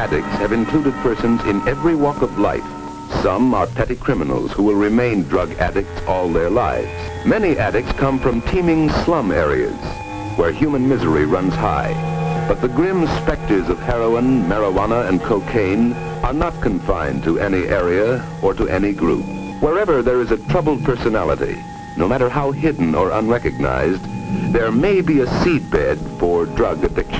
addicts 0.00 0.38
have 0.38 0.52
included 0.52 0.94
persons 1.02 1.44
in 1.44 1.60
every 1.68 1.94
walk 1.94 2.22
of 2.22 2.38
life. 2.38 2.64
Some 3.22 3.52
are 3.52 3.66
petty 3.66 3.96
criminals 3.96 4.50
who 4.50 4.62
will 4.62 4.76
remain 4.88 5.24
drug 5.24 5.52
addicts 5.58 6.00
all 6.06 6.32
their 6.32 6.48
lives. 6.48 6.88
Many 7.26 7.58
addicts 7.58 7.92
come 7.92 8.18
from 8.18 8.40
teeming 8.40 8.88
slum 9.04 9.30
areas 9.30 9.76
where 10.38 10.52
human 10.52 10.88
misery 10.88 11.26
runs 11.26 11.52
high. 11.52 11.92
But 12.48 12.62
the 12.62 12.68
grim 12.68 13.06
specters 13.20 13.68
of 13.68 13.78
heroin, 13.78 14.44
marijuana, 14.44 15.06
and 15.06 15.20
cocaine 15.20 15.92
are 16.24 16.32
not 16.32 16.58
confined 16.62 17.22
to 17.24 17.38
any 17.38 17.64
area 17.64 18.24
or 18.42 18.54
to 18.54 18.68
any 18.68 18.94
group. 18.94 19.26
Wherever 19.60 20.00
there 20.00 20.22
is 20.22 20.30
a 20.30 20.42
troubled 20.48 20.82
personality, 20.82 21.62
no 21.98 22.08
matter 22.08 22.30
how 22.30 22.52
hidden 22.52 22.94
or 22.94 23.10
unrecognized, 23.10 24.02
there 24.54 24.72
may 24.72 25.02
be 25.02 25.20
a 25.20 25.26
seedbed 25.26 25.98
for 26.18 26.46
drug 26.46 26.84
addiction. 26.84 27.19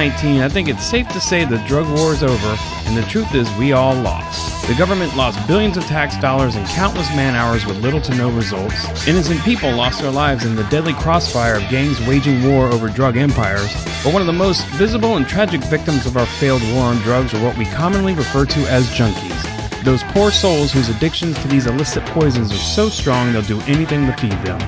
2019, 0.00 0.40
I 0.40 0.48
think 0.48 0.68
it's 0.70 0.86
safe 0.86 1.06
to 1.08 1.20
say 1.20 1.44
the 1.44 1.58
drug 1.66 1.86
war 1.98 2.14
is 2.14 2.22
over, 2.22 2.56
and 2.86 2.96
the 2.96 3.02
truth 3.02 3.34
is 3.34 3.52
we 3.58 3.72
all 3.72 3.94
lost. 3.94 4.66
The 4.66 4.74
government 4.74 5.14
lost 5.14 5.46
billions 5.46 5.76
of 5.76 5.84
tax 5.84 6.16
dollars 6.16 6.56
and 6.56 6.66
countless 6.68 7.06
man 7.10 7.34
hours 7.34 7.66
with 7.66 7.82
little 7.82 8.00
to 8.00 8.14
no 8.14 8.30
results. 8.30 9.06
Innocent 9.06 9.42
people 9.42 9.70
lost 9.70 10.00
their 10.00 10.10
lives 10.10 10.46
in 10.46 10.56
the 10.56 10.64
deadly 10.64 10.94
crossfire 10.94 11.56
of 11.56 11.68
gangs 11.68 12.00
waging 12.06 12.42
war 12.48 12.68
over 12.68 12.88
drug 12.88 13.18
empires. 13.18 13.70
But 14.02 14.14
one 14.14 14.22
of 14.22 14.26
the 14.26 14.32
most 14.32 14.64
visible 14.68 15.18
and 15.18 15.28
tragic 15.28 15.62
victims 15.64 16.06
of 16.06 16.16
our 16.16 16.24
failed 16.24 16.62
war 16.72 16.84
on 16.84 16.96
drugs 17.00 17.34
are 17.34 17.44
what 17.44 17.58
we 17.58 17.66
commonly 17.66 18.14
refer 18.14 18.46
to 18.46 18.60
as 18.70 18.88
junkies. 18.88 19.49
Those 19.84 20.02
poor 20.02 20.30
souls 20.30 20.70
whose 20.72 20.90
addictions 20.90 21.38
to 21.40 21.48
these 21.48 21.66
illicit 21.66 22.04
poisons 22.06 22.52
are 22.52 22.56
so 22.56 22.90
strong 22.90 23.32
they'll 23.32 23.40
do 23.40 23.60
anything 23.62 24.04
to 24.06 24.12
feed 24.18 24.32
them. 24.44 24.60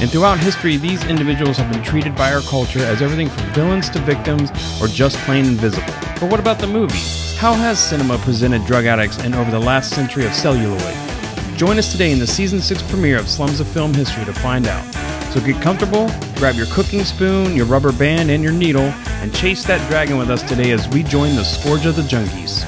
And 0.00 0.08
throughout 0.08 0.38
history, 0.38 0.76
these 0.76 1.04
individuals 1.06 1.56
have 1.56 1.72
been 1.72 1.82
treated 1.82 2.14
by 2.14 2.32
our 2.32 2.40
culture 2.42 2.78
as 2.78 3.02
everything 3.02 3.28
from 3.28 3.52
villains 3.52 3.90
to 3.90 3.98
victims 3.98 4.50
or 4.80 4.86
just 4.86 5.16
plain 5.18 5.44
invisible. 5.44 5.92
But 6.20 6.30
what 6.30 6.38
about 6.38 6.60
the 6.60 6.68
movies? 6.68 7.36
How 7.36 7.52
has 7.54 7.80
cinema 7.80 8.18
presented 8.18 8.64
drug 8.64 8.84
addicts 8.86 9.18
and 9.18 9.34
over 9.34 9.50
the 9.50 9.58
last 9.58 9.90
century 9.92 10.24
of 10.24 10.32
celluloid? 10.32 10.96
Join 11.58 11.76
us 11.76 11.90
today 11.90 12.12
in 12.12 12.20
the 12.20 12.26
season 12.26 12.60
6 12.60 12.80
premiere 12.82 13.18
of 13.18 13.28
Slums 13.28 13.58
of 13.58 13.66
Film 13.66 13.92
History 13.92 14.24
to 14.24 14.32
find 14.32 14.68
out. 14.68 14.84
So 15.32 15.40
get 15.40 15.60
comfortable, 15.60 16.08
grab 16.36 16.54
your 16.54 16.66
cooking 16.66 17.02
spoon, 17.02 17.56
your 17.56 17.66
rubber 17.66 17.92
band, 17.92 18.30
and 18.30 18.42
your 18.42 18.52
needle, 18.52 18.92
and 19.20 19.34
chase 19.34 19.64
that 19.64 19.86
dragon 19.90 20.16
with 20.16 20.30
us 20.30 20.42
today 20.44 20.70
as 20.70 20.88
we 20.88 21.02
join 21.02 21.34
the 21.34 21.44
Scourge 21.44 21.86
of 21.86 21.96
the 21.96 22.02
Junkies. 22.02 22.64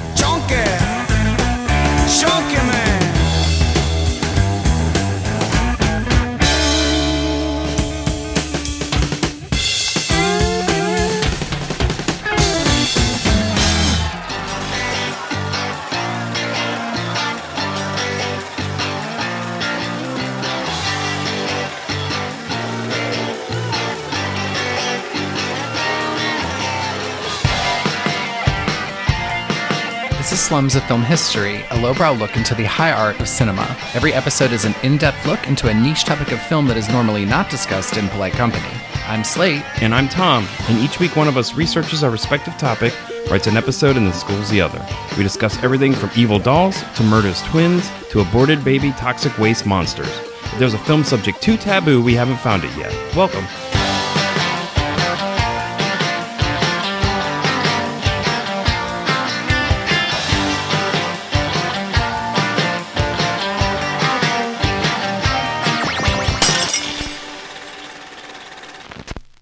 Slums 30.53 30.75
of 30.75 30.83
Film 30.83 31.01
History, 31.01 31.65
a 31.71 31.81
lowbrow 31.81 32.11
look 32.11 32.37
into 32.37 32.53
the 32.53 32.65
high 32.65 32.91
art 32.91 33.19
of 33.19 33.27
cinema. 33.27 33.75
Every 33.95 34.13
episode 34.13 34.51
is 34.51 34.65
an 34.65 34.75
in 34.83 34.99
depth 34.99 35.25
look 35.25 35.47
into 35.47 35.67
a 35.67 35.73
niche 35.73 36.03
topic 36.03 36.31
of 36.31 36.39
film 36.43 36.67
that 36.67 36.77
is 36.77 36.87
normally 36.89 37.25
not 37.25 37.49
discussed 37.49 37.97
in 37.97 38.07
polite 38.09 38.33
company. 38.33 38.69
I'm 39.07 39.23
Slate. 39.23 39.63
And 39.81 39.95
I'm 39.95 40.07
Tom, 40.07 40.47
and 40.69 40.77
each 40.77 40.99
week 40.99 41.15
one 41.15 41.27
of 41.27 41.37
us 41.37 41.55
researches 41.55 42.03
our 42.03 42.11
respective 42.11 42.55
topic, 42.59 42.93
writes 43.31 43.47
an 43.47 43.57
episode, 43.57 43.97
and 43.97 44.05
then 44.05 44.13
schools 44.13 44.47
the 44.51 44.61
other. 44.61 44.85
We 45.17 45.23
discuss 45.23 45.57
everything 45.63 45.93
from 45.93 46.11
evil 46.15 46.37
dolls 46.37 46.83
to 46.97 47.03
murderous 47.03 47.41
twins 47.47 47.89
to 48.11 48.19
aborted 48.19 48.63
baby 48.63 48.91
toxic 48.91 49.35
waste 49.39 49.65
monsters. 49.65 50.15
If 50.43 50.59
there's 50.59 50.75
a 50.75 50.85
film 50.85 51.03
subject 51.03 51.41
too 51.41 51.57
taboo, 51.57 51.99
we 51.99 52.13
haven't 52.13 52.37
found 52.37 52.63
it 52.63 52.77
yet. 52.77 52.93
Welcome. 53.15 53.47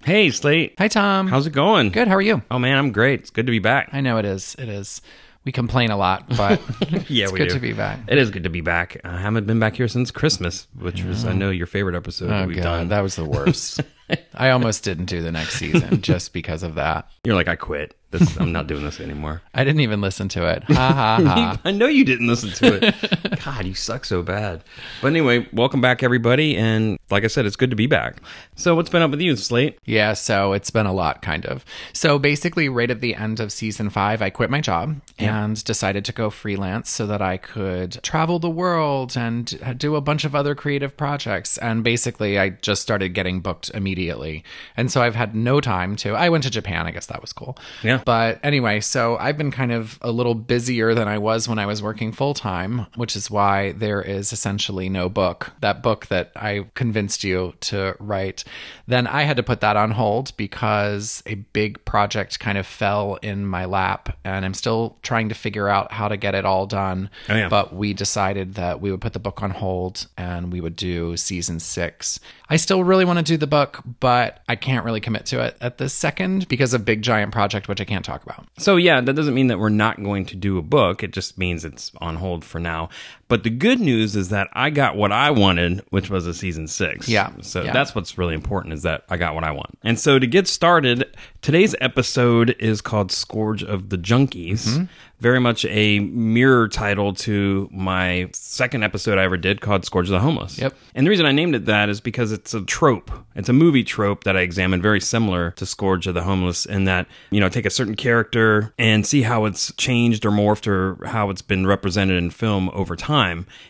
Hey, 0.03 0.31
Slate. 0.31 0.73
Hi, 0.79 0.87
Tom. 0.87 1.27
How's 1.27 1.45
it 1.47 1.53
going? 1.53 1.89
Good. 1.89 2.07
How 2.07 2.15
are 2.15 2.21
you? 2.21 2.41
Oh 2.49 2.57
man, 2.59 2.77
I'm 2.77 2.91
great. 2.91 3.21
It's 3.21 3.29
good 3.29 3.45
to 3.45 3.51
be 3.51 3.59
back. 3.59 3.89
I 3.93 4.01
know 4.01 4.17
it 4.17 4.25
is. 4.25 4.55
It 4.57 4.67
is. 4.69 5.01
We 5.45 5.51
complain 5.51 5.89
a 5.89 5.97
lot, 5.97 6.27
but 6.29 6.61
Yeah, 7.09 7.23
it's 7.25 7.31
we 7.31 7.39
good 7.39 7.49
do. 7.49 7.53
to 7.55 7.59
be 7.59 7.73
back. 7.73 7.99
It 8.07 8.17
is 8.17 8.29
good 8.29 8.43
to 8.43 8.49
be 8.49 8.61
back. 8.61 8.97
I 9.03 9.17
haven't 9.17 9.47
been 9.47 9.59
back 9.59 9.75
here 9.75 9.87
since 9.87 10.11
Christmas, 10.11 10.67
which 10.77 11.03
was 11.03 11.25
I 11.25 11.33
know 11.33 11.49
your 11.49 11.65
favorite 11.67 11.95
episode 11.95 12.31
Oh 12.31 12.45
we've 12.47 12.57
god, 12.57 12.63
done. 12.63 12.87
that 12.89 13.01
was 13.01 13.15
the 13.15 13.25
worst. 13.25 13.81
I 14.35 14.49
almost 14.51 14.83
didn't 14.83 15.05
do 15.05 15.21
the 15.21 15.31
next 15.31 15.55
season 15.55 16.01
just 16.01 16.33
because 16.33 16.63
of 16.63 16.75
that. 16.75 17.07
You're 17.23 17.35
like, 17.35 17.47
I 17.47 17.55
quit. 17.55 17.95
This, 18.11 18.37
I'm 18.37 18.51
not 18.51 18.67
doing 18.67 18.83
this 18.83 18.99
anymore. 18.99 19.41
I 19.53 19.63
didn't 19.63 19.79
even 19.81 20.01
listen 20.01 20.27
to 20.29 20.45
it. 20.45 20.63
Ha 20.63 20.73
ha 20.73 21.21
ha. 21.23 21.61
I 21.63 21.71
know 21.71 21.87
you 21.87 22.03
didn't 22.03 22.27
listen 22.27 22.49
to 22.51 22.85
it. 22.85 23.39
God, 23.45 23.65
you 23.65 23.73
suck 23.73 24.03
so 24.03 24.21
bad. 24.21 24.63
But 25.01 25.07
anyway, 25.07 25.47
welcome 25.53 25.79
back, 25.79 26.03
everybody. 26.03 26.57
And 26.57 26.99
like 27.09 27.23
I 27.23 27.27
said, 27.27 27.45
it's 27.45 27.55
good 27.55 27.69
to 27.69 27.75
be 27.75 27.87
back. 27.87 28.21
So, 28.55 28.75
what's 28.75 28.89
been 28.89 29.01
up 29.01 29.11
with 29.11 29.21
you, 29.21 29.35
Slate? 29.37 29.79
Yeah, 29.85 30.13
so 30.13 30.51
it's 30.51 30.69
been 30.69 30.85
a 30.85 30.93
lot, 30.93 31.21
kind 31.21 31.45
of. 31.45 31.63
So 31.93 32.19
basically, 32.19 32.67
right 32.69 32.91
at 32.91 32.99
the 33.01 33.15
end 33.15 33.39
of 33.39 33.51
season 33.51 33.89
five, 33.89 34.21
I 34.21 34.29
quit 34.29 34.49
my 34.49 34.61
job 34.61 34.99
and 35.17 35.63
decided 35.63 36.03
to 36.05 36.11
go 36.11 36.29
freelance 36.29 36.89
so 36.89 37.07
that 37.07 37.21
I 37.21 37.37
could 37.37 38.03
travel 38.03 38.39
the 38.39 38.49
world 38.49 39.15
and 39.15 39.77
do 39.77 39.95
a 39.95 40.01
bunch 40.01 40.25
of 40.25 40.35
other 40.35 40.53
creative 40.53 40.97
projects. 40.97 41.57
And 41.57 41.83
basically, 41.83 42.37
I 42.37 42.49
just 42.49 42.81
started 42.81 43.09
getting 43.09 43.39
booked 43.39 43.71
immediately. 43.73 44.43
And 44.75 44.91
so 44.91 45.01
I've 45.01 45.15
had 45.15 45.33
no 45.35 45.61
time 45.61 45.95
to. 45.97 46.13
I 46.13 46.29
went 46.29 46.43
to 46.43 46.49
Japan, 46.49 46.87
I 46.87 46.91
guess 46.91 47.05
that 47.07 47.21
was 47.21 47.31
cool. 47.33 47.57
Yeah. 47.83 48.00
But 48.05 48.39
anyway, 48.43 48.79
so 48.81 49.17
I've 49.17 49.37
been 49.37 49.51
kind 49.51 49.71
of 49.71 49.97
a 50.01 50.11
little 50.11 50.35
busier 50.35 50.93
than 50.93 51.07
I 51.07 51.17
was 51.17 51.47
when 51.47 51.59
I 51.59 51.65
was 51.65 51.81
working 51.81 52.11
full 52.11 52.33
time, 52.33 52.87
which 52.95 53.15
is 53.15 53.29
why 53.29 53.71
there 53.73 54.01
is 54.01 54.33
essentially 54.33 54.89
no 54.89 55.09
book. 55.09 55.51
That 55.61 55.81
book 55.83 56.07
that 56.07 56.31
I 56.35 56.65
convinced 56.75 57.23
you 57.23 57.53
to 57.61 57.95
write, 57.99 58.43
then 58.87 59.07
I 59.07 59.23
had 59.23 59.37
to 59.37 59.43
put 59.43 59.61
that 59.61 59.75
on 59.75 59.91
hold 59.91 60.35
because 60.37 61.23
a 61.25 61.35
big 61.35 61.83
project 61.85 62.39
kind 62.39 62.57
of 62.57 62.65
fell 62.65 63.15
in 63.21 63.45
my 63.45 63.65
lap 63.65 64.17
and 64.23 64.45
I'm 64.45 64.53
still 64.53 64.97
trying 65.01 65.29
to 65.29 65.35
figure 65.35 65.67
out 65.67 65.91
how 65.91 66.07
to 66.07 66.17
get 66.17 66.35
it 66.35 66.45
all 66.45 66.65
done. 66.67 67.09
Oh, 67.29 67.35
yeah. 67.35 67.49
But 67.49 67.73
we 67.73 67.93
decided 67.93 68.55
that 68.55 68.81
we 68.81 68.91
would 68.91 69.01
put 69.01 69.13
the 69.13 69.19
book 69.19 69.41
on 69.41 69.51
hold 69.51 70.07
and 70.17 70.51
we 70.51 70.61
would 70.61 70.75
do 70.75 71.17
season 71.17 71.59
six. 71.59 72.19
I 72.49 72.57
still 72.57 72.83
really 72.83 73.05
want 73.05 73.17
to 73.17 73.23
do 73.23 73.37
the 73.37 73.47
book, 73.47 73.81
but 73.99 74.41
I 74.49 74.55
can't 74.55 74.83
really 74.83 74.99
commit 74.99 75.25
to 75.27 75.41
it 75.41 75.55
at 75.61 75.77
this 75.77 75.93
second 75.93 76.49
because 76.49 76.73
of 76.73 76.83
big 76.83 77.01
giant 77.01 77.31
project, 77.31 77.67
which 77.67 77.79
I 77.79 77.85
can't 77.91 78.05
talk 78.05 78.23
about. 78.23 78.47
So, 78.57 78.77
yeah, 78.77 79.01
that 79.01 79.13
doesn't 79.13 79.33
mean 79.33 79.47
that 79.47 79.59
we're 79.59 79.67
not 79.67 80.01
going 80.01 80.25
to 80.27 80.35
do 80.35 80.57
a 80.57 80.61
book. 80.61 81.03
It 81.03 81.11
just 81.11 81.37
means 81.37 81.65
it's 81.65 81.91
on 81.99 82.15
hold 82.15 82.45
for 82.45 82.57
now. 82.57 82.87
But 83.31 83.43
the 83.43 83.49
good 83.49 83.79
news 83.79 84.17
is 84.17 84.27
that 84.27 84.49
I 84.51 84.69
got 84.71 84.97
what 84.97 85.13
I 85.13 85.31
wanted, 85.31 85.85
which 85.89 86.09
was 86.09 86.27
a 86.27 86.33
season 86.33 86.67
six. 86.67 87.07
Yeah. 87.07 87.29
So 87.39 87.63
Yeah. 87.63 87.71
that's 87.71 87.95
what's 87.95 88.17
really 88.17 88.33
important 88.33 88.73
is 88.73 88.81
that 88.83 89.05
I 89.09 89.15
got 89.15 89.35
what 89.35 89.45
I 89.45 89.51
want. 89.51 89.79
And 89.85 89.97
so 89.97 90.19
to 90.19 90.27
get 90.27 90.49
started, 90.49 91.05
today's 91.41 91.73
episode 91.79 92.57
is 92.59 92.81
called 92.81 93.09
Scourge 93.09 93.63
of 93.63 93.87
the 93.87 93.97
Junkies. 93.97 94.67
Mm-hmm. 94.67 94.83
Very 95.21 95.39
much 95.39 95.65
a 95.65 95.99
mirror 95.99 96.67
title 96.67 97.13
to 97.13 97.69
my 97.71 98.27
second 98.33 98.83
episode 98.83 99.19
I 99.19 99.23
ever 99.23 99.37
did 99.37 99.61
called 99.61 99.85
Scourge 99.85 100.07
of 100.07 100.13
the 100.13 100.19
Homeless. 100.19 100.57
Yep. 100.57 100.73
And 100.95 101.05
the 101.05 101.11
reason 101.11 101.27
I 101.27 101.31
named 101.31 101.53
it 101.53 101.65
that 101.67 101.89
is 101.89 102.01
because 102.01 102.31
it's 102.31 102.55
a 102.55 102.61
trope. 102.61 103.11
It's 103.35 103.47
a 103.47 103.53
movie 103.53 103.83
trope 103.83 104.23
that 104.23 104.35
I 104.35 104.41
examined 104.41 104.81
very 104.81 104.99
similar 104.99 105.51
to 105.51 105.65
Scourge 105.67 106.07
of 106.07 106.15
the 106.15 106.23
Homeless 106.23 106.65
in 106.65 106.85
that, 106.85 107.05
you 107.29 107.39
know, 107.39 107.49
take 107.49 107.67
a 107.67 107.69
certain 107.69 107.93
character 107.95 108.73
and 108.79 109.05
see 109.05 109.21
how 109.21 109.45
it's 109.45 109.71
changed 109.77 110.25
or 110.25 110.31
morphed 110.31 110.65
or 110.67 111.05
how 111.05 111.29
it's 111.29 111.43
been 111.43 111.67
represented 111.67 112.17
in 112.17 112.31
film 112.31 112.71
over 112.73 112.95
time. 112.95 113.20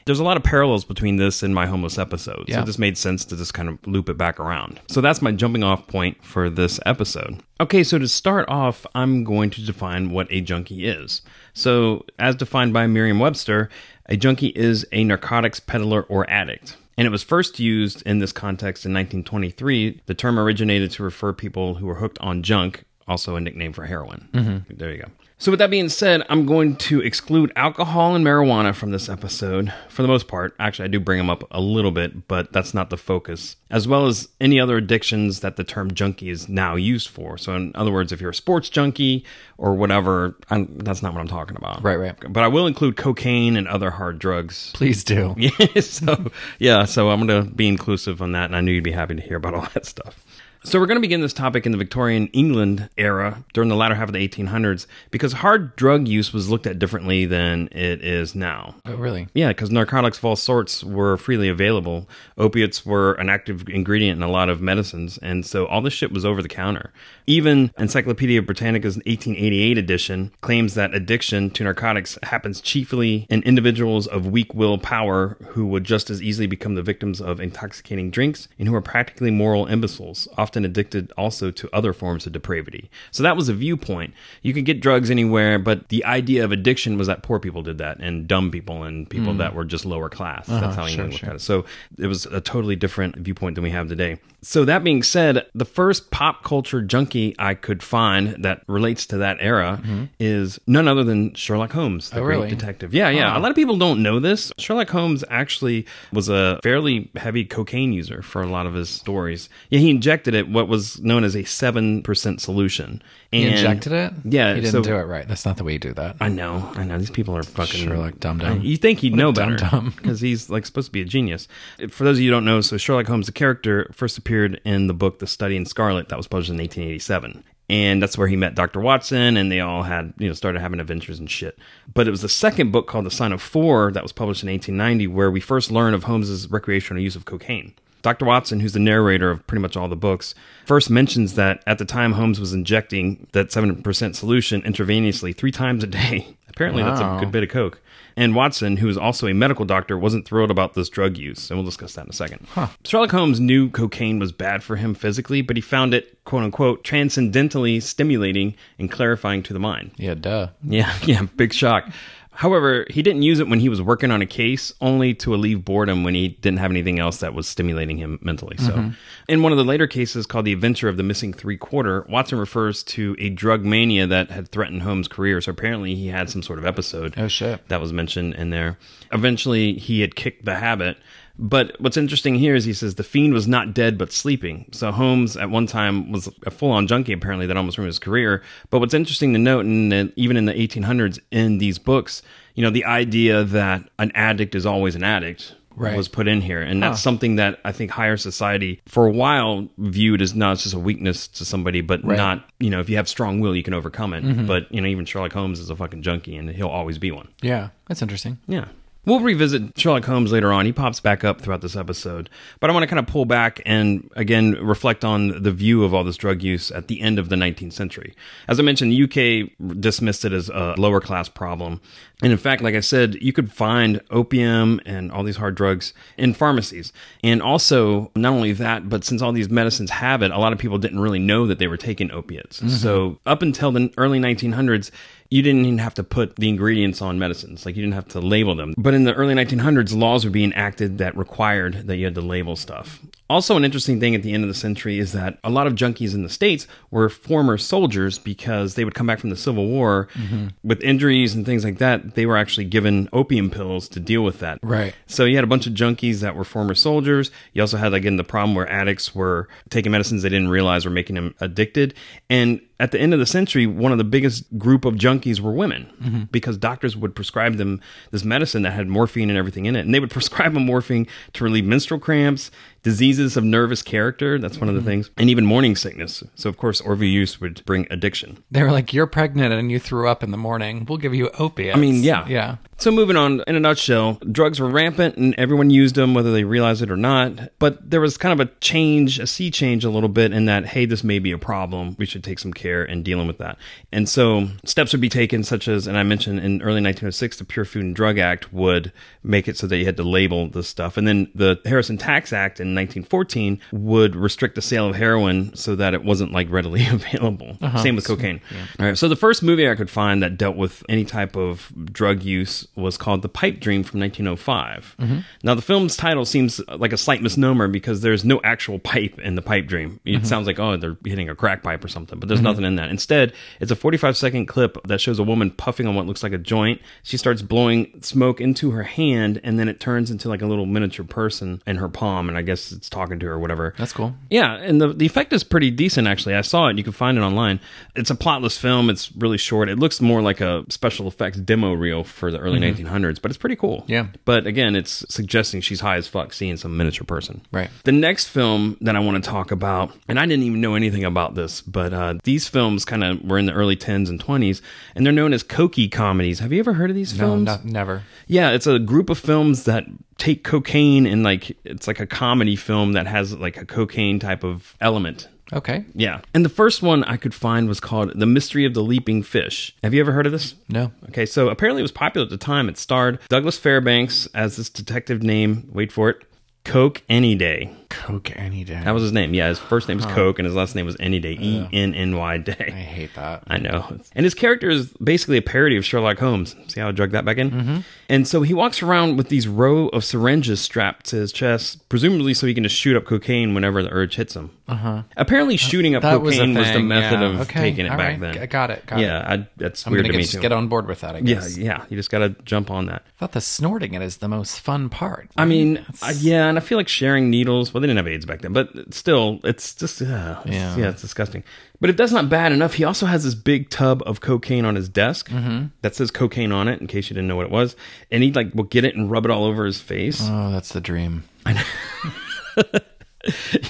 There's 0.05 0.19
a 0.19 0.23
lot 0.23 0.37
of 0.37 0.43
parallels 0.43 0.85
between 0.85 1.17
this 1.17 1.43
and 1.43 1.53
my 1.53 1.65
homeless 1.65 1.97
episode. 1.97 2.45
So 2.49 2.59
it 2.59 2.65
just 2.65 2.79
made 2.79 2.97
sense 2.97 3.25
to 3.25 3.35
just 3.35 3.53
kind 3.53 3.69
of 3.69 3.77
loop 3.85 4.09
it 4.09 4.17
back 4.17 4.39
around. 4.39 4.79
So 4.87 5.01
that's 5.01 5.21
my 5.21 5.31
jumping 5.31 5.63
off 5.63 5.87
point 5.87 6.23
for 6.23 6.49
this 6.49 6.79
episode. 6.85 7.41
Okay, 7.59 7.83
so 7.83 7.99
to 7.99 8.07
start 8.07 8.45
off, 8.47 8.85
I'm 8.95 9.23
going 9.23 9.49
to 9.51 9.65
define 9.65 10.11
what 10.11 10.27
a 10.31 10.41
junkie 10.41 10.87
is. 10.87 11.21
So, 11.53 12.05
as 12.17 12.35
defined 12.35 12.73
by 12.73 12.87
Merriam 12.87 13.19
Webster, 13.19 13.69
a 14.07 14.17
junkie 14.17 14.47
is 14.55 14.85
a 14.91 15.03
narcotics 15.03 15.59
peddler 15.59 16.03
or 16.03 16.27
addict. 16.29 16.77
And 16.97 17.07
it 17.07 17.11
was 17.11 17.23
first 17.23 17.59
used 17.59 18.01
in 18.03 18.19
this 18.19 18.31
context 18.31 18.85
in 18.85 18.93
1923. 18.93 20.01
The 20.05 20.13
term 20.13 20.39
originated 20.39 20.91
to 20.91 21.03
refer 21.03 21.33
people 21.33 21.75
who 21.75 21.85
were 21.85 21.95
hooked 21.95 22.19
on 22.19 22.43
junk, 22.43 22.83
also 23.07 23.35
a 23.35 23.41
nickname 23.41 23.73
for 23.73 23.85
heroin. 23.85 24.29
Mm-hmm. 24.33 24.77
There 24.77 24.91
you 24.91 25.01
go. 25.03 25.07
So, 25.41 25.49
with 25.49 25.57
that 25.57 25.71
being 25.71 25.89
said, 25.89 26.21
I'm 26.29 26.45
going 26.45 26.75
to 26.75 27.01
exclude 27.01 27.51
alcohol 27.55 28.13
and 28.13 28.23
marijuana 28.23 28.75
from 28.75 28.91
this 28.91 29.09
episode 29.09 29.73
for 29.89 30.03
the 30.03 30.07
most 30.07 30.27
part. 30.27 30.53
Actually, 30.59 30.85
I 30.85 30.89
do 30.89 30.99
bring 30.99 31.17
them 31.17 31.31
up 31.31 31.43
a 31.49 31.59
little 31.59 31.89
bit, 31.89 32.27
but 32.27 32.53
that's 32.53 32.75
not 32.75 32.91
the 32.91 32.97
focus, 32.97 33.55
as 33.71 33.87
well 33.87 34.05
as 34.05 34.29
any 34.39 34.59
other 34.59 34.77
addictions 34.77 35.39
that 35.39 35.55
the 35.55 35.63
term 35.63 35.95
junkie 35.95 36.29
is 36.29 36.47
now 36.47 36.75
used 36.75 37.09
for. 37.09 37.39
So, 37.39 37.55
in 37.55 37.71
other 37.73 37.91
words, 37.91 38.11
if 38.11 38.21
you're 38.21 38.29
a 38.29 38.35
sports 38.35 38.69
junkie 38.69 39.25
or 39.57 39.73
whatever, 39.73 40.37
I'm, 40.51 40.77
that's 40.77 41.01
not 41.01 41.11
what 41.11 41.21
I'm 41.21 41.27
talking 41.27 41.57
about. 41.57 41.81
Right, 41.81 41.97
right. 41.97 42.15
But 42.29 42.43
I 42.43 42.47
will 42.47 42.67
include 42.67 42.95
cocaine 42.95 43.57
and 43.57 43.67
other 43.67 43.89
hard 43.89 44.19
drugs. 44.19 44.69
Please 44.75 45.03
do. 45.03 45.35
Yeah, 45.41 45.81
so 45.81 46.31
yeah, 46.59 46.85
so 46.85 47.09
I'm 47.09 47.25
going 47.25 47.45
to 47.45 47.51
be 47.51 47.67
inclusive 47.67 48.21
on 48.21 48.33
that, 48.33 48.45
and 48.45 48.55
I 48.55 48.61
knew 48.61 48.73
you'd 48.73 48.83
be 48.83 48.91
happy 48.91 49.15
to 49.15 49.21
hear 49.21 49.37
about 49.37 49.55
all 49.55 49.67
that 49.73 49.87
stuff. 49.87 50.23
So 50.63 50.79
we're 50.79 50.85
going 50.85 50.97
to 50.97 51.01
begin 51.01 51.21
this 51.21 51.33
topic 51.33 51.65
in 51.65 51.71
the 51.71 51.77
Victorian 51.77 52.27
England 52.27 52.87
era 52.95 53.43
during 53.51 53.67
the 53.67 53.75
latter 53.75 53.95
half 53.95 54.09
of 54.09 54.13
the 54.13 54.27
1800s 54.27 54.85
because 55.09 55.33
hard 55.33 55.75
drug 55.75 56.07
use 56.07 56.33
was 56.33 56.51
looked 56.51 56.67
at 56.67 56.77
differently 56.77 57.25
than 57.25 57.67
it 57.71 58.03
is 58.05 58.35
now. 58.35 58.75
Oh, 58.85 58.93
really? 58.93 59.27
Yeah, 59.33 59.47
because 59.47 59.71
narcotics 59.71 60.19
of 60.19 60.25
all 60.25 60.35
sorts 60.35 60.83
were 60.83 61.17
freely 61.17 61.49
available. 61.49 62.07
Opiates 62.37 62.85
were 62.85 63.13
an 63.13 63.27
active 63.27 63.67
ingredient 63.69 64.17
in 64.17 64.23
a 64.23 64.29
lot 64.31 64.49
of 64.49 64.61
medicines, 64.61 65.17
and 65.23 65.43
so 65.43 65.65
all 65.65 65.81
this 65.81 65.93
shit 65.93 66.11
was 66.11 66.25
over 66.25 66.43
the 66.43 66.47
counter. 66.47 66.93
Even 67.25 67.71
Encyclopedia 67.79 68.43
Britannica's 68.43 68.97
1888 68.97 69.79
edition 69.79 70.31
claims 70.41 70.75
that 70.75 70.93
addiction 70.93 71.49
to 71.49 71.63
narcotics 71.63 72.19
happens 72.21 72.61
chiefly 72.61 73.25
in 73.31 73.41
individuals 73.41 74.05
of 74.05 74.27
weak 74.27 74.53
will 74.53 74.77
power 74.77 75.37
who 75.49 75.65
would 75.65 75.85
just 75.85 76.11
as 76.11 76.21
easily 76.21 76.45
become 76.45 76.75
the 76.75 76.83
victims 76.83 77.19
of 77.19 77.39
intoxicating 77.39 78.11
drinks 78.11 78.47
and 78.59 78.67
who 78.67 78.75
are 78.75 78.81
practically 78.81 79.31
moral 79.31 79.65
imbeciles, 79.65 80.27
often 80.37 80.50
addicted 80.55 81.11
also 81.17 81.51
to 81.51 81.69
other 81.73 81.93
forms 81.93 82.25
of 82.25 82.33
depravity. 82.33 82.89
So 83.11 83.23
that 83.23 83.35
was 83.35 83.49
a 83.49 83.53
viewpoint. 83.53 84.13
You 84.41 84.53
could 84.53 84.65
get 84.65 84.81
drugs 84.81 85.09
anywhere, 85.09 85.59
but 85.59 85.89
the 85.89 86.03
idea 86.05 86.43
of 86.43 86.51
addiction 86.51 86.97
was 86.97 87.07
that 87.07 87.23
poor 87.23 87.39
people 87.39 87.61
did 87.63 87.77
that 87.79 87.99
and 87.99 88.27
dumb 88.27 88.51
people 88.51 88.83
and 88.83 89.09
people 89.09 89.33
hmm. 89.33 89.39
that 89.39 89.55
were 89.55 89.65
just 89.65 89.85
lower 89.85 90.09
class. 90.09 90.47
That's 90.47 90.63
uh-huh, 90.63 90.73
how 90.73 90.87
England 90.87 91.13
looked 91.13 91.23
at 91.23 91.35
it. 91.35 91.41
So 91.41 91.65
it 91.97 92.07
was 92.07 92.25
a 92.25 92.41
totally 92.41 92.75
different 92.75 93.15
viewpoint 93.17 93.55
than 93.55 93.63
we 93.63 93.71
have 93.71 93.87
today. 93.87 94.19
So 94.43 94.65
that 94.65 94.83
being 94.83 95.03
said, 95.03 95.45
the 95.53 95.65
first 95.65 96.09
pop 96.09 96.43
culture 96.43 96.81
junkie 96.81 97.35
I 97.37 97.53
could 97.53 97.83
find 97.83 98.43
that 98.43 98.63
relates 98.67 99.05
to 99.07 99.17
that 99.17 99.37
era 99.39 99.79
mm-hmm. 99.83 100.05
is 100.19 100.59
none 100.65 100.87
other 100.87 101.03
than 101.03 101.35
Sherlock 101.35 101.71
Holmes, 101.73 102.09
the 102.09 102.19
Oh, 102.19 102.23
great 102.23 102.37
really? 102.37 102.49
detective. 102.49 102.91
Yeah, 102.91 103.09
yeah. 103.09 103.37
A 103.37 103.39
lot 103.39 103.51
of 103.51 103.55
people 103.55 103.77
don't 103.77 104.01
know 104.01 104.19
this. 104.19 104.51
Sherlock 104.57 104.89
Holmes 104.89 105.23
actually 105.29 105.85
was 106.11 106.27
a 106.27 106.59
fairly 106.63 107.11
heavy 107.17 107.45
cocaine 107.45 107.93
user 107.93 108.23
for 108.23 108.41
a 108.41 108.47
lot 108.47 108.65
of 108.65 108.73
his 108.73 108.89
stories. 108.89 109.47
Yeah, 109.69 109.77
he 109.79 109.91
injected 109.91 110.33
it 110.33 110.49
what 110.49 110.67
was 110.67 110.99
known 111.01 111.23
as 111.23 111.35
a 111.35 111.43
7% 111.43 112.39
solution. 112.39 113.03
He 113.31 113.43
And- 113.45 113.55
injected 113.55 113.93
it? 113.93 114.13
Yeah, 114.25 114.55
He 114.55 114.61
didn't 114.61 114.71
so- 114.71 114.81
do 114.81 114.95
it 114.95 115.03
right. 115.03 115.27
That's 115.27 115.45
not 115.45 115.57
the 115.57 115.63
way 115.63 115.73
you 115.73 115.79
do 115.79 115.93
that. 115.93 116.15
I 116.19 116.29
know, 116.29 116.71
I 116.75 116.83
know. 116.83 116.97
These 116.97 117.11
people 117.11 117.37
are 117.37 117.43
fucking 117.43 117.87
Sherlock 117.87 118.19
dum-dum. 118.19 118.61
You 118.61 118.75
think 118.77 118.99
he'd 118.99 119.13
What 119.13 119.17
know 119.19 119.31
better 119.31 119.81
because 119.95 120.19
he's 120.27 120.49
like 120.49 120.65
supposed 120.65 120.87
to 120.87 120.91
be 120.91 121.01
a 121.01 121.05
genius. 121.05 121.47
For 121.91 122.03
those 122.05 122.17
of 122.17 122.21
you 122.23 122.29
who 122.31 122.35
don't 122.35 122.45
know, 122.45 122.59
so 122.61 122.77
Sherlock 122.77 123.05
Holmes, 123.05 123.27
the 123.27 123.31
character, 123.31 123.87
first 123.93 124.17
appeared 124.17 124.30
in 124.31 124.87
the 124.87 124.93
book 124.93 125.19
*The 125.19 125.27
Study 125.27 125.55
in 125.55 125.65
Scarlet* 125.65 126.09
that 126.09 126.17
was 126.17 126.27
published 126.27 126.49
in 126.49 126.57
1887. 126.57 127.43
And 127.69 128.03
that's 128.03 128.17
where 128.17 128.27
he 128.27 128.35
met 128.35 128.53
Dr. 128.53 128.81
Watson, 128.81 129.37
and 129.37 129.49
they 129.49 129.61
all 129.61 129.83
had, 129.83 130.13
you 130.17 130.27
know, 130.27 130.33
started 130.33 130.59
having 130.59 130.81
adventures 130.81 131.19
and 131.19 131.31
shit. 131.31 131.57
But 131.93 132.05
it 132.05 132.11
was 132.11 132.21
the 132.21 132.27
second 132.27 132.71
book 132.71 132.85
called 132.85 133.05
The 133.05 133.11
Sign 133.11 133.31
of 133.31 133.41
Four 133.41 133.93
that 133.93 134.03
was 134.03 134.11
published 134.11 134.43
in 134.43 134.49
1890 134.49 135.07
where 135.07 135.31
we 135.31 135.39
first 135.39 135.71
learn 135.71 135.93
of 135.93 136.03
Holmes's 136.03 136.51
recreational 136.51 137.01
use 137.01 137.15
of 137.15 137.23
cocaine. 137.23 137.73
Dr. 138.01 138.25
Watson, 138.25 138.59
who's 138.59 138.73
the 138.73 138.79
narrator 138.79 139.29
of 139.29 139.45
pretty 139.47 139.61
much 139.61 139.77
all 139.77 139.87
the 139.87 139.95
books, 139.95 140.33
first 140.65 140.89
mentions 140.89 141.35
that 141.35 141.63
at 141.67 141.77
the 141.77 141.85
time 141.85 142.13
Holmes 142.13 142.39
was 142.39 142.51
injecting 142.51 143.27
that 143.31 143.49
7% 143.49 144.15
solution 144.15 144.61
intravenously 144.63 145.35
three 145.35 145.51
times 145.51 145.83
a 145.83 145.87
day. 145.87 146.35
Apparently, 146.49 146.83
that's 146.83 146.99
a 146.99 147.17
good 147.19 147.31
bit 147.31 147.43
of 147.43 147.49
coke. 147.49 147.79
And 148.15 148.35
Watson, 148.35 148.77
who 148.77 148.89
is 148.89 148.97
also 148.97 149.27
a 149.27 149.33
medical 149.33 149.65
doctor, 149.65 149.97
wasn't 149.97 150.25
thrilled 150.25 150.51
about 150.51 150.73
this 150.73 150.89
drug 150.89 151.17
use, 151.17 151.49
and 151.49 151.57
we'll 151.57 151.65
discuss 151.65 151.93
that 151.93 152.05
in 152.05 152.09
a 152.09 152.13
second. 152.13 152.47
Sherlock 152.83 153.11
Holmes 153.11 153.39
knew 153.39 153.69
cocaine 153.69 154.19
was 154.19 154.31
bad 154.31 154.63
for 154.63 154.75
him 154.75 154.93
physically, 154.93 155.41
but 155.41 155.55
he 155.55 155.61
found 155.61 155.93
it, 155.93 156.17
quote 156.25 156.43
unquote, 156.43 156.83
transcendentally 156.83 157.81
stimulating 157.81 158.55
and 158.77 158.91
clarifying 158.91 159.43
to 159.43 159.53
the 159.53 159.59
mind. 159.59 159.91
Yeah, 159.97 160.15
duh. 160.15 160.49
Yeah, 160.63 160.93
yeah, 161.03 161.23
big 161.35 161.53
shock. 161.53 161.89
However, 162.33 162.85
he 162.89 163.01
didn't 163.01 163.23
use 163.23 163.39
it 163.39 163.47
when 163.49 163.59
he 163.59 163.67
was 163.67 163.81
working 163.81 164.09
on 164.09 164.21
a 164.21 164.25
case, 164.25 164.73
only 164.79 165.13
to 165.15 165.35
alleviate 165.35 165.65
boredom 165.65 166.03
when 166.03 166.15
he 166.15 166.29
didn't 166.29 166.59
have 166.59 166.71
anything 166.71 166.97
else 166.97 167.17
that 167.17 167.33
was 167.33 167.47
stimulating 167.47 167.97
him 167.97 168.19
mentally. 168.21 168.55
So, 168.57 168.71
mm-hmm. 168.71 168.89
in 169.27 169.43
one 169.43 169.51
of 169.51 169.57
the 169.57 169.65
later 169.65 169.85
cases 169.85 170.25
called 170.25 170.45
The 170.45 170.53
Adventure 170.53 170.87
of 170.87 170.95
the 170.95 171.03
Missing 171.03 171.33
Three 171.33 171.57
Quarter, 171.57 172.05
Watson 172.09 172.39
refers 172.39 172.83
to 172.83 173.15
a 173.19 173.29
drug 173.29 173.65
mania 173.65 174.07
that 174.07 174.31
had 174.31 174.47
threatened 174.49 174.83
Holmes' 174.83 175.09
career. 175.09 175.41
So, 175.41 175.51
apparently, 175.51 175.93
he 175.95 176.07
had 176.07 176.29
some 176.29 176.41
sort 176.41 176.57
of 176.57 176.65
episode 176.65 177.15
Oh, 177.17 177.27
shit. 177.27 177.67
that 177.67 177.81
was 177.81 177.91
mentioned 177.91 178.33
in 178.35 178.49
there. 178.49 178.77
Eventually, 179.11 179.73
he 179.73 179.99
had 179.99 180.15
kicked 180.15 180.45
the 180.45 180.55
habit. 180.55 180.97
But 181.41 181.75
what's 181.81 181.97
interesting 181.97 182.35
here 182.35 182.53
is 182.53 182.65
he 182.65 182.73
says 182.73 182.95
the 182.95 183.03
fiend 183.03 183.33
was 183.33 183.47
not 183.47 183.73
dead 183.73 183.97
but 183.97 184.13
sleeping. 184.13 184.67
So 184.71 184.91
Holmes 184.91 185.35
at 185.35 185.49
one 185.49 185.65
time 185.65 186.11
was 186.11 186.29
a 186.45 186.51
full-on 186.51 186.85
junkie 186.85 187.13
apparently 187.13 187.47
that 187.47 187.57
almost 187.57 187.79
ruined 187.79 187.89
his 187.89 187.97
career. 187.99 188.43
But 188.69 188.79
what's 188.79 188.93
interesting 188.93 189.33
to 189.33 189.39
note, 189.39 189.65
and 189.65 190.13
even 190.15 190.37
in 190.37 190.45
the 190.45 190.53
1800s 190.53 191.17
in 191.31 191.57
these 191.57 191.79
books, 191.79 192.21
you 192.53 192.63
know, 192.63 192.69
the 192.69 192.85
idea 192.85 193.43
that 193.43 193.89
an 193.97 194.11
addict 194.13 194.53
is 194.53 194.65
always 194.67 194.95
an 194.95 195.03
addict 195.03 195.55
Right. 195.73 195.95
was 195.95 196.09
put 196.09 196.27
in 196.27 196.41
here, 196.41 196.61
and 196.61 196.83
that's 196.83 196.99
something 196.99 197.37
that 197.37 197.59
I 197.63 197.71
think 197.71 197.91
higher 197.91 198.17
society 198.17 198.81
for 198.85 199.07
a 199.07 199.11
while 199.11 199.69
viewed 199.77 200.21
as 200.21 200.35
not 200.35 200.57
just 200.57 200.75
a 200.75 200.79
weakness 200.79 201.29
to 201.29 201.45
somebody, 201.45 201.79
but 201.79 202.03
not 202.03 202.45
you 202.59 202.69
know 202.69 202.81
if 202.81 202.89
you 202.89 202.97
have 202.97 203.07
strong 203.07 203.39
will 203.39 203.55
you 203.55 203.63
can 203.63 203.73
overcome 203.73 204.13
it. 204.13 204.21
Mm-hmm. 204.21 204.47
But 204.47 204.71
you 204.71 204.81
know 204.81 204.87
even 204.89 205.05
Sherlock 205.05 205.31
Holmes 205.31 205.61
is 205.61 205.69
a 205.69 205.75
fucking 205.75 206.01
junkie, 206.03 206.35
and 206.35 206.49
he'll 206.49 206.67
always 206.67 206.97
be 206.97 207.11
one. 207.11 207.29
Yeah, 207.41 207.69
that's 207.87 208.01
interesting. 208.01 208.37
Yeah. 208.47 208.65
We'll 209.03 209.19
revisit 209.19 209.77
Sherlock 209.77 210.05
Holmes 210.05 210.31
later 210.31 210.53
on. 210.53 210.65
He 210.65 210.71
pops 210.71 210.99
back 210.99 211.23
up 211.23 211.41
throughout 211.41 211.61
this 211.61 211.75
episode. 211.75 212.29
But 212.59 212.69
I 212.69 212.73
want 212.73 212.83
to 212.83 212.87
kind 212.87 212.99
of 212.99 213.07
pull 213.07 213.25
back 213.25 213.59
and 213.65 214.11
again 214.15 214.51
reflect 214.61 215.03
on 215.03 215.41
the 215.41 215.51
view 215.51 215.83
of 215.83 215.91
all 215.93 216.03
this 216.03 216.17
drug 216.17 216.43
use 216.43 216.69
at 216.69 216.87
the 216.87 217.01
end 217.01 217.17
of 217.17 217.29
the 217.29 217.35
19th 217.35 217.73
century. 217.73 218.15
As 218.47 218.59
I 218.59 218.63
mentioned, 218.63 218.91
the 218.91 219.03
UK 219.03 219.79
dismissed 219.79 220.23
it 220.23 220.33
as 220.33 220.49
a 220.49 220.75
lower 220.77 221.01
class 221.01 221.29
problem. 221.29 221.81
And 222.21 222.31
in 222.31 222.37
fact, 222.37 222.61
like 222.61 222.75
I 222.75 222.81
said, 222.81 223.15
you 223.21 223.33
could 223.33 223.51
find 223.51 224.01
opium 224.09 224.79
and 224.85 225.11
all 225.11 225.23
these 225.23 225.37
hard 225.37 225.55
drugs 225.55 225.93
in 226.17 226.33
pharmacies. 226.33 226.93
And 227.23 227.41
also, 227.41 228.11
not 228.15 228.33
only 228.33 228.51
that, 228.53 228.89
but 228.89 229.03
since 229.03 229.21
all 229.21 229.31
these 229.31 229.49
medicines 229.49 229.89
have 229.89 230.21
it, 230.21 230.31
a 230.31 230.37
lot 230.37 230.53
of 230.53 230.59
people 230.59 230.77
didn't 230.77 230.99
really 230.99 231.19
know 231.19 231.47
that 231.47 231.59
they 231.59 231.67
were 231.67 231.77
taking 231.77 232.11
opiates. 232.11 232.59
Mm-hmm. 232.59 232.69
So 232.69 233.19
up 233.25 233.41
until 233.41 233.71
the 233.71 233.91
early 233.97 234.19
1900s, 234.19 234.91
you 235.31 235.41
didn't 235.41 235.65
even 235.65 235.77
have 235.79 235.93
to 235.95 236.03
put 236.03 236.35
the 236.35 236.49
ingredients 236.49 237.01
on 237.01 237.17
medicines. 237.17 237.65
Like 237.65 237.75
you 237.75 237.81
didn't 237.81 237.95
have 237.95 238.09
to 238.09 238.19
label 238.19 238.53
them. 238.53 238.73
But 238.77 238.93
in 238.93 239.05
the 239.05 239.13
early 239.13 239.33
1900s, 239.33 239.95
laws 239.95 240.25
were 240.25 240.31
being 240.31 240.53
acted 240.53 240.97
that 240.97 241.17
required 241.17 241.87
that 241.87 241.95
you 241.95 242.05
had 242.05 242.15
to 242.15 242.21
label 242.21 242.55
stuff. 242.55 242.99
Also, 243.31 243.55
an 243.55 243.63
interesting 243.63 243.97
thing 244.01 244.13
at 244.13 244.23
the 244.23 244.33
end 244.33 244.43
of 244.43 244.49
the 244.49 244.53
century 244.53 244.99
is 244.99 245.13
that 245.13 245.39
a 245.41 245.49
lot 245.49 245.65
of 245.65 245.73
junkies 245.73 246.13
in 246.13 246.21
the 246.21 246.27
States 246.29 246.67
were 246.89 247.07
former 247.07 247.57
soldiers 247.57 248.19
because 248.19 248.75
they 248.75 248.83
would 248.83 248.93
come 248.93 249.07
back 249.07 249.19
from 249.19 249.29
the 249.29 249.37
Civil 249.37 249.67
War 249.67 250.09
mm-hmm. 250.15 250.47
with 250.65 250.81
injuries 250.81 251.33
and 251.33 251.45
things 251.45 251.63
like 251.63 251.77
that. 251.77 252.15
They 252.15 252.25
were 252.25 252.35
actually 252.35 252.65
given 252.65 253.07
opium 253.13 253.49
pills 253.49 253.87
to 253.87 254.01
deal 254.01 254.21
with 254.21 254.39
that. 254.39 254.59
Right. 254.61 254.93
So 255.07 255.23
you 255.23 255.37
had 255.37 255.45
a 255.45 255.47
bunch 255.47 255.65
of 255.65 255.71
junkies 255.71 256.19
that 256.19 256.35
were 256.35 256.43
former 256.43 256.75
soldiers. 256.75 257.31
You 257.53 257.61
also 257.61 257.77
had, 257.77 257.93
again, 257.93 258.17
the 258.17 258.25
problem 258.25 258.53
where 258.53 258.69
addicts 258.69 259.15
were 259.15 259.47
taking 259.69 259.93
medicines 259.93 260.23
they 260.23 260.29
didn't 260.29 260.49
realize 260.49 260.83
were 260.83 260.91
making 260.91 261.15
them 261.15 261.33
addicted. 261.39 261.93
And 262.29 262.59
at 262.81 262.89
the 262.89 262.99
end 262.99 263.13
of 263.13 263.19
the 263.19 263.27
century, 263.27 263.67
one 263.67 263.91
of 263.91 263.99
the 263.99 264.03
biggest 264.03 264.57
group 264.57 264.85
of 264.85 264.95
junkies 264.95 265.39
were 265.39 265.51
women 265.51 265.93
mm-hmm. 266.01 266.23
because 266.31 266.57
doctors 266.57 266.97
would 266.97 267.15
prescribe 267.15 267.57
them 267.57 267.79
this 268.09 268.23
medicine 268.23 268.63
that 268.63 268.71
had 268.71 268.87
morphine 268.87 269.29
and 269.29 269.37
everything 269.37 269.67
in 269.67 269.75
it. 269.75 269.81
And 269.81 269.93
they 269.93 269.99
would 269.99 270.09
prescribe 270.19 270.55
them 270.55 270.65
morphine 270.65 271.05
to 271.33 271.43
relieve 271.43 271.63
menstrual 271.63 271.99
cramps, 271.99 272.49
diseases 272.81 273.37
of 273.37 273.43
nervous 273.43 273.83
character. 273.83 274.39
That's 274.39 274.57
one 274.57 274.67
of 274.67 274.73
the 274.73 274.81
mm-hmm. 274.81 274.89
things. 274.89 275.11
And 275.15 275.29
even 275.29 275.45
morning 275.45 275.75
sickness. 275.75 276.23
So, 276.33 276.49
of 276.49 276.57
course, 276.57 276.81
overuse 276.81 277.39
would 277.39 277.63
bring 277.65 277.85
addiction. 277.91 278.43
They 278.49 278.63
were 278.63 278.71
like, 278.71 278.93
"You're 278.93 279.05
pregnant 279.05 279.53
and 279.53 279.71
you 279.71 279.77
threw 279.77 280.09
up 280.09 280.23
in 280.23 280.31
the 280.31 280.37
morning. 280.37 280.85
We'll 280.89 280.97
give 280.97 281.13
you 281.13 281.29
opiates." 281.37 281.77
I 281.77 281.79
mean, 281.79 282.01
yeah. 282.01 282.27
yeah. 282.27 282.57
So 282.81 282.89
moving 282.89 283.15
on, 283.15 283.43
in 283.45 283.55
a 283.55 283.59
nutshell, 283.59 284.17
drugs 284.31 284.59
were 284.59 284.67
rampant 284.67 285.15
and 285.15 285.35
everyone 285.35 285.69
used 285.69 285.93
them, 285.93 286.15
whether 286.15 286.31
they 286.31 286.43
realized 286.43 286.81
it 286.81 286.89
or 286.89 286.97
not. 286.97 287.51
But 287.59 287.91
there 287.91 288.01
was 288.01 288.17
kind 288.17 288.33
of 288.33 288.47
a 288.47 288.51
change, 288.55 289.19
a 289.19 289.27
sea 289.27 289.51
change 289.51 289.85
a 289.85 289.91
little 289.91 290.09
bit 290.09 290.33
in 290.33 290.45
that, 290.45 290.65
hey, 290.65 290.87
this 290.87 291.03
may 291.03 291.19
be 291.19 291.31
a 291.31 291.37
problem. 291.37 291.95
We 291.99 292.07
should 292.07 292.23
take 292.23 292.39
some 292.39 292.51
care 292.51 292.83
in 292.83 293.03
dealing 293.03 293.27
with 293.27 293.37
that. 293.37 293.59
And 293.91 294.09
so 294.09 294.47
steps 294.65 294.93
would 294.93 295.01
be 295.01 295.09
taken, 295.09 295.43
such 295.43 295.67
as, 295.67 295.85
and 295.85 295.95
I 295.95 296.01
mentioned 296.01 296.39
in 296.39 296.63
early 296.63 296.81
1906, 296.81 297.37
the 297.37 297.43
Pure 297.43 297.65
Food 297.65 297.83
and 297.83 297.95
Drug 297.95 298.17
Act 298.17 298.51
would 298.51 298.91
make 299.21 299.47
it 299.47 299.57
so 299.57 299.67
that 299.67 299.77
you 299.77 299.85
had 299.85 299.97
to 299.97 300.03
label 300.03 300.47
this 300.47 300.67
stuff. 300.67 300.97
And 300.97 301.07
then 301.07 301.29
the 301.35 301.61
Harrison 301.65 301.99
Tax 301.99 302.33
Act 302.33 302.59
in 302.59 302.73
1914 302.73 303.59
would 303.73 304.15
restrict 304.15 304.55
the 304.55 304.61
sale 304.63 304.89
of 304.89 304.95
heroin 304.95 305.55
so 305.55 305.75
that 305.75 305.93
it 305.93 306.03
wasn't 306.03 306.31
like 306.31 306.49
readily 306.49 306.87
available. 306.91 307.59
Uh-huh. 307.61 307.83
Same 307.83 307.95
with 307.95 308.07
cocaine. 308.07 308.41
All 308.79 308.87
right. 308.87 308.97
So 308.97 309.07
the 309.07 309.15
first 309.15 309.43
movie 309.43 309.69
I 309.69 309.75
could 309.75 309.91
find 309.91 310.23
that 310.23 310.35
dealt 310.35 310.55
with 310.55 310.83
any 310.89 311.05
type 311.05 311.35
of 311.35 311.71
drug 311.93 312.23
use 312.23 312.67
was 312.75 312.97
called 312.97 313.21
The 313.21 313.29
Pipe 313.29 313.59
Dream 313.59 313.83
from 313.83 313.99
1905. 313.99 314.95
Mm-hmm. 314.99 315.19
Now 315.43 315.55
the 315.55 315.61
film's 315.61 315.97
title 315.97 316.23
seems 316.23 316.61
like 316.67 316.93
a 316.93 316.97
slight 316.97 317.21
misnomer 317.21 317.67
because 317.67 318.01
there's 318.01 318.23
no 318.23 318.39
actual 318.43 318.79
pipe 318.79 319.19
in 319.19 319.35
The 319.35 319.41
Pipe 319.41 319.67
Dream. 319.67 319.99
It 320.05 320.11
mm-hmm. 320.11 320.23
sounds 320.25 320.47
like 320.47 320.59
oh 320.59 320.77
they're 320.77 320.97
hitting 321.05 321.29
a 321.29 321.35
crack 321.35 321.63
pipe 321.63 321.83
or 321.83 321.89
something, 321.89 322.19
but 322.19 322.29
there's 322.29 322.39
mm-hmm. 322.39 322.45
nothing 322.45 322.65
in 322.65 322.75
that. 322.75 322.89
Instead, 322.89 323.33
it's 323.59 323.71
a 323.71 323.75
45 323.75 324.15
second 324.15 324.45
clip 324.45 324.77
that 324.87 325.01
shows 325.01 325.19
a 325.19 325.23
woman 325.23 325.51
puffing 325.51 325.87
on 325.87 325.95
what 325.95 326.05
looks 326.05 326.23
like 326.23 326.31
a 326.31 326.37
joint. 326.37 326.81
She 327.03 327.17
starts 327.17 327.41
blowing 327.41 328.01
smoke 328.01 328.39
into 328.39 328.71
her 328.71 328.83
hand, 328.83 329.41
and 329.43 329.59
then 329.59 329.67
it 329.67 329.79
turns 329.79 330.09
into 330.09 330.29
like 330.29 330.41
a 330.41 330.47
little 330.47 330.65
miniature 330.65 331.05
person 331.05 331.61
in 331.67 331.75
her 331.75 331.89
palm, 331.89 332.29
and 332.29 332.37
I 332.37 332.41
guess 332.41 332.71
it's 332.71 332.89
talking 332.89 333.19
to 333.19 333.25
her 333.25 333.33
or 333.33 333.39
whatever. 333.39 333.73
That's 333.77 333.93
cool. 333.93 334.13
Yeah, 334.29 334.55
and 334.55 334.79
the 334.79 334.93
the 334.93 335.05
effect 335.05 335.33
is 335.33 335.43
pretty 335.43 335.71
decent 335.71 336.07
actually. 336.07 336.35
I 336.35 336.41
saw 336.41 336.67
it. 336.67 336.77
You 336.77 336.83
can 336.83 336.93
find 336.93 337.17
it 337.17 337.21
online. 337.21 337.59
It's 337.95 338.09
a 338.09 338.15
plotless 338.15 338.57
film. 338.57 338.89
It's 338.89 339.11
really 339.15 339.37
short. 339.37 339.67
It 339.67 339.77
looks 339.77 339.99
more 339.99 340.21
like 340.21 340.39
a 340.39 340.63
special 340.69 341.07
effects 341.07 341.37
demo 341.37 341.73
reel 341.73 342.03
for 342.03 342.31
the 342.31 342.37
early 342.37 342.60
1900s, 342.61 343.21
but 343.21 343.31
it's 343.31 343.37
pretty 343.37 343.55
cool. 343.55 343.83
Yeah. 343.87 344.07
But 344.25 344.47
again, 344.47 344.75
it's 344.75 345.03
suggesting 345.09 345.61
she's 345.61 345.79
high 345.81 345.97
as 345.97 346.07
fuck 346.07 346.33
seeing 346.33 346.57
some 346.57 346.77
miniature 346.77 347.05
person. 347.05 347.41
Right. 347.51 347.69
The 347.83 347.91
next 347.91 348.27
film 348.27 348.77
that 348.81 348.95
I 348.95 348.99
want 348.99 349.23
to 349.23 349.29
talk 349.29 349.51
about, 349.51 349.95
and 350.07 350.19
I 350.19 350.25
didn't 350.25 350.43
even 350.45 350.61
know 350.61 350.75
anything 350.75 351.03
about 351.03 351.35
this, 351.35 351.61
but 351.61 351.93
uh, 351.93 352.15
these 352.23 352.47
films 352.47 352.85
kind 352.85 353.03
of 353.03 353.21
were 353.23 353.37
in 353.37 353.45
the 353.45 353.53
early 353.53 353.75
10s 353.75 354.09
and 354.09 354.23
20s, 354.23 354.61
and 354.95 355.05
they're 355.05 355.13
known 355.13 355.33
as 355.33 355.43
Koki 355.43 355.87
comedies. 355.89 356.39
Have 356.39 356.51
you 356.53 356.59
ever 356.59 356.73
heard 356.73 356.89
of 356.89 356.95
these 356.95 357.17
No, 357.17 357.25
films? 357.27 357.45
not, 357.45 357.65
never. 357.65 358.03
Yeah, 358.27 358.51
it's 358.51 358.67
a 358.67 358.79
group 358.79 359.09
of 359.09 359.17
films 359.19 359.63
that 359.65 359.85
take 360.17 360.43
cocaine 360.43 361.07
and 361.07 361.23
like 361.23 361.57
it's 361.65 361.87
like 361.87 361.99
a 361.99 362.05
comedy 362.05 362.55
film 362.55 362.93
that 362.93 363.07
has 363.07 363.35
like 363.37 363.57
a 363.57 363.65
cocaine 363.65 364.19
type 364.19 364.43
of 364.43 364.75
element. 364.79 365.27
Okay. 365.53 365.85
Yeah. 365.93 366.21
And 366.33 366.45
the 366.45 366.49
first 366.49 366.81
one 366.81 367.03
I 367.03 367.17
could 367.17 367.33
find 367.33 367.67
was 367.67 367.79
called 367.79 368.11
The 368.15 368.25
Mystery 368.25 368.65
of 368.65 368.73
the 368.73 368.83
Leaping 368.83 369.21
Fish. 369.23 369.75
Have 369.83 369.93
you 369.93 369.99
ever 369.99 370.11
heard 370.13 370.25
of 370.25 370.31
this? 370.31 370.55
No. 370.69 370.91
Okay, 371.09 371.25
so 371.25 371.49
apparently 371.49 371.81
it 371.81 371.83
was 371.83 371.91
popular 371.91 372.25
at 372.25 372.29
the 372.29 372.37
time. 372.37 372.69
It 372.69 372.77
starred 372.77 373.19
Douglas 373.29 373.57
Fairbanks 373.57 374.27
as 374.33 374.55
this 374.55 374.69
detective 374.69 375.21
name, 375.23 375.69
wait 375.73 375.91
for 375.91 376.09
it, 376.09 376.23
Coke 376.63 377.03
Ennyday. 377.09 377.75
Coke 377.91 378.31
any 378.37 378.63
day. 378.63 378.81
That 378.83 378.91
was 378.93 379.03
his 379.03 379.11
name. 379.11 379.33
Yeah, 379.33 379.49
his 379.49 379.59
first 379.59 379.87
name 379.87 379.97
was 379.97 380.05
Coke 380.07 380.39
and 380.39 380.45
his 380.45 380.55
last 380.55 380.75
name 380.75 380.85
was 380.85 380.95
Any 380.99 381.19
Day. 381.19 381.37
E 381.39 381.67
N 381.73 381.93
N 381.93 382.15
Y 382.15 382.33
I 382.33 382.37
Day. 382.37 382.71
hate 382.71 383.13
that. 383.15 383.43
I 383.47 383.57
know. 383.57 383.99
And 384.15 384.23
his 384.23 384.33
character 384.33 384.69
is 384.69 384.87
basically 385.03 385.37
a 385.37 385.41
parody 385.41 385.77
of 385.77 385.85
Sherlock 385.85 386.17
Holmes. 386.19 386.55
See 386.67 386.79
how 386.79 386.87
I 386.87 386.91
drug 386.91 387.11
that 387.11 387.25
back 387.25 387.37
in? 387.37 387.51
Mm-hmm. 387.51 387.77
And 388.09 388.27
so 388.27 388.41
he 388.41 388.53
walks 388.53 388.81
around 388.81 389.17
with 389.17 389.29
these 389.29 389.47
row 389.47 389.87
of 389.89 390.03
syringes 390.03 390.59
strapped 390.61 391.05
to 391.07 391.17
his 391.17 391.31
chest, 391.31 391.87
presumably 391.89 392.33
so 392.33 392.47
he 392.47 392.53
can 392.53 392.63
just 392.63 392.75
shoot 392.75 392.95
up 392.95 393.05
cocaine 393.05 393.53
whenever 393.53 393.83
the 393.83 393.89
urge 393.91 394.15
hits 394.15 394.35
him. 394.35 394.51
Uh-huh. 394.67 395.03
Apparently, 395.17 395.57
shooting 395.57 395.95
up 395.95 396.01
That 396.01 396.21
was 396.21 396.35
cocaine 396.35 396.53
was, 396.55 396.71
the 396.71 396.79
method 396.79 397.19
yeah. 397.19 397.25
of 397.27 397.41
Okay, 397.41 397.59
taking 397.59 397.85
it 397.85 397.89
all 397.91 397.97
back 397.97 398.11
right. 398.11 398.19
then. 398.33 398.37
I 398.37 398.45
got 398.45 398.71
it, 398.71 398.85
got 398.85 398.99
yeah, 398.99 399.25
I, 399.25 399.47
that's 399.57 399.85
I'm 399.85 399.91
weird 399.91 400.05
gonna 400.05 400.13
to 400.13 400.17
me 400.17 400.23
get, 400.23 400.31
too. 400.31 400.39
get 400.39 400.51
on 400.53 400.67
board 400.69 400.87
with 400.87 401.01
that. 401.01 401.15
I 401.15 401.19
yeah, 401.19 401.23
guess. 401.35 401.57
yeah. 401.57 401.85
You 401.89 401.97
just 401.97 402.09
got 402.09 402.19
to 402.19 402.29
jump 402.45 402.71
on 402.71 402.85
that. 402.85 403.03
I 403.05 403.19
thought 403.19 403.33
the 403.33 403.41
snorting 403.41 403.93
it 403.93 404.01
is 404.01 404.17
the 404.17 404.29
most 404.29 404.59
fun 404.61 404.89
part. 404.89 405.29
I 405.37 405.43
mean, 405.45 405.85
uh, 406.01 406.13
yeah, 406.17 406.47
and 406.47 406.57
I 406.57 406.61
feel 406.61 406.77
like 406.77 406.87
sharing 406.87 407.29
needles. 407.29 407.73
Well, 407.81 407.87
they 407.87 407.93
didn't 407.93 407.97
have 407.97 408.07
AIDS 408.07 408.25
back 408.25 408.41
then, 408.41 408.53
but 408.53 408.93
still, 408.93 409.39
it's 409.43 409.73
just 409.73 410.01
uh, 410.01 410.41
it's- 410.45 410.53
Yeah. 410.53 410.77
yeah, 410.77 410.89
it's 410.89 411.01
disgusting. 411.01 411.43
But 411.79 411.89
if 411.89 411.97
that's 411.97 412.11
not 412.11 412.29
bad 412.29 412.51
enough, 412.51 412.75
he 412.75 412.83
also 412.83 413.05
has 413.07 413.23
this 413.23 413.33
big 413.33 413.69
tub 413.69 414.03
of 414.05 414.21
cocaine 414.21 414.65
on 414.65 414.75
his 414.75 414.87
desk 414.89 415.29
Mm-hmm. 415.29 415.67
that 415.81 415.95
says 415.95 416.11
cocaine 416.11 416.51
on 416.51 416.67
it, 416.67 416.79
in 416.79 416.87
case 416.87 417.09
you 417.09 417.13
didn't 417.15 417.27
know 417.27 417.35
what 417.37 417.45
it 417.45 417.51
was. 417.51 417.75
And 418.11 418.21
he 418.23 418.31
like 418.31 418.53
will 418.53 418.65
get 418.65 418.83
it 418.85 418.95
and 418.95 419.09
rub 419.09 419.25
it 419.25 419.31
all 419.31 419.45
over 419.45 419.65
his 419.65 419.79
face. 419.79 420.19
Oh, 420.21 420.51
that's 420.51 420.73
the 420.73 420.81
dream. 420.81 421.23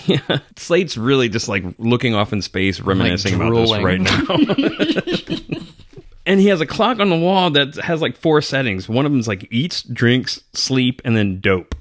yeah, 0.05 0.39
Slate's 0.55 0.97
really 0.97 1.29
just 1.29 1.47
like 1.47 1.63
looking 1.77 2.15
off 2.15 2.33
in 2.33 2.41
space, 2.41 2.79
reminiscing 2.79 3.35
about 3.35 3.53
this 3.53 3.71
right 3.83 4.01
now. 4.01 4.25
and 6.25 6.39
he 6.39 6.47
has 6.47 6.61
a 6.61 6.65
clock 6.65 6.99
on 6.99 7.09
the 7.09 7.17
wall 7.17 7.49
that 7.51 7.75
has 7.75 8.01
like 8.01 8.17
four 8.17 8.41
settings. 8.41 8.87
One 8.87 9.05
of 9.05 9.11
them's 9.11 9.27
like 9.27 9.47
eats, 9.51 9.83
drinks, 9.83 10.41
sleep, 10.53 11.01
and 11.03 11.15
then 11.15 11.39
dope. 11.39 11.75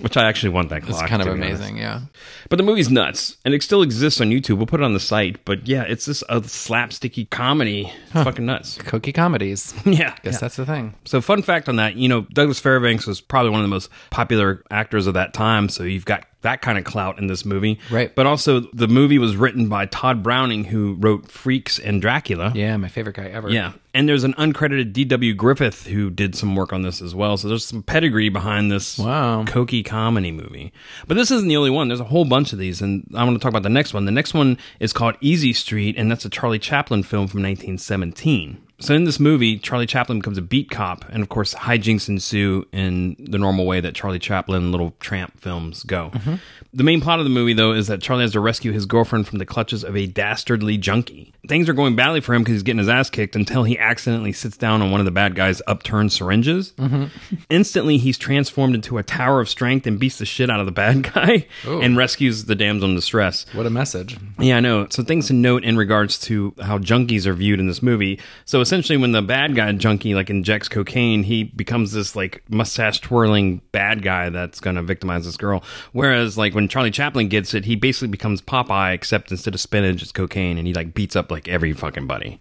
Which 0.00 0.16
I 0.16 0.28
actually 0.28 0.50
want 0.50 0.70
that 0.70 0.82
clock. 0.82 1.02
It's 1.02 1.10
kind 1.10 1.22
of 1.22 1.28
amazing. 1.28 1.76
Yeah. 1.76 2.00
But 2.48 2.56
the 2.56 2.62
movie's 2.62 2.90
nuts, 2.90 3.36
and 3.44 3.54
it 3.54 3.62
still 3.62 3.82
exists 3.82 4.20
on 4.20 4.30
YouTube. 4.30 4.56
We'll 4.56 4.66
put 4.66 4.80
it 4.80 4.84
on 4.84 4.94
the 4.94 5.00
site. 5.00 5.44
But 5.44 5.66
yeah, 5.68 5.82
it's 5.82 6.06
this 6.06 6.22
a 6.28 6.40
slapsticky 6.40 7.28
comedy. 7.30 7.92
Fucking 8.12 8.46
nuts. 8.46 8.78
Cookie 8.78 9.12
comedies. 9.12 9.74
Yeah. 9.90 10.14
Guess 10.22 10.34
yeah. 10.34 10.38
that's 10.38 10.56
the 10.56 10.64
thing. 10.66 10.94
So, 11.04 11.20
fun 11.20 11.42
fact 11.42 11.68
on 11.68 11.76
that, 11.76 11.96
you 11.96 12.08
know, 12.08 12.22
Douglas 12.32 12.60
Fairbanks 12.60 13.06
was 13.06 13.20
probably 13.20 13.50
one 13.50 13.60
of 13.60 13.64
the 13.64 13.68
most 13.68 13.90
popular 14.10 14.62
actors 14.70 15.06
of 15.06 15.14
that 15.14 15.34
time. 15.34 15.68
So, 15.68 15.82
you've 15.82 16.04
got 16.04 16.24
that 16.42 16.62
kind 16.62 16.78
of 16.78 16.84
clout 16.84 17.18
in 17.18 17.26
this 17.26 17.44
movie. 17.44 17.78
Right. 17.90 18.14
But 18.14 18.26
also, 18.26 18.60
the 18.72 18.88
movie 18.88 19.18
was 19.18 19.36
written 19.36 19.68
by 19.68 19.86
Tod 19.86 20.22
Browning, 20.22 20.64
who 20.64 20.94
wrote 20.94 21.30
Freaks 21.30 21.78
and 21.78 22.00
Dracula. 22.00 22.52
Yeah, 22.54 22.76
my 22.78 22.88
favorite 22.88 23.16
guy 23.16 23.26
ever. 23.26 23.50
Yeah. 23.50 23.72
And 23.92 24.08
there's 24.08 24.22
an 24.24 24.34
uncredited 24.34 24.92
D.W. 24.92 25.34
Griffith 25.34 25.86
who 25.88 26.10
did 26.10 26.34
some 26.36 26.54
work 26.54 26.72
on 26.72 26.82
this 26.82 27.02
as 27.02 27.14
well. 27.14 27.36
So 27.36 27.48
there's 27.48 27.66
some 27.66 27.82
pedigree 27.82 28.28
behind 28.28 28.70
this 28.70 28.98
Wow. 28.98 29.42
cokey 29.44 29.84
comedy 29.84 30.30
movie. 30.30 30.72
But 31.08 31.16
this 31.16 31.30
isn't 31.32 31.48
the 31.48 31.56
only 31.56 31.70
one. 31.70 31.88
There's 31.88 31.98
a 32.00 32.04
whole 32.04 32.24
bunch 32.24 32.52
of 32.52 32.58
these. 32.60 32.80
And 32.80 33.04
I 33.16 33.24
want 33.24 33.36
to 33.36 33.42
talk 33.42 33.50
about 33.50 33.64
the 33.64 33.68
next 33.68 33.92
one. 33.92 34.04
The 34.04 34.12
next 34.12 34.32
one 34.32 34.58
is 34.78 34.92
called 34.92 35.16
Easy 35.20 35.52
Street, 35.52 35.96
and 35.98 36.10
that's 36.10 36.24
a 36.24 36.30
Charlie 36.30 36.58
Chaplin 36.60 37.02
film 37.02 37.26
from 37.26 37.42
1917. 37.42 38.58
So 38.80 38.94
in 38.94 39.04
this 39.04 39.20
movie, 39.20 39.58
Charlie 39.58 39.86
Chaplin 39.86 40.18
becomes 40.18 40.38
a 40.38 40.42
beat 40.42 40.70
cop, 40.70 41.04
and 41.10 41.22
of 41.22 41.28
course, 41.28 41.54
hijinks 41.54 42.08
ensue 42.08 42.66
in 42.72 43.14
the 43.18 43.38
normal 43.38 43.66
way 43.66 43.80
that 43.80 43.94
Charlie 43.94 44.18
Chaplin 44.18 44.72
little 44.72 44.94
tramp 45.00 45.38
films 45.38 45.82
go. 45.82 46.10
Mm-hmm. 46.14 46.34
The 46.72 46.84
main 46.84 47.00
plot 47.00 47.18
of 47.18 47.24
the 47.24 47.30
movie, 47.30 47.52
though, 47.52 47.72
is 47.72 47.88
that 47.88 48.00
Charlie 48.00 48.22
has 48.22 48.32
to 48.32 48.40
rescue 48.40 48.72
his 48.72 48.86
girlfriend 48.86 49.28
from 49.28 49.38
the 49.38 49.46
clutches 49.46 49.84
of 49.84 49.96
a 49.96 50.06
dastardly 50.06 50.78
junkie. 50.78 51.34
Things 51.50 51.68
are 51.68 51.72
going 51.72 51.96
badly 51.96 52.20
for 52.20 52.32
him 52.32 52.42
because 52.42 52.54
he's 52.54 52.62
getting 52.62 52.78
his 52.78 52.88
ass 52.88 53.10
kicked 53.10 53.34
until 53.34 53.64
he 53.64 53.76
accidentally 53.76 54.32
sits 54.32 54.56
down 54.56 54.82
on 54.82 54.92
one 54.92 55.00
of 55.00 55.04
the 55.04 55.10
bad 55.10 55.34
guy's 55.34 55.60
upturned 55.66 56.12
syringes. 56.12 56.70
Mm-hmm. 56.74 57.06
Instantly, 57.50 57.98
he's 57.98 58.16
transformed 58.16 58.76
into 58.76 58.98
a 58.98 59.02
tower 59.02 59.40
of 59.40 59.48
strength 59.48 59.84
and 59.84 59.98
beats 59.98 60.18
the 60.18 60.26
shit 60.26 60.48
out 60.48 60.60
of 60.60 60.66
the 60.66 60.70
bad 60.70 61.12
guy 61.12 61.48
and 61.64 61.96
rescues 61.96 62.44
the 62.44 62.54
damsel 62.54 62.88
in 62.88 62.94
distress. 62.94 63.46
What 63.52 63.66
a 63.66 63.70
message. 63.70 64.16
Yeah, 64.38 64.58
I 64.58 64.60
know. 64.60 64.86
So 64.90 65.02
things 65.02 65.26
to 65.26 65.32
note 65.32 65.64
in 65.64 65.76
regards 65.76 66.20
to 66.20 66.54
how 66.62 66.78
junkies 66.78 67.26
are 67.26 67.34
viewed 67.34 67.58
in 67.58 67.66
this 67.66 67.82
movie. 67.82 68.20
So 68.44 68.60
essentially, 68.60 68.96
when 68.96 69.10
the 69.10 69.20
bad 69.20 69.56
guy 69.56 69.72
junkie 69.72 70.14
like 70.14 70.30
injects 70.30 70.68
cocaine, 70.68 71.24
he 71.24 71.42
becomes 71.42 71.90
this 71.90 72.14
like 72.14 72.44
mustache 72.48 73.00
twirling 73.00 73.60
bad 73.72 74.04
guy 74.04 74.30
that's 74.30 74.60
going 74.60 74.76
to 74.76 74.84
victimize 74.84 75.24
this 75.24 75.36
girl. 75.36 75.64
Whereas 75.90 76.38
like 76.38 76.54
when 76.54 76.68
Charlie 76.68 76.92
Chaplin 76.92 77.26
gets 77.26 77.54
it, 77.54 77.64
he 77.64 77.74
basically 77.74 78.06
becomes 78.06 78.40
Popeye, 78.40 78.94
except 78.94 79.32
instead 79.32 79.52
of 79.52 79.60
spinach, 79.60 80.00
it's 80.00 80.12
cocaine, 80.12 80.56
and 80.56 80.68
he 80.68 80.74
like 80.74 80.94
beats 80.94 81.16
up 81.16 81.32
like 81.32 81.39
every 81.48 81.72
fucking 81.72 82.06
buddy. 82.06 82.40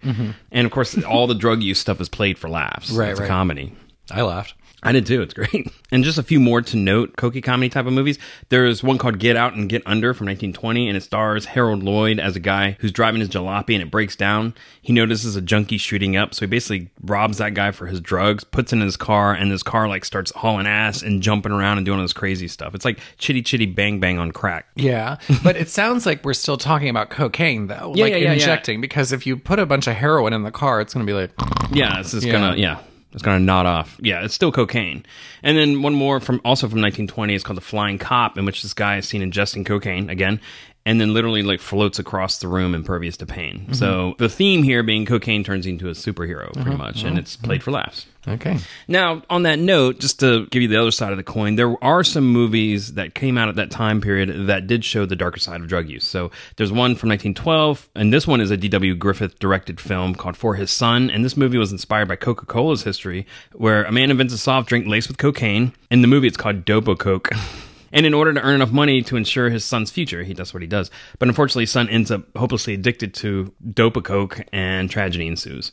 And 0.52 0.66
of 0.66 0.72
course, 0.72 1.02
all 1.04 1.28
the 1.28 1.36
drug 1.36 1.62
use 1.64 1.80
stuff 1.80 2.00
is 2.02 2.10
played 2.10 2.38
for 2.38 2.50
laughs. 2.50 2.92
Right, 2.92 3.12
it's 3.12 3.20
right. 3.20 3.26
a 3.26 3.30
comedy. 3.30 3.76
I 4.12 4.22
laughed. 4.22 4.56
I 4.82 4.92
did 4.92 5.06
too. 5.06 5.22
It's 5.22 5.34
great. 5.34 5.68
And 5.92 6.04
just 6.04 6.20
a 6.20 6.24
few 6.24 6.40
more 6.40 6.62
to 6.62 6.78
note, 6.78 7.16
Cokie 7.16 7.42
comedy 7.42 7.68
type 7.68 7.88
of 7.88 7.94
movies. 7.94 8.20
There's 8.50 8.84
one 8.84 9.00
called 9.00 9.18
Get 9.18 9.36
Out 9.36 9.56
and 9.56 9.68
Get 9.68 9.82
Under 9.88 10.14
from 10.14 10.28
1920, 10.28 10.88
and 10.88 10.96
it 10.96 11.02
stars 11.02 11.46
Harold 11.46 11.82
Lloyd 11.82 12.20
as 12.20 12.36
a 12.36 12.40
guy 12.40 12.78
who's 12.80 12.92
driving 12.92 13.22
his 13.22 13.30
jalopy 13.30 13.74
and 13.74 13.82
it 13.82 13.90
breaks 13.90 14.16
down. 14.16 14.54
He 14.84 14.94
notices 14.94 15.36
a 15.36 15.42
junkie 15.42 15.80
shooting 15.80 16.16
up, 16.16 16.36
so 16.36 16.42
he 16.42 16.48
basically 16.48 16.92
robs 17.02 17.40
that 17.40 17.56
guy 17.56 17.72
for 17.72 17.88
his 17.88 18.00
drugs, 18.02 18.44
puts 18.44 18.72
in 18.72 18.82
his 18.82 18.98
car, 18.98 19.34
and 19.34 19.50
his 19.50 19.64
car 19.64 19.88
like 19.88 20.06
starts 20.06 20.32
hauling 20.36 20.68
ass 20.68 21.02
and 21.02 21.24
jumping 21.24 21.52
around 21.52 21.78
and 21.78 21.88
doing 21.88 21.98
all 21.98 22.04
this 22.04 22.14
crazy 22.14 22.48
stuff. 22.48 22.76
It's 22.76 22.86
like 22.86 23.00
chitty 23.18 23.42
chitty 23.42 23.66
bang 23.66 24.00
bang 24.00 24.20
on 24.20 24.32
crack. 24.32 24.68
Yeah, 24.76 25.18
but 25.44 25.56
it 25.56 25.70
sounds 25.70 26.06
like 26.06 26.24
we're 26.24 26.34
still 26.36 26.58
talking 26.58 26.90
about 26.90 27.10
cocaine 27.10 27.66
though, 27.66 27.94
Yeah, 27.96 28.04
like 28.04 28.12
yeah, 28.12 28.18
yeah, 28.18 28.34
injecting. 28.34 28.80
Because 28.80 29.12
if 29.12 29.26
you 29.26 29.38
put 29.38 29.58
a 29.58 29.66
bunch 29.66 29.88
of 29.88 29.96
heroin 29.96 30.34
in 30.34 30.44
the 30.44 30.52
car, 30.52 30.82
it's 30.82 30.94
going 30.94 31.04
to 31.04 31.12
be 31.12 31.20
like, 31.20 31.32
Yeah, 31.72 31.98
this 31.98 32.14
is 32.14 32.26
gonna 32.26 32.56
yeah. 32.58 32.80
It's 33.12 33.24
gonna 33.24 33.40
nod 33.40 33.66
off. 33.66 33.98
Yeah, 34.00 34.24
it's 34.24 34.36
still 34.36 34.52
cocaine. 34.52 35.04
And 35.42 35.58
then 35.58 35.82
one 35.82 35.94
more 35.94 36.20
from 36.20 36.42
also 36.46 36.68
from 36.68 36.82
1920 36.82 37.34
is 37.34 37.44
called 37.44 37.58
the 37.58 37.62
Flying 37.62 37.98
Cop, 37.98 38.38
in 38.38 38.46
which 38.46 38.62
this 38.62 38.74
guy 38.74 38.98
is 38.98 39.08
seen 39.08 39.22
ingesting 39.22 39.66
cocaine 39.66 40.10
again, 40.10 40.40
and 40.86 41.00
then 41.00 41.14
literally 41.14 41.44
like 41.44 41.60
floats 41.60 42.00
across 42.00 42.40
the 42.40 42.48
room 42.48 42.74
impervious 42.74 43.18
to 43.18 43.26
pain. 43.26 43.60
Mm-hmm. 43.60 43.74
So 43.74 44.16
the 44.18 44.30
theme 44.30 44.64
here 44.64 44.82
being 44.84 45.06
cocaine 45.06 45.44
turns 45.44 45.66
into 45.66 45.88
a 45.88 45.92
superhero 45.92 46.52
pretty 46.54 46.78
much, 46.78 47.04
and 47.04 47.18
it's 47.18 47.36
played 47.36 47.62
for 47.62 47.72
laughs. 47.72 48.06
okay, 48.28 48.58
Now, 48.88 49.22
on 49.30 49.44
that 49.44 49.60
note, 49.60 50.00
just 50.00 50.20
to 50.22 50.46
give 50.48 50.62
you 50.62 50.68
the 50.68 50.78
other 50.78 50.92
side 50.92 51.12
of 51.12 51.18
the 51.18 51.24
coin, 51.24 51.56
there 51.56 51.82
are 51.84 52.04
some 52.04 52.28
movies 52.32 52.94
that 52.94 53.14
came 53.14 53.38
out 53.38 53.50
at 53.50 53.56
that 53.56 53.72
time 53.72 54.02
period 54.02 54.48
that 54.48 54.68
did 54.68 54.84
show 54.84 55.06
the 55.06 55.16
darker 55.16 55.40
side 55.40 55.62
of 55.62 55.68
drug 55.68 55.90
use. 55.90 56.06
So 56.06 56.32
there's 56.56 56.72
one 56.72 56.96
from 56.96 57.10
1912, 57.10 57.90
and 57.96 58.12
this 58.14 58.26
one 58.28 58.42
is 58.42 58.52
a 58.52 58.58
D.W. 58.58 58.96
Griffith 58.96 59.38
directed 59.40 59.80
film 59.80 60.16
called 60.16 60.38
For 60.38 60.56
His 60.56 60.72
Son. 60.72 61.10
And 61.10 61.24
this 61.24 61.38
movie 61.38 61.58
was 61.58 61.72
inspired 61.72 62.08
by 62.08 62.16
Coca 62.16 62.46
Cola's 62.46 62.84
history, 62.84 63.26
where 63.54 63.84
a 63.84 63.92
man 63.92 64.12
invents 64.12 64.34
a 64.34 64.38
soft 64.38 64.70
drink 64.70 64.88
laced 64.88 65.08
with 65.08 65.18
cocaine. 65.18 65.74
In 65.92 66.02
the 66.02 66.08
movie, 66.08 66.28
it's 66.28 66.38
called 66.38 66.66
Dopokoke. 66.66 67.36
And 67.92 68.06
in 68.06 68.14
order 68.14 68.34
to 68.34 68.42
earn 68.42 68.56
enough 68.56 68.72
money 68.72 69.02
to 69.04 69.16
ensure 69.16 69.50
his 69.50 69.66
son's 69.66 69.92
future, 69.92 70.24
he 70.24 70.34
does 70.34 70.54
what 70.54 70.62
he 70.62 70.68
does. 70.68 70.92
But 71.18 71.28
unfortunately, 71.28 71.64
his 71.64 71.72
son 71.72 71.90
ends 71.90 72.12
up 72.12 72.24
hopelessly 72.38 72.74
addicted 72.74 73.14
to 73.16 73.54
Dopokoke, 73.66 74.46
and 74.52 74.90
tragedy 74.90 75.28
ensues. 75.28 75.72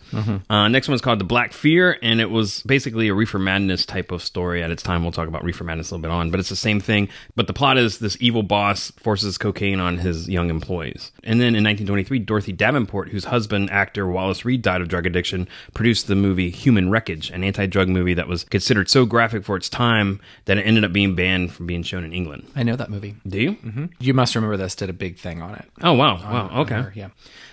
Uh, 0.50 0.68
next 0.68 0.88
one 0.88 0.94
is 0.94 1.00
called 1.00 1.18
The 1.18 1.24
Black 1.24 1.52
Fear, 1.52 1.98
and 2.02 2.20
it 2.20 2.30
was 2.30 2.62
basically 2.62 3.08
a 3.08 3.14
Reefer 3.14 3.38
Madness 3.38 3.84
type 3.86 4.12
of 4.12 4.22
story 4.22 4.62
at 4.62 4.70
its 4.70 4.82
time. 4.82 5.02
We'll 5.02 5.12
talk 5.12 5.28
about 5.28 5.44
Reefer 5.44 5.64
Madness 5.64 5.90
a 5.90 5.94
little 5.94 6.02
bit 6.02 6.10
on, 6.10 6.30
but 6.30 6.40
it's 6.40 6.48
the 6.48 6.56
same 6.56 6.80
thing. 6.80 7.08
But 7.34 7.46
the 7.46 7.52
plot 7.52 7.78
is 7.78 7.98
this 7.98 8.16
evil 8.20 8.42
boss 8.42 8.90
forces 8.92 9.38
cocaine 9.38 9.80
on 9.80 9.98
his 9.98 10.28
young 10.28 10.50
employees. 10.50 11.12
And 11.24 11.40
then 11.40 11.54
in 11.54 11.64
1923, 11.64 12.18
Dorothy 12.20 12.52
Davenport, 12.52 13.10
whose 13.10 13.24
husband, 13.24 13.70
actor 13.70 14.06
Wallace 14.06 14.44
Reid, 14.44 14.62
died 14.62 14.80
of 14.80 14.88
drug 14.88 15.06
addiction, 15.06 15.48
produced 15.74 16.06
the 16.06 16.14
movie 16.14 16.50
Human 16.50 16.90
Wreckage, 16.90 17.30
an 17.30 17.44
anti 17.44 17.66
drug 17.66 17.88
movie 17.88 18.14
that 18.14 18.28
was 18.28 18.44
considered 18.44 18.88
so 18.88 19.04
graphic 19.04 19.44
for 19.44 19.56
its 19.56 19.68
time 19.68 20.20
that 20.46 20.58
it 20.58 20.62
ended 20.62 20.84
up 20.84 20.92
being 20.92 21.14
banned 21.14 21.52
from 21.52 21.66
being 21.66 21.82
shown 21.82 22.04
in 22.06 22.12
England. 22.14 22.48
I 22.56 22.62
know 22.62 22.76
that 22.76 22.88
movie. 22.90 23.16
Do 23.26 23.38
you? 23.40 23.88
You 24.00 24.14
must 24.14 24.34
remember 24.34 24.56
this. 24.56 24.74
Did 24.74 24.88
a 24.88 24.94
big 24.94 25.18
thing 25.18 25.42
on 25.42 25.54
it. 25.54 25.64
Oh, 25.82 25.92
wow. 25.92 26.16
Wow. 26.16 26.60
Okay. 26.62 26.74
her, 26.74 26.92
yeah. 26.94 27.08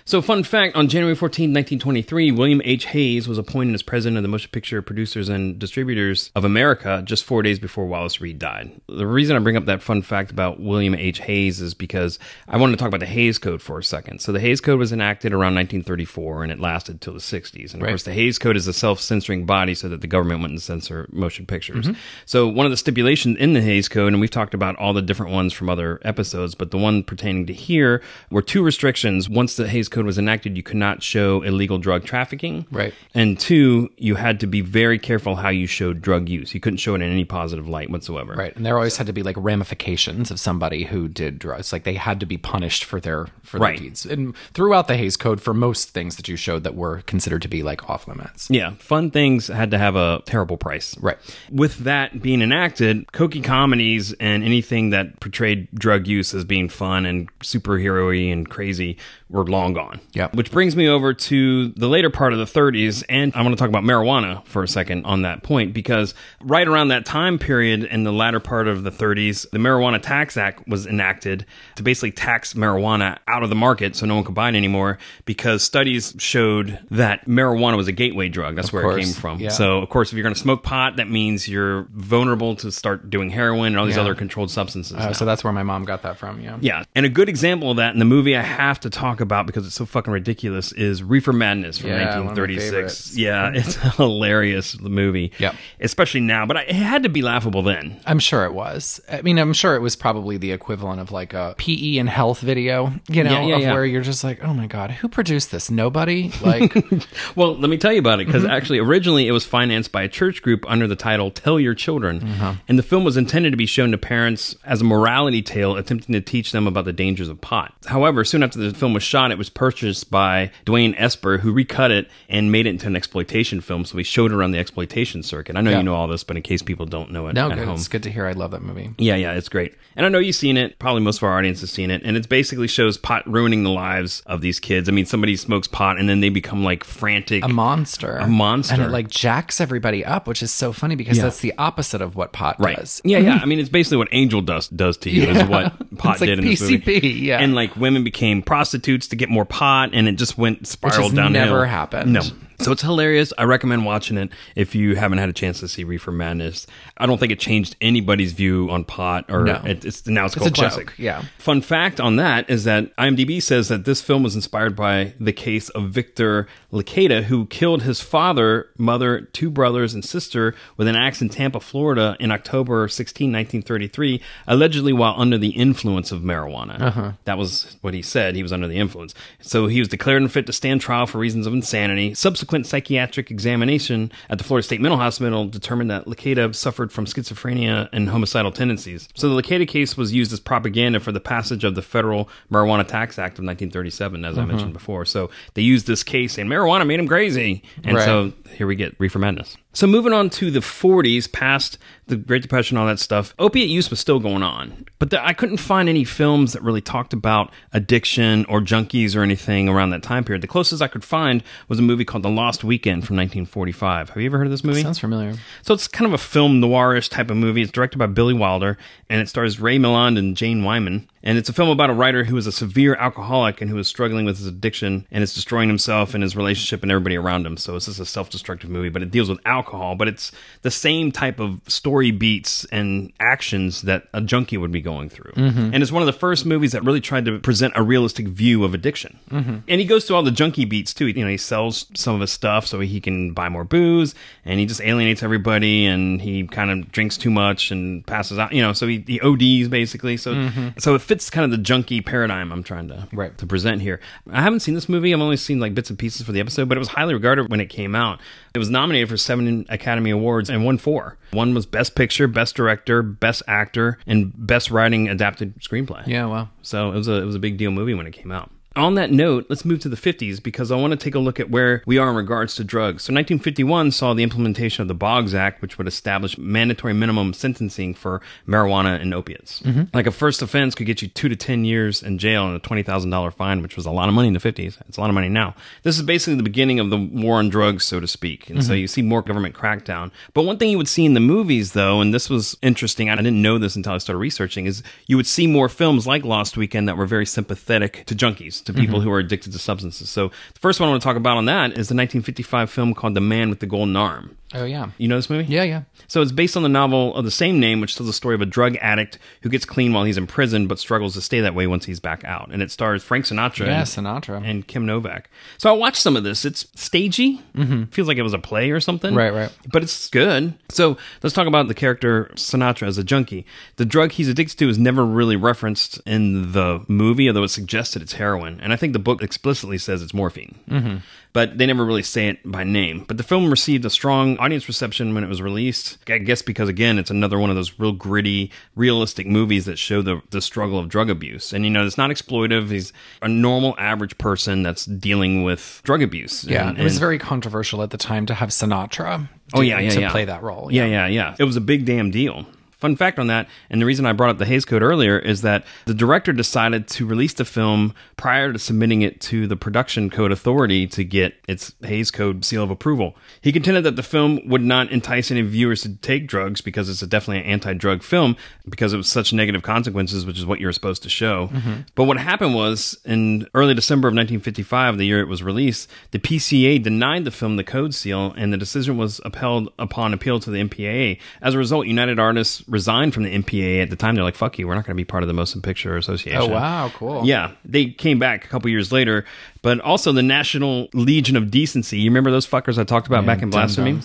So, 0.06 0.20
fun 0.20 0.42
fact 0.42 0.76
on 0.76 0.88
January 0.88 1.14
14, 1.14 1.44
1923, 1.50 2.30
William 2.32 2.60
H. 2.64 2.84
Hays 2.86 3.26
was 3.26 3.38
appointed 3.38 3.74
as 3.74 3.82
president 3.82 4.18
of 4.18 4.22
the 4.22 4.28
Motion 4.28 4.50
Picture 4.52 4.82
Producers 4.82 5.30
and 5.30 5.58
Distributors 5.58 6.30
of 6.36 6.44
America 6.44 7.02
just 7.06 7.24
four 7.24 7.42
days 7.42 7.58
before 7.58 7.86
Wallace 7.86 8.20
Reid 8.20 8.38
died. 8.38 8.70
The 8.86 9.06
reason 9.06 9.34
I 9.34 9.38
bring 9.38 9.56
up 9.56 9.64
that 9.64 9.82
fun 9.82 10.02
fact 10.02 10.30
about 10.30 10.60
William 10.60 10.94
H. 10.94 11.20
Hays 11.20 11.60
is 11.62 11.72
because 11.72 12.18
I 12.48 12.58
wanted 12.58 12.72
to 12.72 12.76
talk 12.78 12.88
about 12.88 13.00
the 13.00 13.06
Hays 13.06 13.38
Code 13.38 13.62
for 13.62 13.78
a 13.78 13.84
second. 13.84 14.20
So, 14.20 14.30
the 14.30 14.40
Hays 14.40 14.60
Code 14.60 14.78
was 14.78 14.92
enacted 14.92 15.32
around 15.32 15.54
1934 15.54 16.42
and 16.44 16.52
it 16.52 16.60
lasted 16.60 17.00
till 17.00 17.14
the 17.14 17.18
60s. 17.20 17.72
And 17.72 17.80
of 17.82 17.86
Right. 17.86 17.90
course, 17.92 18.02
the 18.04 18.12
Hays 18.12 18.38
Code 18.38 18.56
is 18.58 18.66
a 18.68 18.74
self 18.74 19.00
censoring 19.00 19.46
body 19.46 19.74
so 19.74 19.88
that 19.88 20.02
the 20.02 20.06
government 20.06 20.42
wouldn't 20.42 20.60
censor 20.60 21.08
motion 21.12 21.46
pictures. 21.46 21.86
Mm-hmm. 21.86 21.98
So, 22.26 22.46
one 22.46 22.66
of 22.66 22.70
the 22.70 22.76
stipulations 22.76 23.38
in 23.38 23.54
the 23.54 23.62
Hays 23.62 23.88
Code, 23.88 24.12
and 24.12 24.20
we've 24.20 24.30
talked 24.30 24.43
about 24.52 24.76
all 24.76 24.92
the 24.92 25.00
different 25.00 25.32
ones 25.32 25.54
from 25.54 25.70
other 25.70 25.98
episodes, 26.02 26.54
but 26.54 26.70
the 26.72 26.76
one 26.76 27.02
pertaining 27.02 27.46
to 27.46 27.54
here 27.54 28.02
were 28.30 28.42
two 28.42 28.62
restrictions. 28.62 29.28
Once 29.28 29.56
the 29.56 29.68
Hays 29.68 29.88
Code 29.88 30.04
was 30.04 30.18
enacted, 30.18 30.56
you 30.56 30.62
could 30.62 30.76
not 30.76 31.02
show 31.02 31.40
illegal 31.42 31.78
drug 31.78 32.04
trafficking. 32.04 32.66
Right. 32.70 32.92
And 33.14 33.38
two, 33.38 33.90
you 33.96 34.16
had 34.16 34.40
to 34.40 34.46
be 34.46 34.60
very 34.60 34.98
careful 34.98 35.36
how 35.36 35.48
you 35.50 35.66
showed 35.68 36.02
drug 36.02 36.28
use. 36.28 36.52
You 36.52 36.60
couldn't 36.60 36.78
show 36.78 36.94
it 36.94 37.00
in 37.00 37.10
any 37.10 37.24
positive 37.24 37.68
light 37.68 37.88
whatsoever. 37.90 38.34
Right, 38.34 38.54
and 38.56 38.66
there 38.66 38.76
always 38.76 38.96
had 38.96 39.06
to 39.06 39.12
be 39.12 39.22
like 39.22 39.36
ramifications 39.38 40.30
of 40.32 40.40
somebody 40.40 40.84
who 40.84 41.06
did 41.06 41.38
drugs. 41.38 41.72
Like 41.72 41.84
they 41.84 41.94
had 41.94 42.18
to 42.20 42.26
be 42.26 42.36
punished 42.36 42.82
for 42.84 43.00
their 43.00 43.28
for 43.42 43.58
Right. 43.58 43.78
their 43.78 43.84
deeds. 43.86 44.04
And 44.04 44.34
throughout 44.52 44.88
the 44.88 44.96
Hays 44.96 45.16
Code, 45.16 45.40
for 45.40 45.54
most 45.54 45.90
things 45.90 46.16
that 46.16 46.26
you 46.26 46.34
showed 46.36 46.64
that 46.64 46.74
were 46.74 47.02
considered 47.02 47.42
to 47.42 47.48
be 47.48 47.62
like 47.62 47.88
off 47.88 48.08
limits. 48.08 48.48
Yeah, 48.50 48.72
fun 48.78 49.10
things 49.12 49.46
had 49.46 49.70
to 49.70 49.78
have 49.78 49.94
a 49.94 50.22
terrible 50.24 50.56
price. 50.56 50.96
Right. 50.98 51.18
With 51.52 51.78
that 51.84 52.22
being 52.22 52.42
enacted, 52.42 53.06
Cokie 53.12 53.44
comedies 53.44 54.12
and 54.14 54.33
anything 54.42 54.90
that 54.90 55.20
portrayed 55.20 55.68
drug 55.74 56.06
use 56.06 56.34
as 56.34 56.44
being 56.44 56.68
fun 56.68 57.06
and 57.06 57.28
superhero-y 57.40 58.32
and 58.32 58.48
crazy 58.48 58.96
were 59.28 59.44
long 59.44 59.72
gone. 59.72 60.00
Yep. 60.12 60.34
Which 60.34 60.50
brings 60.50 60.76
me 60.76 60.88
over 60.88 61.12
to 61.12 61.68
the 61.70 61.88
later 61.88 62.10
part 62.10 62.32
of 62.32 62.38
the 62.38 62.44
30s, 62.44 63.02
and 63.08 63.32
I 63.34 63.42
want 63.42 63.52
to 63.52 63.58
talk 63.58 63.68
about 63.68 63.82
marijuana 63.84 64.46
for 64.46 64.62
a 64.62 64.68
second 64.68 65.04
on 65.06 65.22
that 65.22 65.42
point 65.42 65.74
because 65.74 66.14
right 66.40 66.66
around 66.66 66.88
that 66.88 67.04
time 67.04 67.38
period 67.38 67.84
in 67.84 68.04
the 68.04 68.12
latter 68.12 68.40
part 68.40 68.68
of 68.68 68.84
the 68.84 68.90
30s, 68.90 69.48
the 69.50 69.58
Marijuana 69.58 70.00
Tax 70.00 70.36
Act 70.36 70.66
was 70.68 70.86
enacted 70.86 71.46
to 71.76 71.82
basically 71.82 72.12
tax 72.12 72.54
marijuana 72.54 73.18
out 73.26 73.42
of 73.42 73.48
the 73.48 73.56
market 73.56 73.96
so 73.96 74.06
no 74.06 74.14
one 74.14 74.24
could 74.24 74.34
buy 74.34 74.48
it 74.48 74.54
anymore 74.54 74.98
because 75.24 75.62
studies 75.62 76.14
showed 76.18 76.78
that 76.90 77.26
marijuana 77.26 77.76
was 77.76 77.88
a 77.88 77.92
gateway 77.92 78.28
drug. 78.28 78.54
That's 78.56 78.72
where 78.72 78.96
it 78.98 79.04
came 79.04 79.12
from. 79.12 79.40
Yeah. 79.40 79.48
So, 79.50 79.78
of 79.78 79.88
course, 79.88 80.10
if 80.10 80.14
you're 80.16 80.22
going 80.22 80.34
to 80.34 80.40
smoke 80.40 80.62
pot, 80.62 80.96
that 80.96 81.10
means 81.10 81.48
you're 81.48 81.88
vulnerable 81.92 82.54
to 82.56 82.70
start 82.70 83.10
doing 83.10 83.30
heroin 83.30 83.68
and 83.68 83.78
all 83.78 83.86
these 83.86 83.96
Yeah. 83.96 84.02
other 84.02 84.14
controlled 84.24 84.50
substances. 84.50 84.96
Uh, 84.96 85.12
so 85.12 85.24
that's 85.24 85.44
where 85.44 85.52
my 85.52 85.62
mom 85.62 85.84
got 85.84 86.02
that 86.02 86.16
from. 86.18 86.40
Yeah. 86.40 86.58
Yeah, 86.60 86.84
and 86.94 87.04
a 87.06 87.08
good 87.08 87.28
example 87.28 87.70
of 87.70 87.76
that 87.76 87.92
in 87.92 87.98
the 87.98 88.04
movie 88.04 88.36
I 88.36 88.42
have 88.42 88.80
to 88.80 88.90
talk 88.90 89.20
about 89.20 89.46
because 89.46 89.66
it's 89.66 89.74
so 89.74 89.84
fucking 89.86 90.12
ridiculous 90.12 90.72
is 90.72 91.02
Reefer 91.02 91.32
Madness 91.32 91.78
from 91.78 91.90
Yeah, 91.90 91.98
one 92.20 92.28
of 92.28 92.36
my 92.36 92.42
1936. 92.42 93.16
Yeah, 93.16 93.50
it's 93.54 93.76
a 93.84 93.90
hilarious 93.90 94.78
movie. 94.80 95.32
Yeah. 95.38 95.54
especially 95.80 96.20
now, 96.20 96.46
but 96.46 96.56
I, 96.56 96.62
it 96.62 96.74
had 96.76 97.02
to 97.02 97.08
be 97.08 97.22
laughable 97.22 97.62
then. 97.62 98.00
I'm 98.06 98.18
sure 98.18 98.44
it 98.44 98.54
was. 98.54 99.00
I 99.10 99.22
mean, 99.22 99.38
I'm 99.38 99.52
sure 99.52 99.76
it 99.76 99.80
was 99.80 99.96
probably 99.96 100.36
the 100.36 100.52
equivalent 100.52 101.00
of 101.00 101.12
like 101.12 101.34
a 101.34 101.54
PE 101.58 101.96
and 101.98 102.08
health 102.08 102.40
video, 102.40 102.92
you 103.08 103.22
know, 103.24 103.46
Yeah, 103.46 103.56
yeah, 103.58 103.68
of 103.68 103.74
where 103.74 103.84
you're 103.84 104.02
just 104.02 104.24
like, 104.24 104.42
oh 104.42 104.54
my 104.54 104.66
God, 104.66 104.90
who 104.90 105.08
produced 105.08 105.50
this? 105.50 105.70
Nobody? 105.70 106.32
Like, 106.42 106.74
Well, 107.36 107.56
let 107.56 107.68
me 107.70 107.76
tell 107.76 107.92
you 107.92 107.98
about 107.98 108.18
it 108.20 108.24
Mm-hmm. 108.24 108.32
because 108.32 108.44
actually, 108.44 108.78
originally 108.78 109.26
it 109.28 109.32
was 109.32 109.44
financed 109.44 109.90
by 109.92 110.02
a 110.02 110.08
church 110.08 110.40
group 110.40 110.64
under 110.68 110.86
the 110.86 110.96
title 110.96 111.30
"Tell 111.30 111.58
Your 111.60 111.74
Children," 111.74 112.22
Uh-huh. 112.22 112.54
and 112.68 112.78
the 112.78 112.82
film 112.82 113.02
was 113.04 113.16
intended 113.16 113.50
to 113.50 113.56
be 113.56 113.66
shown 113.66 113.90
to 113.90 113.98
parents 113.98 114.13
as 114.18 114.80
a 114.80 114.84
morality 114.84 115.42
tale, 115.42 115.76
attempting 115.76 116.12
to 116.12 116.20
teach 116.20 116.52
them 116.52 116.66
about 116.66 116.84
the 116.84 116.92
dangers 116.92 117.28
of 117.28 117.40
pot. 117.40 117.74
However, 117.86 118.24
soon 118.24 118.42
after 118.42 118.58
the 118.58 118.72
film 118.74 118.94
was 118.94 119.02
shot, 119.02 119.30
it 119.30 119.38
was 119.38 119.48
purchased 119.50 120.10
by 120.10 120.50
Dwain 120.64 120.94
Esper, 120.96 121.38
who 121.38 121.52
recut 121.52 121.90
it 121.90 122.08
and 122.28 122.50
made 122.52 122.66
it 122.66 122.70
into 122.70 122.86
an 122.86 122.96
exploitation 122.96 123.60
film. 123.60 123.84
So 123.84 123.96
we 123.96 124.04
showed 124.04 124.30
it 124.32 124.34
around 124.34 124.52
the 124.52 124.58
exploitation 124.58 125.22
circuit. 125.22 125.56
I 125.56 125.60
know 125.60 125.70
Yeah. 125.70 125.78
you 125.78 125.82
know 125.82 125.94
all 125.94 126.08
this, 126.08 126.24
but 126.24 126.36
in 126.36 126.42
case 126.42 126.62
people 126.62 126.86
don't 126.86 127.10
know 127.10 127.26
it 127.28 127.34
no, 127.34 127.48
good. 127.48 127.58
home, 127.58 127.74
It's 127.74 127.88
good 127.88 128.02
to 128.04 128.10
hear. 128.10 128.26
I 128.26 128.32
love 128.32 128.50
that 128.52 128.62
movie. 128.62 128.90
yeah, 128.98 129.16
yeah, 129.16 129.32
it's 129.32 129.48
great. 129.48 129.74
And 129.96 130.04
I 130.06 130.08
know 130.08 130.18
you've 130.18 130.34
seen 130.36 130.56
it. 130.56 130.78
Probably 130.78 131.02
most 131.02 131.18
of 131.18 131.24
our 131.24 131.36
audience 131.38 131.60
has 131.60 131.70
seen 131.70 131.90
it. 131.90 132.02
And 132.04 132.16
it 132.16 132.28
basically 132.28 132.68
shows 132.68 132.96
pot 132.98 133.22
ruining 133.30 133.62
the 133.62 133.70
lives 133.70 134.22
of 134.26 134.40
these 134.40 134.58
kids. 134.60 134.88
I 134.88 134.92
mean, 134.92 135.06
somebody 135.06 135.36
smokes 135.36 135.68
pot 135.68 135.98
and 135.98 136.08
then 136.08 136.20
they 136.20 136.28
become 136.28 136.64
like 136.64 136.84
frantic. 136.84 137.44
A 137.44 137.48
monster. 137.48 138.16
A 138.16 138.26
monster. 138.26 138.74
And 138.74 138.82
it 138.82 138.90
like 138.90 139.08
jacks 139.08 139.60
everybody 139.60 140.04
up, 140.04 140.26
which 140.26 140.42
is 140.42 140.52
so 140.52 140.72
funny 140.72 140.94
because 140.96 141.18
that's 141.20 141.40
the 141.40 141.52
opposite 141.58 142.00
of 142.02 142.16
what 142.16 142.32
pot 142.32 142.56
Right. 142.58 142.76
does. 142.76 143.00
Yeah, 143.04 143.18
yeah. 143.18 143.38
I 143.42 143.46
mean, 143.46 143.58
it's 143.60 143.68
basically 143.68 143.98
what 143.98 144.03
angel 144.12 144.40
dust 144.40 144.76
does 144.76 144.96
to 144.98 145.10
you 145.10 145.22
Yeah. 145.22 145.42
is 145.44 145.48
what 145.48 145.72
pot 145.98 146.20
like 146.20 146.28
did 146.28 146.38
in 146.40 146.44
this 146.44 146.62
PCP, 146.62 146.86
movie. 146.94 147.08
yeah. 147.08 147.38
And 147.40 147.54
like 147.54 147.74
women 147.76 148.04
became 148.04 148.42
prostitutes 148.42 149.08
to 149.08 149.16
get 149.16 149.28
more 149.28 149.44
pot, 149.44 149.90
and 149.92 150.08
it 150.08 150.12
just 150.16 150.36
went 150.38 150.66
spiraled 150.66 151.14
downhill. 151.14 151.44
never 151.46 151.66
happened. 151.66 152.12
No. 152.12 152.22
So 152.60 152.72
it's 152.72 152.82
hilarious. 152.82 153.32
I 153.38 153.44
recommend 153.44 153.84
watching 153.84 154.16
it 154.16 154.30
if 154.56 154.74
you 154.74 154.96
haven't 154.96 155.18
had 155.18 155.28
a 155.28 155.32
chance 155.32 155.60
to 155.60 155.68
see 155.68 155.84
Reefer 155.84 156.12
Madness. 156.12 156.66
I 156.96 157.06
don't 157.06 157.18
think 157.18 157.32
it 157.32 157.38
changed 157.40 157.76
anybody's 157.80 158.32
view 158.32 158.68
on 158.70 158.84
pot, 158.84 159.24
or 159.28 159.44
No. 159.44 159.60
it, 159.64 159.84
it's 159.84 160.06
now 160.06 160.24
it's, 160.26 160.34
It's 160.36 160.38
called 160.42 160.52
a 160.52 160.54
joke, 160.54 160.72
classic. 160.72 160.92
yeah. 160.98 161.24
Fun 161.38 161.60
fact 161.60 162.00
on 162.00 162.16
that 162.16 162.48
is 162.48 162.64
that 162.64 162.94
IMDb 162.96 163.42
says 163.42 163.68
that 163.68 163.84
this 163.84 164.00
film 164.00 164.22
was 164.22 164.34
inspired 164.34 164.76
by 164.76 165.14
the 165.18 165.32
case 165.32 165.68
of 165.70 165.90
Victor 165.90 166.46
Licata, 166.72 167.24
who 167.24 167.46
killed 167.46 167.82
his 167.82 168.00
father, 168.00 168.68
mother, 168.78 169.22
two 169.32 169.50
brothers, 169.50 169.94
and 169.94 170.04
sister 170.04 170.54
with 170.76 170.88
an 170.88 170.96
axe 170.96 171.20
in 171.20 171.28
Tampa, 171.28 171.60
Florida 171.60 172.16
in 172.20 172.30
October 172.30 172.88
16, 172.88 173.26
1933, 173.30 174.20
allegedly 174.46 174.92
while 174.92 175.14
under 175.16 175.38
the 175.38 175.50
influence 175.50 176.12
of 176.12 176.22
marijuana. 176.22 176.80
Uh-huh. 176.80 177.12
That 177.24 177.38
was 177.38 177.76
what 177.80 177.94
he 177.94 178.02
said. 178.02 178.34
He 178.36 178.42
was 178.42 178.52
under 178.52 178.68
the 178.68 178.76
influence. 178.76 179.14
So 179.40 179.66
he 179.66 179.78
was 179.78 179.88
declared 179.88 180.22
unfit 180.22 180.46
to 180.46 180.52
stand 180.52 180.80
trial 180.80 181.06
for 181.06 181.18
reasons 181.18 181.46
of 181.46 181.52
insanity. 181.52 182.14
Subsequent 182.54 182.66
psychiatric 182.68 183.32
examination 183.32 184.12
at 184.30 184.38
the 184.38 184.44
Florida 184.44 184.64
State 184.64 184.80
Mental 184.80 184.96
Hospital 184.96 185.48
determined 185.48 185.90
that 185.90 186.04
Licata 186.04 186.54
suffered 186.54 186.92
from 186.92 187.04
schizophrenia 187.04 187.88
and 187.92 188.08
homicidal 188.08 188.52
tendencies. 188.52 189.08
So 189.16 189.28
the 189.28 189.42
Licata 189.42 189.66
case 189.66 189.96
was 189.96 190.12
used 190.12 190.32
as 190.32 190.38
propaganda 190.38 191.00
for 191.00 191.10
the 191.10 191.18
passage 191.18 191.64
of 191.64 191.74
the 191.74 191.82
Federal 191.82 192.28
Marijuana 192.52 192.86
Tax 192.86 193.18
Act 193.18 193.40
of 193.40 193.44
1937, 193.44 194.24
as 194.24 194.38
I 194.38 194.42
mm-hmm. 194.42 194.50
mentioned 194.50 194.72
before. 194.72 195.04
So 195.04 195.30
they 195.54 195.62
used 195.62 195.88
this 195.88 196.04
case 196.04 196.38
and 196.38 196.48
marijuana 196.48 196.86
made 196.86 197.00
him 197.00 197.08
crazy. 197.08 197.64
And 197.82 197.96
Right. 197.96 198.04
so 198.04 198.32
here 198.50 198.68
we 198.68 198.76
get 198.76 198.94
reefer 199.00 199.18
madness. 199.18 199.56
So 199.74 199.88
moving 199.88 200.12
on 200.12 200.30
to 200.30 200.52
the 200.52 200.60
40s, 200.60 201.30
past 201.30 201.78
the 202.06 202.16
Great 202.16 202.42
Depression, 202.42 202.76
all 202.76 202.86
that 202.86 203.00
stuff, 203.00 203.34
opiate 203.40 203.68
use 203.68 203.90
was 203.90 203.98
still 203.98 204.20
going 204.20 204.42
on. 204.42 204.86
But 205.00 205.10
there, 205.10 205.20
I 205.22 205.32
couldn't 205.32 205.56
find 205.56 205.88
any 205.88 206.04
films 206.04 206.52
that 206.52 206.62
really 206.62 206.80
talked 206.80 207.12
about 207.12 207.50
addiction 207.72 208.44
or 208.46 208.60
junkies 208.60 209.16
or 209.16 209.22
anything 209.22 209.68
around 209.68 209.90
that 209.90 210.04
time 210.04 210.22
period. 210.22 210.42
The 210.42 210.48
closest 210.48 210.80
I 210.80 210.86
could 210.86 211.02
find 211.02 211.42
was 211.68 211.80
a 211.80 211.82
movie 211.82 212.04
called 212.04 212.22
The 212.22 212.30
Lost 212.30 212.62
Weekend 212.62 213.04
from 213.04 213.16
1945. 213.16 214.10
Have 214.10 214.16
you 214.22 214.26
ever 214.26 214.38
heard 214.38 214.46
of 214.46 214.52
this 214.52 214.62
movie? 214.62 214.82
Sounds 214.82 215.00
familiar. 215.00 215.34
So 215.62 215.74
it's 215.74 215.88
kind 215.88 216.06
of 216.06 216.12
a 216.12 216.22
film 216.22 216.60
noirish 216.60 217.10
type 217.10 217.30
of 217.30 217.36
movie. 217.36 217.62
It's 217.62 217.72
directed 217.72 217.98
by 217.98 218.06
Billy 218.06 218.34
Wilder, 218.34 218.78
and 219.10 219.20
it 219.20 219.28
stars 219.28 219.58
Ray 219.58 219.78
Milland 219.78 220.18
and 220.18 220.36
Jane 220.36 220.62
Wyman. 220.62 221.08
And 221.24 221.38
it's 221.38 221.48
a 221.48 221.52
film 221.52 221.70
about 221.70 221.90
a 221.90 221.94
writer 221.94 222.22
who 222.24 222.36
is 222.36 222.46
a 222.46 222.52
severe 222.52 222.94
alcoholic 222.94 223.60
and 223.60 223.70
who 223.70 223.78
is 223.78 223.88
struggling 223.88 224.26
with 224.26 224.36
his 224.36 224.46
addiction 224.46 225.06
and 225.10 225.24
is 225.24 225.34
destroying 225.34 225.68
himself 225.68 226.14
and 226.14 226.22
his 226.22 226.36
relationship 226.36 226.82
and 226.82 226.92
everybody 226.92 227.16
around 227.16 227.46
him. 227.46 227.56
So 227.56 227.74
it's 227.76 227.86
just 227.86 227.98
a 227.98 228.06
self-destructive 228.06 228.68
movie, 228.68 228.90
but 228.90 229.02
it 229.02 229.10
deals 229.10 229.30
with 229.30 229.40
alcohol. 229.46 229.94
But 229.94 230.08
it's 230.08 230.30
the 230.62 230.70
same 230.70 231.10
type 231.10 231.40
of 231.40 231.60
story 231.66 232.10
beats 232.10 232.66
and 232.66 233.12
actions 233.18 233.82
that 233.82 234.08
a 234.12 234.20
junkie 234.20 234.58
would 234.58 234.72
be 234.72 234.82
going 234.82 235.08
through. 235.08 235.32
Mm-hmm. 235.32 235.70
And 235.72 235.82
it's 235.82 235.90
one 235.90 236.02
of 236.02 236.06
the 236.06 236.12
first 236.12 236.44
movies 236.44 236.72
that 236.72 236.84
really 236.84 237.00
tried 237.00 237.24
to 237.24 237.38
present 237.38 237.72
a 237.76 237.82
realistic 237.82 238.28
view 238.28 238.62
of 238.62 238.74
addiction. 238.74 239.18
Mm-hmm. 239.30 239.56
And 239.66 239.80
he 239.80 239.86
goes 239.86 240.04
through 240.04 240.16
all 240.16 240.22
the 240.22 240.30
junkie 240.30 240.66
beats 240.66 240.92
too. 240.92 241.06
You 241.06 241.24
know, 241.24 241.30
he 241.30 241.38
sells 241.38 241.86
some 241.94 242.14
of 242.14 242.20
his 242.20 242.32
stuff 242.32 242.66
so 242.66 242.80
he 242.80 243.00
can 243.00 243.32
buy 243.32 243.48
more 243.48 243.64
booze, 243.64 244.14
and 244.44 244.60
he 244.60 244.66
just 244.66 244.82
alienates 244.82 245.22
everybody, 245.22 245.86
and 245.86 246.20
he 246.20 246.46
kind 246.46 246.70
of 246.70 246.92
drinks 246.92 247.16
too 247.16 247.30
much 247.30 247.70
and 247.70 248.06
passes 248.06 248.38
out. 248.38 248.52
You 248.52 248.60
know, 248.60 248.72
so 248.72 248.86
he, 248.86 249.02
he 249.06 249.20
ODs 249.20 249.68
basically. 249.68 250.16
So 250.16 250.34
mm-hmm. 250.34 250.78
so 250.78 250.94
it 250.94 251.00
fits 251.00 251.13
kind 251.30 251.44
of 251.44 251.50
the 251.50 251.62
junky 251.62 252.04
paradigm 252.04 252.52
I'm 252.52 252.62
trying 252.62 252.88
to 252.88 253.08
Right. 253.12 253.36
to 253.38 253.46
present 253.46 253.82
here. 253.82 254.00
I 254.30 254.42
haven't 254.42 254.60
seen 254.60 254.74
this 254.74 254.88
movie. 254.88 255.12
I've 255.14 255.20
only 255.20 255.36
seen 255.36 255.60
like 255.60 255.74
bits 255.74 255.90
and 255.90 255.98
pieces 255.98 256.24
for 256.26 256.32
the 256.32 256.40
episode, 256.40 256.68
but 256.68 256.76
it 256.76 256.80
was 256.80 256.88
highly 256.88 257.14
regarded 257.14 257.50
when 257.50 257.60
it 257.60 257.66
came 257.68 257.94
out. 257.94 258.20
It 258.54 258.58
was 258.58 258.70
nominated 258.70 259.08
for 259.08 259.16
seven 259.16 259.66
Academy 259.68 260.10
Awards 260.10 260.50
and 260.50 260.64
won 260.64 260.78
four. 260.78 261.16
One 261.32 261.54
was 261.54 261.66
Best 261.66 261.94
Picture, 261.94 262.28
Best 262.28 262.54
Director, 262.56 263.02
Best 263.02 263.42
Actor, 263.48 263.98
and 264.06 264.32
Best 264.36 264.70
Writing 264.70 265.08
Adapted 265.08 265.58
Screenplay. 265.60 266.06
Yeah, 266.06 266.26
well. 266.26 266.50
So 266.62 266.90
it 266.92 266.96
was 266.96 267.08
a 267.08 267.14
it 267.20 267.24
was 267.24 267.34
a 267.34 267.40
big 267.40 267.56
deal 267.56 267.70
movie 267.70 267.94
when 267.94 268.06
it 268.06 268.12
came 268.12 268.30
out. 268.32 268.50
On 268.76 268.94
that 268.94 269.12
note, 269.12 269.46
let's 269.48 269.64
move 269.64 269.80
to 269.80 269.88
the 269.88 269.96
50s 269.96 270.42
because 270.42 270.72
I 270.72 270.76
want 270.76 270.90
to 270.90 270.96
take 270.96 271.14
a 271.14 271.20
look 271.20 271.38
at 271.38 271.48
where 271.48 271.82
we 271.86 271.98
are 271.98 272.10
in 272.10 272.16
regards 272.16 272.56
to 272.56 272.64
drugs. 272.64 273.04
So 273.04 273.12
1951 273.12 273.92
saw 273.92 274.14
the 274.14 274.24
implementation 274.24 274.82
of 274.82 274.88
the 274.88 274.94
Boggs 274.94 275.32
Act, 275.32 275.62
which 275.62 275.78
would 275.78 275.86
establish 275.86 276.36
mandatory 276.36 276.92
minimum 276.92 277.34
sentencing 277.34 277.94
for 277.94 278.20
marijuana 278.48 279.00
and 279.00 279.14
opiates. 279.14 279.60
Mm-hmm. 279.60 279.84
Like 279.94 280.08
a 280.08 280.10
first 280.10 280.42
offense 280.42 280.74
could 280.74 280.86
get 280.86 281.02
you 281.02 281.08
two 281.08 281.28
to 281.28 281.36
10 281.36 281.64
years 281.64 282.02
in 282.02 282.18
jail 282.18 282.48
and 282.48 282.56
a 282.56 282.60
$20,000 282.60 283.34
fine, 283.34 283.62
which 283.62 283.76
was 283.76 283.86
a 283.86 283.92
lot 283.92 284.08
of 284.08 284.14
money 284.14 284.26
in 284.28 284.34
the 284.34 284.40
50s. 284.40 284.78
It's 284.88 284.98
a 284.98 285.00
lot 285.00 285.10
of 285.10 285.14
money 285.14 285.28
now. 285.28 285.54
This 285.84 285.96
is 285.96 286.02
basically 286.02 286.34
the 286.34 286.42
beginning 286.42 286.80
of 286.80 286.90
the 286.90 286.98
war 286.98 287.36
on 287.36 287.50
drugs, 287.50 287.84
so 287.84 288.00
to 288.00 288.08
speak. 288.08 288.50
And 288.50 288.64
so 288.64 288.72
mm-hmm. 288.72 288.80
you 288.80 288.88
see 288.88 289.02
more 289.02 289.22
government 289.22 289.54
crackdown. 289.54 290.10
But 290.32 290.46
one 290.46 290.58
thing 290.58 290.70
you 290.70 290.78
would 290.78 290.88
see 290.88 291.04
in 291.04 291.14
the 291.14 291.20
movies, 291.20 291.74
though, 291.74 292.00
and 292.00 292.12
this 292.12 292.28
was 292.28 292.56
interesting, 292.60 293.08
I 293.08 293.14
didn't 293.14 293.40
know 293.40 293.58
this 293.58 293.76
until 293.76 293.92
I 293.92 293.98
started 293.98 294.18
researching, 294.18 294.66
is 294.66 294.82
you 295.06 295.16
would 295.16 295.28
see 295.28 295.46
more 295.46 295.68
films 295.68 296.08
like 296.08 296.24
Lost 296.24 296.56
Weekend 296.56 296.88
that 296.88 296.96
were 296.96 297.06
very 297.06 297.26
sympathetic 297.26 298.04
to 298.06 298.16
junkies, 298.16 298.63
to 298.64 298.72
people 298.72 298.98
mm-hmm. 298.98 299.08
who 299.08 299.12
are 299.12 299.18
addicted 299.18 299.52
to 299.52 299.58
substances. 299.58 300.08
So 300.10 300.28
the 300.28 300.60
first 300.60 300.80
one 300.80 300.88
I 300.88 300.92
want 300.92 301.02
to 301.02 301.06
talk 301.06 301.16
about 301.16 301.36
on 301.36 301.44
that 301.46 301.70
is 301.72 301.88
the 301.88 301.94
1955 301.94 302.70
film 302.70 302.94
called 302.94 303.14
The 303.14 303.20
Man 303.20 303.50
with 303.50 303.60
the 303.60 303.66
Golden 303.66 303.96
Arm. 303.96 304.36
Oh, 304.54 304.64
yeah. 304.64 304.90
You 304.98 305.08
know 305.08 305.16
this 305.16 305.28
movie? 305.28 305.52
Yeah, 305.52 305.64
yeah. 305.64 305.82
So 306.06 306.22
it's 306.22 306.32
based 306.32 306.56
on 306.56 306.62
the 306.62 306.68
novel 306.68 307.14
of 307.16 307.24
the 307.24 307.30
same 307.30 307.58
name, 307.60 307.80
which 307.80 307.96
tells 307.96 308.06
the 308.06 308.12
story 308.12 308.34
of 308.34 308.40
a 308.40 308.46
drug 308.46 308.76
addict 308.76 309.18
who 309.42 309.48
gets 309.48 309.64
clean 309.64 309.92
while 309.92 310.04
he's 310.04 310.16
in 310.18 310.26
prison, 310.26 310.66
but 310.66 310.78
struggles 310.78 311.14
to 311.14 311.20
stay 311.20 311.40
that 311.40 311.54
way 311.54 311.66
once 311.66 311.84
he's 311.86 312.00
back 312.00 312.24
out. 312.24 312.50
And 312.52 312.62
it 312.62 312.70
stars 312.70 313.02
Frank 313.02 313.24
Sinatra. 313.24 313.66
Yeah, 313.66 313.78
and- 313.80 313.86
Sinatra. 313.88 314.42
and 314.44 314.66
Kim 314.66 314.86
Novak. 314.86 315.28
So 315.58 315.68
I 315.68 315.72
watched 315.72 315.96
some 316.00 316.16
of 316.16 316.24
this. 316.24 316.44
It's 316.44 316.66
stagey. 316.74 317.42
Mm-hmm. 317.56 317.84
Feels 317.84 318.06
like 318.08 318.16
it 318.16 318.22
was 318.22 318.32
a 318.34 318.38
play 318.38 318.70
or 318.70 318.80
something. 318.80 319.14
Right, 319.14 319.32
right. 319.32 319.52
But 319.72 319.82
it's 319.82 320.08
good. 320.08 320.54
So 320.70 320.96
let's 321.22 321.34
talk 321.34 321.46
about 321.46 321.68
the 321.68 321.74
character 321.74 322.30
Sinatra 322.34 322.86
as 322.86 322.98
a 322.98 323.04
junkie. 323.04 323.46
The 323.76 323.84
drug 323.84 324.12
he's 324.12 324.28
addicted 324.28 324.58
to 324.58 324.68
is 324.68 324.78
never 324.78 325.04
really 325.04 325.36
referenced 325.36 326.00
in 326.06 326.52
the 326.52 326.84
movie, 326.88 327.28
although 327.28 327.42
it's 327.44 327.52
suggested 327.54 328.02
it's 328.02 328.14
heroin. 328.14 328.60
And 328.60 328.72
I 328.72 328.76
think 328.76 328.92
the 328.92 328.98
book 328.98 329.22
explicitly 329.22 329.78
says 329.78 330.02
it's 330.02 330.14
morphine. 330.14 330.58
Mm-hmm. 330.68 330.96
But 331.34 331.58
they 331.58 331.66
never 331.66 331.84
really 331.84 332.04
say 332.04 332.28
it 332.28 332.38
by 332.50 332.62
name. 332.62 333.04
But 333.08 333.16
the 333.18 333.24
film 333.24 333.50
received 333.50 333.84
a 333.84 333.90
strong 333.90 334.38
audience 334.38 334.68
reception 334.68 335.14
when 335.14 335.24
it 335.24 335.28
was 335.28 335.42
released. 335.42 335.98
I 336.08 336.18
guess 336.18 336.42
because, 336.42 336.68
again, 336.68 336.96
it's 336.96 337.10
another 337.10 337.40
one 337.40 337.50
of 337.50 337.56
those 337.56 337.76
real 337.78 337.90
gritty, 337.90 338.52
realistic 338.76 339.26
movies 339.26 339.64
that 339.64 339.76
show 339.76 340.00
the, 340.00 340.22
the 340.30 340.40
struggle 340.40 340.78
of 340.78 340.88
drug 340.88 341.10
abuse. 341.10 341.52
And, 341.52 341.64
you 341.64 341.70
know, 341.72 341.84
it's 341.84 341.98
not 341.98 342.10
exploitive. 342.10 342.70
He's 342.70 342.92
a 343.20 343.28
normal, 343.28 343.74
average 343.78 344.16
person 344.16 344.62
that's 344.62 344.84
dealing 344.86 345.42
with 345.42 345.80
drug 345.82 346.02
abuse. 346.02 346.44
Yeah, 346.44 346.68
And- 346.68 346.78
it 346.78 346.84
was 346.84 346.98
very 346.98 347.18
controversial 347.18 347.82
at 347.82 347.90
the 347.90 347.98
time 347.98 348.26
to 348.26 348.34
have 348.34 348.50
Sinatra. 348.50 349.28
Oh 349.52 349.60
yeah, 349.60 349.80
yeah, 349.80 349.90
to 349.90 350.00
yeah. 350.02 350.10
play 350.10 350.24
that 350.24 350.42
role. 350.42 350.70
Yeah, 350.72 350.86
yeah, 350.86 351.06
yeah. 351.06 351.34
It 351.38 351.44
was 351.44 351.56
a 351.56 351.60
big 351.60 351.84
damn 351.84 352.10
deal. 352.10 352.46
Fun 352.84 352.96
fact 352.96 353.18
on 353.18 353.28
that, 353.28 353.48
and 353.70 353.80
the 353.80 353.86
reason 353.86 354.04
I 354.04 354.12
brought 354.12 354.28
up 354.28 354.36
the 354.36 354.44
Hays 354.44 354.66
Code 354.66 354.82
earlier 354.82 355.18
is 355.18 355.40
that 355.40 355.64
the 355.86 355.94
director 355.94 356.34
decided 356.34 356.86
to 356.88 357.06
release 357.06 357.32
the 357.32 357.46
film 357.46 357.94
prior 358.18 358.52
to 358.52 358.58
submitting 358.58 359.00
it 359.00 359.22
to 359.22 359.46
the 359.46 359.56
Production 359.56 360.10
Code 360.10 360.30
Authority 360.30 360.86
to 360.88 361.02
get 361.02 361.34
its 361.48 361.72
Hays 361.82 362.10
Code 362.10 362.44
seal 362.44 362.62
of 362.62 362.68
approval. 362.68 363.16
He 363.40 363.52
contended 363.52 363.84
that 363.84 363.96
the 363.96 364.02
film 364.02 364.38
would 364.46 364.60
not 364.60 364.90
entice 364.90 365.30
any 365.30 365.40
viewers 365.40 365.80
to 365.84 365.96
take 365.96 366.26
drugs 366.26 366.60
because 366.60 366.90
it's 366.90 367.00
a 367.00 367.06
definitely 367.06 367.38
an 367.38 367.46
anti-drug 367.52 368.02
film 368.02 368.36
because 368.68 368.92
it 368.92 368.98
was 368.98 369.08
such 369.08 369.32
negative 369.32 369.62
consequences, 369.62 370.26
which 370.26 370.38
is 370.38 370.44
what 370.44 370.60
you're 370.60 370.70
supposed 370.70 371.02
to 371.04 371.08
show. 371.08 371.48
Mm-hmm. 371.54 371.74
But 371.94 372.04
what 372.04 372.18
happened 372.18 372.54
was 372.54 372.98
in 373.06 373.48
early 373.54 373.72
December 373.72 374.08
of 374.08 374.12
1955, 374.12 374.98
the 374.98 375.06
year 375.06 375.20
it 375.20 375.28
was 375.28 375.42
released, 375.42 375.90
the 376.10 376.18
PCA 376.18 376.82
denied 376.82 377.24
the 377.24 377.30
film 377.30 377.56
the 377.56 377.64
code 377.64 377.94
seal, 377.94 378.34
and 378.36 378.52
the 378.52 378.58
decision 378.58 378.98
was 378.98 379.22
upheld 379.24 379.72
upon 379.78 380.12
appeal 380.12 380.38
to 380.38 380.50
the 380.50 380.62
MPAA. 380.62 381.18
As 381.40 381.54
a 381.54 381.58
result, 381.58 381.86
United 381.86 382.18
Artists 382.18 382.62
resigned 382.74 383.14
from 383.14 383.22
the 383.22 383.34
MPAA 383.34 383.80
at 383.80 383.88
the 383.88 383.96
time. 383.96 384.14
They're 384.16 384.24
like, 384.24 384.34
"Fuck 384.34 384.58
you, 384.58 384.66
we're 384.68 384.74
not 384.74 384.84
going 384.84 384.94
to 384.96 385.00
be 385.00 385.04
part 385.04 385.22
of 385.22 385.28
the 385.28 385.32
Motion 385.32 385.62
Picture 385.62 385.96
Association." 385.96 386.42
Oh, 386.42 386.48
wow, 386.48 386.90
cool. 386.92 387.24
Yeah, 387.24 387.52
they 387.64 387.86
came 387.86 388.18
back 388.18 388.44
a 388.44 388.48
couple 388.48 388.68
years 388.68 388.92
later, 388.92 389.24
but 389.62 389.80
also 389.80 390.12
the 390.12 390.22
National 390.22 390.88
Legion 390.92 391.36
of 391.36 391.50
Decency. 391.50 392.00
You 392.00 392.10
remember 392.10 392.30
those 392.30 392.46
fuckers 392.46 392.76
I 392.76 392.84
talked 392.84 393.06
about 393.06 393.22
Yeah, 393.22 393.26
back 393.34 393.42
in 393.42 393.48
Blasphemy? 393.50 394.00